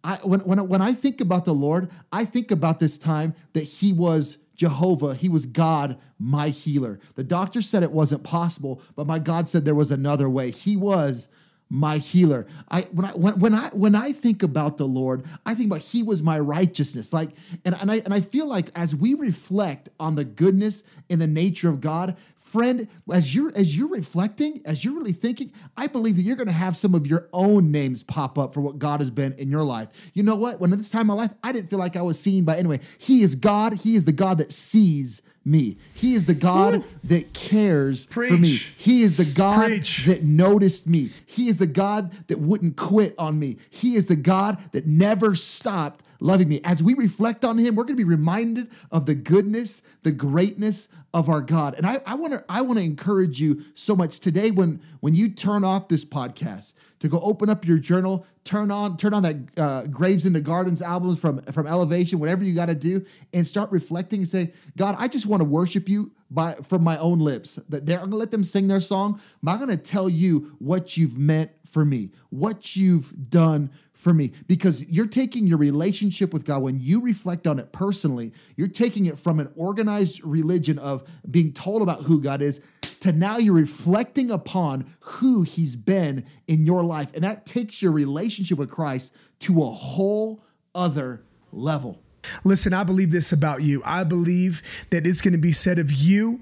I, 0.03 0.15
when, 0.23 0.39
when, 0.41 0.67
when 0.67 0.81
I 0.81 0.93
think 0.93 1.21
about 1.21 1.45
the 1.45 1.53
Lord, 1.53 1.91
I 2.11 2.25
think 2.25 2.49
about 2.49 2.79
this 2.79 2.97
time 2.97 3.35
that 3.53 3.63
he 3.63 3.93
was 3.93 4.37
Jehovah, 4.55 5.13
he 5.13 5.29
was 5.29 5.45
God, 5.45 5.97
my 6.17 6.49
healer. 6.49 6.99
The 7.15 7.23
doctor 7.23 7.61
said 7.61 7.83
it 7.83 7.91
wasn't 7.91 8.23
possible, 8.23 8.81
but 8.95 9.07
my 9.07 9.19
God 9.19 9.49
said 9.49 9.65
there 9.65 9.75
was 9.75 9.91
another 9.91 10.29
way. 10.29 10.51
He 10.51 10.75
was 10.75 11.27
my 11.71 11.97
healer. 11.97 12.45
I 12.69 12.81
when 12.91 13.05
I 13.05 13.11
when, 13.11 13.39
when 13.39 13.53
I 13.53 13.69
when 13.69 13.95
I 13.95 14.11
think 14.11 14.43
about 14.43 14.77
the 14.77 14.85
Lord, 14.85 15.23
I 15.45 15.55
think 15.55 15.67
about 15.71 15.79
He 15.79 16.03
was 16.03 16.21
my 16.21 16.37
righteousness. 16.37 17.13
Like, 17.13 17.29
and, 17.63 17.73
and 17.79 17.89
I 17.89 18.01
and 18.03 18.13
I 18.13 18.19
feel 18.19 18.45
like 18.45 18.69
as 18.75 18.93
we 18.93 19.13
reflect 19.13 19.87
on 19.97 20.15
the 20.15 20.25
goodness 20.25 20.83
and 21.09 21.21
the 21.21 21.27
nature 21.27 21.69
of 21.69 21.79
God, 21.79 22.17
friend, 22.41 22.89
as 23.09 23.33
you're 23.33 23.55
as 23.55 23.75
you're 23.75 23.87
reflecting, 23.87 24.61
as 24.65 24.83
you're 24.83 24.93
really 24.93 25.13
thinking, 25.13 25.53
I 25.77 25.87
believe 25.87 26.17
that 26.17 26.23
you're 26.23 26.35
going 26.35 26.47
to 26.47 26.53
have 26.53 26.75
some 26.75 26.93
of 26.93 27.07
your 27.07 27.29
own 27.31 27.71
names 27.71 28.03
pop 28.03 28.37
up 28.37 28.53
for 28.53 28.59
what 28.59 28.77
God 28.77 28.99
has 28.99 29.09
been 29.09 29.31
in 29.33 29.49
your 29.49 29.63
life. 29.63 29.87
You 30.13 30.23
know 30.23 30.35
what? 30.35 30.59
When 30.59 30.73
at 30.73 30.77
this 30.77 30.89
time 30.89 31.01
in 31.01 31.07
my 31.07 31.13
life, 31.13 31.33
I 31.41 31.53
didn't 31.53 31.69
feel 31.69 31.79
like 31.79 31.95
I 31.95 32.01
was 32.01 32.19
seen 32.19 32.43
by 32.43 32.57
anyway. 32.57 32.81
He 32.97 33.23
is 33.23 33.35
God. 33.35 33.75
He 33.75 33.95
is 33.95 34.03
the 34.03 34.11
God 34.11 34.39
that 34.39 34.51
sees 34.51 35.21
me. 35.43 35.77
He 35.93 36.13
is 36.13 36.25
the 36.25 36.33
God 36.33 36.75
Ooh. 36.75 36.83
that 37.05 37.33
cares 37.33 38.05
Preach. 38.05 38.31
for 38.31 38.37
me. 38.37 38.55
He 38.77 39.01
is 39.01 39.17
the 39.17 39.25
God 39.25 39.65
Preach. 39.65 40.05
that 40.05 40.23
noticed 40.23 40.87
me. 40.87 41.09
He 41.25 41.47
is 41.47 41.57
the 41.57 41.67
God 41.67 42.11
that 42.27 42.39
wouldn't 42.39 42.77
quit 42.77 43.15
on 43.17 43.39
me. 43.39 43.57
He 43.69 43.95
is 43.95 44.07
the 44.07 44.15
God 44.15 44.59
that 44.71 44.85
never 44.85 45.35
stopped 45.35 46.03
loving 46.21 46.47
me. 46.47 46.61
As 46.63 46.81
we 46.81 46.93
reflect 46.93 47.43
on 47.43 47.57
him, 47.57 47.75
we're 47.75 47.83
going 47.83 47.97
to 47.97 48.03
be 48.03 48.09
reminded 48.09 48.69
of 48.91 49.05
the 49.05 49.15
goodness, 49.15 49.81
the 50.03 50.11
greatness 50.13 50.87
of 51.13 51.27
our 51.27 51.41
God. 51.41 51.73
And 51.75 51.85
I, 51.85 51.99
I 52.05 52.15
want 52.15 52.31
to 52.33 52.45
I 52.47 52.61
want 52.61 52.79
to 52.79 52.85
encourage 52.85 53.41
you 53.41 53.63
so 53.73 53.95
much 53.95 54.19
today 54.19 54.51
when 54.51 54.81
when 55.01 55.13
you 55.13 55.29
turn 55.29 55.65
off 55.65 55.89
this 55.89 56.05
podcast 56.05 56.73
to 56.99 57.09
go 57.09 57.19
open 57.21 57.49
up 57.49 57.65
your 57.65 57.79
journal, 57.79 58.25
turn 58.45 58.71
on 58.71 58.95
turn 58.95 59.13
on 59.13 59.23
that 59.23 59.35
uh, 59.57 59.87
Graves 59.87 60.25
into 60.25 60.39
Gardens 60.39 60.81
albums 60.81 61.19
from 61.19 61.41
from 61.43 61.67
Elevation, 61.67 62.19
whatever 62.19 62.43
you 62.43 62.55
got 62.55 62.67
to 62.67 62.75
do, 62.75 63.05
and 63.33 63.45
start 63.45 63.71
reflecting 63.71 64.19
and 64.19 64.27
say, 64.27 64.53
God, 64.77 64.95
I 64.97 65.07
just 65.07 65.25
want 65.25 65.41
to 65.41 65.45
worship 65.45 65.89
you 65.89 66.11
by 66.29 66.53
from 66.63 66.83
my 66.83 66.97
own 66.97 67.19
lips. 67.19 67.59
That 67.67 67.85
they're 67.85 67.99
gonna 67.99 68.15
let 68.15 68.31
them 68.31 68.45
sing 68.45 68.67
their 68.69 68.81
song, 68.81 69.15
I'm 69.15 69.19
not 69.41 69.59
gonna 69.59 69.75
tell 69.75 70.07
you 70.07 70.55
what 70.59 70.95
you've 70.95 71.17
meant 71.17 71.51
for 71.65 71.83
me, 71.83 72.11
what 72.29 72.75
you've 72.75 73.29
done 73.29 73.71
for 74.01 74.15
me 74.15 74.31
because 74.47 74.83
you're 74.87 75.05
taking 75.05 75.45
your 75.45 75.59
relationship 75.59 76.33
with 76.33 76.43
God 76.43 76.63
when 76.63 76.79
you 76.79 77.01
reflect 77.01 77.45
on 77.45 77.59
it 77.59 77.71
personally, 77.71 78.33
you're 78.55 78.67
taking 78.67 79.05
it 79.05 79.19
from 79.19 79.39
an 79.39 79.51
organized 79.55 80.23
religion 80.23 80.79
of 80.79 81.03
being 81.29 81.53
told 81.53 81.83
about 81.83 82.01
who 82.01 82.19
God 82.19 82.41
is 82.41 82.61
to 83.01 83.11
now 83.11 83.37
you're 83.37 83.53
reflecting 83.53 84.31
upon 84.31 84.91
who 85.01 85.43
he's 85.43 85.75
been 85.75 86.25
in 86.47 86.65
your 86.65 86.83
life 86.83 87.11
and 87.13 87.23
that 87.23 87.45
takes 87.45 87.79
your 87.79 87.91
relationship 87.91 88.57
with 88.57 88.71
Christ 88.71 89.13
to 89.41 89.61
a 89.61 89.69
whole 89.69 90.43
other 90.73 91.23
level. 91.51 92.01
Listen, 92.43 92.73
I 92.73 92.83
believe 92.83 93.11
this 93.11 93.31
about 93.31 93.61
you. 93.61 93.83
I 93.85 94.03
believe 94.03 94.63
that 94.89 95.05
it's 95.05 95.21
going 95.21 95.33
to 95.33 95.37
be 95.37 95.51
said 95.51 95.77
of 95.77 95.91
you 95.91 96.41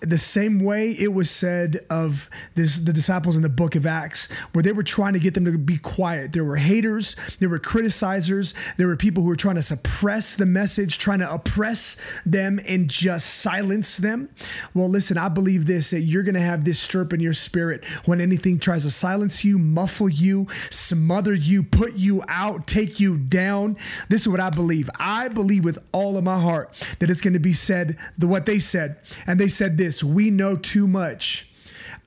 the 0.00 0.18
same 0.18 0.60
way 0.60 0.92
it 0.92 1.12
was 1.12 1.30
said 1.30 1.84
of 1.90 2.30
this, 2.54 2.78
the 2.78 2.92
disciples 2.92 3.36
in 3.36 3.42
the 3.42 3.48
book 3.48 3.74
of 3.74 3.86
Acts, 3.86 4.28
where 4.52 4.62
they 4.62 4.72
were 4.72 4.82
trying 4.82 5.12
to 5.14 5.18
get 5.18 5.34
them 5.34 5.44
to 5.44 5.58
be 5.58 5.76
quiet. 5.76 6.32
There 6.32 6.44
were 6.44 6.56
haters, 6.56 7.16
there 7.40 7.48
were 7.48 7.58
criticizers, 7.58 8.54
there 8.76 8.86
were 8.86 8.96
people 8.96 9.22
who 9.22 9.28
were 9.28 9.36
trying 9.36 9.56
to 9.56 9.62
suppress 9.62 10.36
the 10.36 10.46
message, 10.46 10.98
trying 10.98 11.18
to 11.18 11.32
oppress 11.32 11.96
them 12.24 12.60
and 12.66 12.88
just 12.88 13.26
silence 13.42 13.96
them. 13.96 14.28
Well, 14.74 14.88
listen, 14.88 15.18
I 15.18 15.28
believe 15.28 15.66
this 15.66 15.90
that 15.90 16.02
you're 16.02 16.22
going 16.22 16.34
to 16.34 16.40
have 16.40 16.64
this 16.64 16.78
stir 16.78 17.00
in 17.12 17.20
your 17.20 17.32
spirit 17.32 17.84
when 18.04 18.20
anything 18.20 18.58
tries 18.58 18.84
to 18.84 18.90
silence 18.90 19.44
you, 19.44 19.58
muffle 19.58 20.08
you, 20.08 20.46
smother 20.68 21.32
you, 21.32 21.62
put 21.62 21.94
you 21.94 22.22
out, 22.28 22.66
take 22.66 23.00
you 23.00 23.16
down. 23.16 23.76
This 24.08 24.22
is 24.22 24.28
what 24.28 24.40
I 24.40 24.50
believe. 24.50 24.90
I 24.98 25.28
believe 25.28 25.64
with 25.64 25.78
all 25.92 26.18
of 26.18 26.24
my 26.24 26.38
heart 26.38 26.86
that 26.98 27.10
it's 27.10 27.22
going 27.22 27.32
to 27.32 27.40
be 27.40 27.54
said 27.54 27.96
the 28.18 28.26
what 28.26 28.46
they 28.46 28.58
said, 28.58 29.00
and 29.26 29.40
they 29.40 29.48
said 29.48 29.78
this 29.78 29.89
this 29.90 30.04
we 30.04 30.30
know 30.30 30.56
too 30.56 30.86
much. 30.86 31.50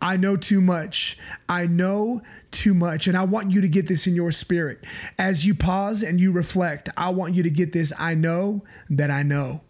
I 0.01 0.15
know 0.15 0.37
too 0.37 0.61
much. 0.61 1.17
I 1.49 1.67
know 1.67 2.21
too 2.49 2.73
much. 2.73 3.07
And 3.07 3.17
I 3.17 3.25
want 3.25 3.51
you 3.51 3.59
to 3.59 3.67
get 3.67 3.87
this 3.87 4.07
in 4.07 4.15
your 4.15 4.31
spirit. 4.31 4.79
As 5.17 5.45
you 5.45 5.53
pause 5.53 6.01
and 6.01 6.19
you 6.19 6.31
reflect, 6.31 6.89
I 6.95 7.09
want 7.09 7.33
you 7.33 7.43
to 7.43 7.49
get 7.49 7.73
this. 7.73 7.91
I 7.99 8.13
know 8.13 8.63
that 8.89 9.11
I 9.11 9.23
know. 9.23 9.61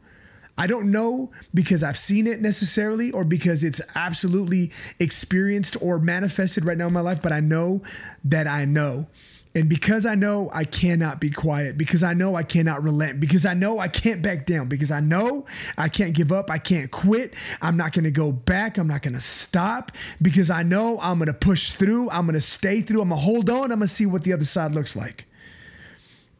I 0.56 0.68
don't 0.68 0.92
know 0.92 1.32
because 1.56 1.84
I've 1.84 1.98
seen 1.98 2.28
it 2.28 2.40
necessarily 2.40 3.10
or 3.12 3.24
because 3.24 3.64
it's 3.64 3.82
absolutely 3.96 4.72
experienced 5.00 5.76
or 5.82 5.98
manifested 5.98 6.66
right 6.66 6.78
now 6.78 6.86
in 6.86 6.94
my 6.94 7.02
life, 7.02 7.20
but 7.20 7.32
I 7.32 7.40
know 7.40 7.82
that 8.26 8.46
I 8.46 8.66
know. 8.66 9.08
And 9.56 9.70
because 9.70 10.08
I 10.08 10.16
know 10.16 10.50
I 10.52 10.64
cannot 10.64 11.20
be 11.20 11.30
quiet, 11.30 11.78
because 11.78 12.02
I 12.02 12.16
know 12.16 12.34
I 12.34 12.42
cannot 12.42 12.82
relent, 12.82 13.20
because 13.20 13.46
I 13.46 13.54
know 13.54 13.78
I 13.78 13.88
can't 13.88 14.24
back 14.24 14.48
down, 14.48 14.68
because 14.68 14.90
I 14.90 15.00
know 15.00 15.46
I 15.78 15.90
can't 15.90 16.16
give 16.16 16.32
up, 16.32 16.50
I 16.50 16.58
can't 16.58 16.90
quit, 16.90 17.36
I'm 17.62 17.78
not 17.78 17.94
gonna 17.94 18.10
go 18.10 18.32
back, 18.32 18.80
I'm 18.80 18.88
not 18.88 19.04
gonna 19.04 19.20
stop, 19.20 19.92
because 20.20 20.50
I 20.50 20.64
know 20.64 21.00
I'm 21.00 21.20
gonna 21.20 21.36
push 21.36 21.74
through, 21.74 22.10
I'm 22.10 22.26
gonna 22.26 22.42
stay 22.42 22.82
through, 22.82 23.02
I'm 23.02 23.10
gonna 23.10 23.22
hold 23.22 23.48
on, 23.48 23.66
I'm 23.66 23.78
gonna 23.78 23.88
see 23.88 24.08
what 24.08 24.24
the 24.24 24.34
other 24.34 24.46
side 24.46 24.74
looks 24.74 24.96
like. 24.96 25.26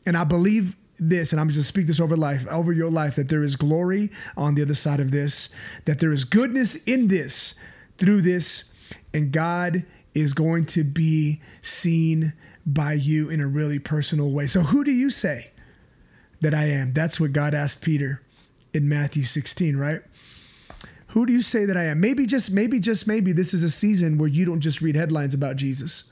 And 0.08 0.18
I 0.18 0.24
believe 0.24 0.76
this, 0.98 1.32
and 1.32 1.40
I'm 1.40 1.50
just 1.50 1.60
gonna 1.60 1.66
speak 1.66 1.86
this 1.86 2.00
over 2.00 2.18
life, 2.18 2.48
over 2.48 2.74
your 2.74 2.90
life, 2.90 3.16
that 3.18 3.30
there 3.30 3.44
is 3.44 3.56
glory 3.56 4.10
on 4.36 4.56
the 4.56 4.64
other 4.64 4.74
side 4.74 5.00
of 5.00 5.12
this, 5.12 5.50
that 5.86 6.00
there 6.00 6.14
is 6.14 6.24
goodness 6.24 6.78
in 6.86 7.10
this, 7.10 7.54
through 8.00 8.24
this, 8.24 8.64
and 9.14 9.32
God 9.32 9.86
is 10.16 10.34
going 10.34 10.66
to 10.66 10.84
be 10.84 11.42
seen 11.62 12.34
by 12.66 12.94
you 12.94 13.30
in 13.30 13.42
a 13.42 13.48
really 13.48 13.80
personal 13.80 14.32
way. 14.32 14.48
So, 14.48 14.62
who 14.62 14.84
do 14.84 14.92
you 14.92 15.10
say 15.10 15.52
that 16.42 16.54
I 16.54 16.66
am? 16.66 16.94
That's 16.94 17.20
what 17.20 17.34
God 17.34 17.54
asked 17.54 17.82
Peter 17.82 18.22
in 18.74 18.90
Matthew 18.90 19.24
16, 19.24 19.78
right? 19.78 20.02
Who 21.08 21.26
do 21.26 21.34
you 21.34 21.42
say 21.42 21.66
that 21.66 21.78
I 21.78 21.84
am? 21.86 22.00
Maybe 22.00 22.26
just, 22.26 22.52
maybe 22.52 22.80
just, 22.80 23.08
maybe 23.08 23.34
this 23.34 23.54
is 23.54 23.64
a 23.64 23.70
season 23.70 24.18
where 24.18 24.28
you 24.28 24.46
don't 24.46 24.62
just 24.62 24.82
read 24.82 24.96
headlines 24.96 25.36
about 25.36 25.58
Jesus. 25.58 26.06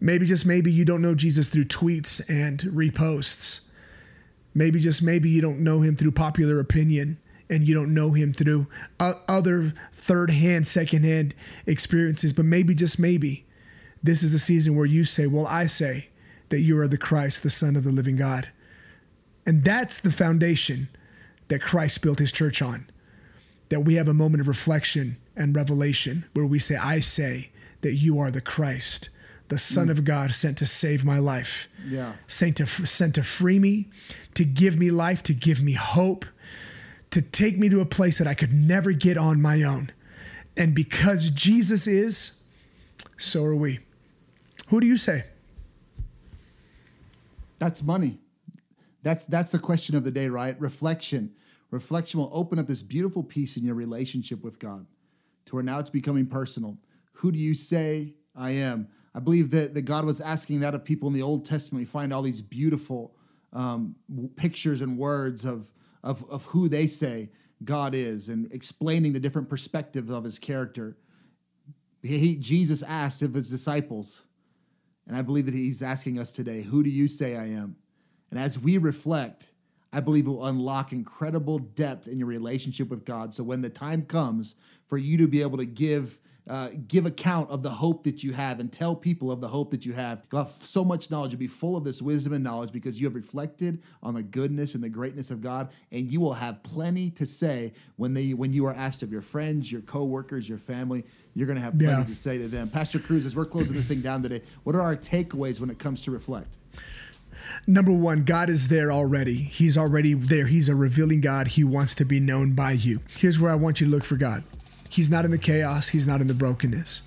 Maybe 0.00 0.26
just, 0.26 0.44
maybe 0.44 0.70
you 0.70 0.84
don't 0.84 1.00
know 1.00 1.14
Jesus 1.14 1.48
through 1.48 1.64
tweets 1.64 2.20
and 2.28 2.60
reposts. 2.60 3.60
Maybe 4.52 4.78
just, 4.78 5.02
maybe 5.02 5.30
you 5.30 5.40
don't 5.40 5.60
know 5.60 5.80
him 5.80 5.96
through 5.96 6.12
popular 6.12 6.60
opinion 6.60 7.18
and 7.48 7.66
you 7.66 7.74
don't 7.74 7.94
know 7.94 8.12
him 8.12 8.34
through 8.34 8.66
other 9.00 9.72
third 9.92 10.30
hand, 10.30 10.66
second 10.66 11.04
hand 11.04 11.34
experiences. 11.66 12.34
But 12.34 12.44
maybe 12.44 12.74
just 12.74 12.98
maybe 12.98 13.43
this 14.04 14.22
is 14.22 14.34
a 14.34 14.38
season 14.38 14.76
where 14.76 14.86
you 14.86 15.02
say, 15.02 15.26
Well, 15.26 15.46
I 15.46 15.66
say 15.66 16.10
that 16.50 16.60
you 16.60 16.78
are 16.78 16.86
the 16.86 16.98
Christ, 16.98 17.42
the 17.42 17.50
Son 17.50 17.74
of 17.74 17.84
the 17.84 17.90
living 17.90 18.16
God. 18.16 18.50
And 19.46 19.64
that's 19.64 19.98
the 19.98 20.12
foundation 20.12 20.88
that 21.48 21.62
Christ 21.62 22.02
built 22.02 22.18
his 22.18 22.30
church 22.30 22.60
on. 22.62 22.86
That 23.70 23.80
we 23.80 23.94
have 23.94 24.06
a 24.06 24.14
moment 24.14 24.42
of 24.42 24.48
reflection 24.48 25.16
and 25.34 25.56
revelation 25.56 26.26
where 26.34 26.44
we 26.44 26.58
say, 26.58 26.76
I 26.76 27.00
say 27.00 27.50
that 27.80 27.94
you 27.94 28.18
are 28.20 28.30
the 28.30 28.42
Christ, 28.42 29.08
the 29.48 29.58
Son 29.58 29.88
mm. 29.88 29.92
of 29.92 30.04
God 30.04 30.34
sent 30.34 30.58
to 30.58 30.66
save 30.66 31.04
my 31.04 31.18
life. 31.18 31.68
Yeah. 31.86 32.12
Sent 32.26 32.58
to, 32.58 32.66
sent 32.66 33.14
to 33.14 33.22
free 33.22 33.58
me, 33.58 33.88
to 34.34 34.44
give 34.44 34.76
me 34.76 34.90
life, 34.90 35.22
to 35.24 35.34
give 35.34 35.62
me 35.62 35.72
hope, 35.72 36.26
to 37.10 37.22
take 37.22 37.58
me 37.58 37.70
to 37.70 37.80
a 37.80 37.86
place 37.86 38.18
that 38.18 38.26
I 38.26 38.34
could 38.34 38.52
never 38.52 38.92
get 38.92 39.16
on 39.16 39.40
my 39.40 39.62
own. 39.62 39.90
And 40.56 40.74
because 40.74 41.30
Jesus 41.30 41.86
is, 41.86 42.32
so 43.16 43.44
are 43.44 43.54
we. 43.56 43.80
Who 44.68 44.80
do 44.80 44.86
you 44.86 44.96
say? 44.96 45.24
That's 47.58 47.82
money. 47.82 48.18
That's 49.02 49.24
that's 49.24 49.50
the 49.50 49.58
question 49.58 49.96
of 49.96 50.04
the 50.04 50.10
day, 50.10 50.28
right? 50.28 50.58
Reflection. 50.60 51.32
Reflection 51.70 52.20
will 52.20 52.30
open 52.32 52.58
up 52.58 52.66
this 52.66 52.82
beautiful 52.82 53.22
piece 53.22 53.56
in 53.56 53.64
your 53.64 53.74
relationship 53.74 54.42
with 54.42 54.58
God 54.58 54.86
to 55.46 55.56
where 55.56 55.64
now 55.64 55.78
it's 55.78 55.90
becoming 55.90 56.26
personal. 56.26 56.78
Who 57.14 57.32
do 57.32 57.38
you 57.38 57.54
say 57.54 58.14
I 58.34 58.50
am? 58.52 58.88
I 59.14 59.20
believe 59.20 59.50
that, 59.50 59.74
that 59.74 59.82
God 59.82 60.04
was 60.04 60.20
asking 60.20 60.60
that 60.60 60.74
of 60.74 60.84
people 60.84 61.08
in 61.08 61.14
the 61.14 61.22
Old 61.22 61.44
Testament. 61.44 61.82
We 61.82 61.86
find 61.86 62.12
all 62.12 62.22
these 62.22 62.40
beautiful 62.40 63.14
um, 63.52 63.94
pictures 64.36 64.80
and 64.80 64.98
words 64.98 65.44
of, 65.44 65.70
of, 66.02 66.28
of 66.28 66.44
who 66.44 66.68
they 66.68 66.86
say 66.86 67.30
God 67.62 67.94
is 67.94 68.28
and 68.28 68.52
explaining 68.52 69.12
the 69.12 69.20
different 69.20 69.48
perspectives 69.48 70.10
of 70.10 70.24
his 70.24 70.38
character. 70.38 70.96
He, 72.02 72.36
Jesus 72.36 72.82
asked 72.82 73.22
of 73.22 73.34
his 73.34 73.48
disciples, 73.48 74.22
and 75.06 75.16
I 75.16 75.22
believe 75.22 75.46
that 75.46 75.54
he's 75.54 75.82
asking 75.82 76.18
us 76.18 76.32
today, 76.32 76.62
who 76.62 76.82
do 76.82 76.90
you 76.90 77.08
say 77.08 77.36
I 77.36 77.46
am? 77.46 77.76
And 78.30 78.38
as 78.38 78.58
we 78.58 78.78
reflect, 78.78 79.48
I 79.92 80.00
believe 80.00 80.26
it 80.26 80.30
will 80.30 80.46
unlock 80.46 80.92
incredible 80.92 81.58
depth 81.58 82.08
in 82.08 82.18
your 82.18 82.26
relationship 82.26 82.88
with 82.88 83.04
God. 83.04 83.32
So 83.34 83.44
when 83.44 83.60
the 83.60 83.70
time 83.70 84.02
comes 84.02 84.54
for 84.86 84.98
you 84.98 85.16
to 85.18 85.28
be 85.28 85.42
able 85.42 85.58
to 85.58 85.64
give 85.64 86.18
uh, 86.48 86.68
give 86.88 87.06
account 87.06 87.48
of 87.50 87.62
the 87.62 87.70
hope 87.70 88.04
that 88.04 88.22
you 88.22 88.32
have 88.32 88.60
and 88.60 88.70
tell 88.70 88.94
people 88.94 89.30
of 89.30 89.40
the 89.40 89.48
hope 89.48 89.70
that 89.70 89.86
you 89.86 89.92
have. 89.94 90.22
You'll 90.30 90.44
have 90.44 90.52
so 90.60 90.84
much 90.84 91.10
knowledge. 91.10 91.32
You'll 91.32 91.38
be 91.38 91.46
full 91.46 91.76
of 91.76 91.84
this 91.84 92.02
wisdom 92.02 92.32
and 92.32 92.44
knowledge 92.44 92.70
because 92.70 93.00
you 93.00 93.06
have 93.06 93.14
reflected 93.14 93.82
on 94.02 94.14
the 94.14 94.22
goodness 94.22 94.74
and 94.74 94.84
the 94.84 94.88
greatness 94.88 95.30
of 95.30 95.40
God, 95.40 95.70
and 95.90 96.06
you 96.06 96.20
will 96.20 96.34
have 96.34 96.62
plenty 96.62 97.10
to 97.10 97.26
say 97.26 97.72
when 97.96 98.14
they 98.14 98.34
when 98.34 98.52
you 98.52 98.66
are 98.66 98.74
asked 98.74 99.02
of 99.02 99.10
your 99.10 99.22
friends, 99.22 99.72
your 99.72 99.80
coworkers, 99.82 100.48
your 100.48 100.58
family. 100.58 101.04
You're 101.34 101.46
going 101.46 101.56
to 101.56 101.62
have 101.62 101.76
plenty 101.78 102.02
yeah. 102.02 102.04
to 102.04 102.14
say 102.14 102.38
to 102.38 102.46
them. 102.46 102.68
Pastor 102.68 103.00
Cruz, 103.00 103.26
as 103.26 103.34
we're 103.34 103.44
closing 103.44 103.76
this 103.76 103.88
thing 103.88 104.02
down 104.02 104.22
today, 104.22 104.42
what 104.62 104.76
are 104.76 104.82
our 104.82 104.94
takeaways 104.94 105.58
when 105.60 105.68
it 105.68 105.78
comes 105.80 106.00
to 106.02 106.12
reflect? 106.12 106.46
Number 107.66 107.92
one, 107.92 108.24
God 108.24 108.50
is 108.50 108.68
there 108.68 108.92
already. 108.92 109.34
He's 109.34 109.76
already 109.76 110.14
there. 110.14 110.46
He's 110.46 110.68
a 110.68 110.74
revealing 110.76 111.20
God. 111.20 111.48
He 111.48 111.64
wants 111.64 111.94
to 111.96 112.04
be 112.04 112.20
known 112.20 112.52
by 112.52 112.72
you. 112.72 113.00
Here's 113.08 113.40
where 113.40 113.50
I 113.50 113.54
want 113.54 113.80
you 113.80 113.86
to 113.86 113.90
look 113.90 114.04
for 114.04 114.16
God 114.16 114.44
He's 114.94 115.10
not 115.10 115.24
in 115.24 115.32
the 115.32 115.38
chaos, 115.38 115.88
He's 115.88 116.06
not 116.06 116.20
in 116.20 116.28
the 116.28 116.34
brokenness. 116.34 117.02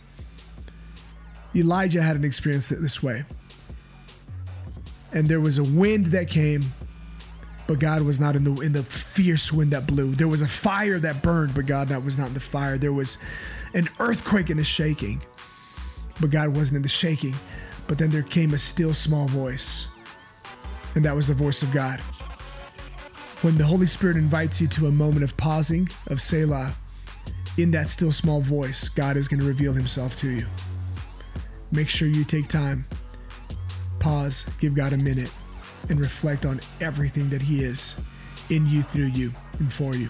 Elijah 1.55 2.01
had 2.01 2.17
an 2.17 2.25
experience 2.25 2.67
this 2.67 3.01
way. 3.01 3.23
And 5.13 5.29
there 5.29 5.39
was 5.39 5.57
a 5.57 5.63
wind 5.63 6.07
that 6.07 6.29
came, 6.29 6.65
but 7.65 7.79
God 7.79 8.01
was 8.01 8.19
not 8.19 8.35
in 8.35 8.43
the 8.43 8.61
in 8.61 8.73
the 8.73 8.83
fierce 8.83 9.53
wind 9.53 9.71
that 9.71 9.88
blew. 9.88 10.13
There 10.13 10.27
was 10.27 10.41
a 10.41 10.47
fire 10.49 10.99
that 10.99 11.23
burned, 11.23 11.55
but 11.55 11.65
God 11.65 11.88
that 11.88 12.03
was 12.03 12.17
not 12.17 12.27
in 12.27 12.33
the 12.33 12.41
fire. 12.41 12.77
There 12.77 12.91
was 12.91 13.19
an 13.73 13.88
earthquake 14.01 14.49
and 14.49 14.59
a 14.59 14.65
shaking, 14.65 15.21
but 16.19 16.29
God 16.29 16.49
wasn't 16.49 16.75
in 16.75 16.81
the 16.81 16.89
shaking. 16.89 17.35
But 17.88 17.97
then 17.97 18.09
there 18.09 18.21
came 18.21 18.53
a 18.53 18.57
still 18.57 18.93
small 18.93 19.27
voice, 19.27 19.88
and 20.93 21.05
that 21.05 21.15
was 21.15 21.27
the 21.29 21.33
voice 21.33 21.63
of 21.63 21.71
God. 21.71 22.01
When 23.43 23.55
the 23.55 23.63
Holy 23.63 23.85
Spirit 23.85 24.17
invites 24.17 24.59
you 24.59 24.67
to 24.67 24.88
a 24.88 24.91
moment 24.91 25.23
of 25.23 25.38
pausing, 25.38 25.88
of 26.07 26.19
Selah, 26.19 26.75
in 27.58 27.72
that 27.72 27.89
still 27.89 28.12
small 28.12 28.41
voice, 28.41 28.88
God 28.89 29.18
is 29.18 29.28
going 29.28 29.39
to 29.39 29.45
reveal 29.45 29.74
himself 29.74 30.16
to 30.18 30.30
you. 30.30 30.45
Make 31.72 31.89
sure 31.89 32.08
you 32.08 32.24
take 32.24 32.47
time, 32.47 32.86
pause, 33.99 34.45
give 34.60 34.74
God 34.74 34.93
a 34.93 34.97
minute, 34.97 35.32
and 35.89 35.99
reflect 35.99 36.45
on 36.45 36.60
everything 36.82 37.30
that 37.30 37.41
He 37.41 37.64
is 37.64 37.95
in 38.49 38.66
you, 38.68 38.84
through 38.84 39.08
you, 39.08 39.34
and 39.60 39.72
for 39.72 39.95
you. 39.95 40.10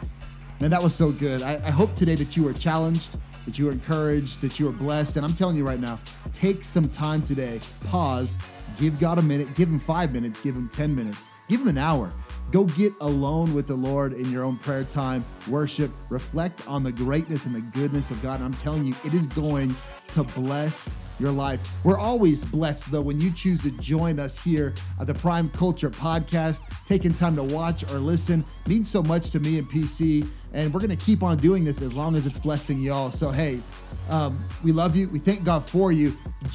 Man, 0.59 0.69
that 0.71 0.81
was 0.81 0.93
so 0.93 1.11
good. 1.11 1.41
I, 1.41 1.55
I 1.65 1.71
hope 1.71 1.95
today 1.95 2.15
that 2.15 2.35
you 2.35 2.43
were 2.43 2.53
challenged, 2.53 3.17
that 3.45 3.57
you 3.57 3.65
were 3.65 3.71
encouraged, 3.71 4.41
that 4.41 4.59
you 4.59 4.65
were 4.65 4.71
blessed. 4.71 5.17
And 5.17 5.25
I'm 5.25 5.33
telling 5.33 5.55
you 5.55 5.65
right 5.65 5.79
now, 5.79 5.99
take 6.33 6.63
some 6.63 6.89
time 6.89 7.21
today, 7.21 7.59
pause, 7.85 8.37
give 8.77 8.99
God 8.99 9.19
a 9.19 9.21
minute, 9.21 9.55
give 9.55 9.69
Him 9.69 9.79
five 9.79 10.13
minutes, 10.13 10.39
give 10.39 10.55
Him 10.55 10.69
10 10.69 10.95
minutes, 10.95 11.27
give 11.49 11.61
Him 11.61 11.69
an 11.69 11.77
hour. 11.77 12.13
Go 12.51 12.63
get 12.65 12.93
alone 13.01 13.53
with 13.53 13.67
the 13.67 13.75
Lord 13.75 14.13
in 14.13 14.31
your 14.31 14.43
own 14.43 14.57
prayer 14.57 14.85
time, 14.85 15.25
worship, 15.49 15.91
reflect 16.09 16.65
on 16.67 16.81
the 16.81 16.91
greatness 16.91 17.45
and 17.45 17.53
the 17.53 17.61
goodness 17.77 18.09
of 18.09 18.21
God. 18.21 18.35
And 18.35 18.45
I'm 18.45 18.53
telling 18.53 18.85
you, 18.85 18.95
it 19.03 19.13
is 19.13 19.27
going 19.27 19.75
to 20.13 20.23
bless 20.23 20.89
your 21.19 21.31
life. 21.31 21.59
We're 21.83 21.99
always 21.99 22.45
blessed, 22.45 22.91
though, 22.91 23.01
when 23.01 23.19
you 23.19 23.31
choose 23.31 23.63
to 23.63 23.71
join 23.71 24.19
us 24.19 24.39
here 24.39 24.73
at 24.99 25.07
the 25.07 25.13
Prime 25.13 25.49
Culture 25.49 25.89
Podcast. 25.89 26.61
Taking 26.85 27.13
time 27.13 27.35
to 27.35 27.43
watch 27.43 27.83
or 27.91 27.97
listen 27.97 28.45
means 28.67 28.89
so 28.89 29.03
much 29.03 29.29
to 29.31 29.39
me 29.39 29.57
and 29.57 29.67
PC. 29.67 30.27
And 30.53 30.73
we're 30.73 30.79
going 30.79 30.95
to 30.95 31.05
keep 31.05 31.23
on 31.23 31.37
doing 31.37 31.63
this 31.63 31.81
as 31.81 31.93
long 31.93 32.15
as 32.15 32.25
it's 32.25 32.39
blessing 32.39 32.79
y'all. 32.79 33.11
So, 33.11 33.29
hey, 33.29 33.61
um, 34.09 34.43
we 34.63 34.71
love 34.71 34.95
you. 34.95 35.07
We 35.09 35.19
thank 35.19 35.43
God 35.43 35.67
for 35.67 35.91
you. 35.91 36.11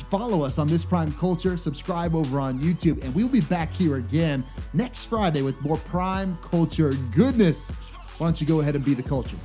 Follow 0.09 0.43
us 0.43 0.59
on 0.59 0.67
this 0.67 0.85
Prime 0.85 1.13
Culture. 1.13 1.57
Subscribe 1.57 2.15
over 2.15 2.41
on 2.41 2.61
YouTube. 2.61 3.03
And 3.05 3.15
we'll 3.15 3.29
be 3.29 3.41
back 3.43 3.73
here 3.73 3.97
again 3.97 4.45
next 4.73 5.07
Friday 5.07 5.43
with 5.43 5.63
more 5.65 5.77
Prime 5.79 6.35
Culture 6.37 6.93
goodness. 7.15 7.71
Why 8.19 8.27
don't 8.27 8.41
you 8.41 8.47
go 8.47 8.61
ahead 8.61 8.77
and 8.77 8.85
be 8.85 8.95
the 8.95 9.03
culture? 9.03 9.37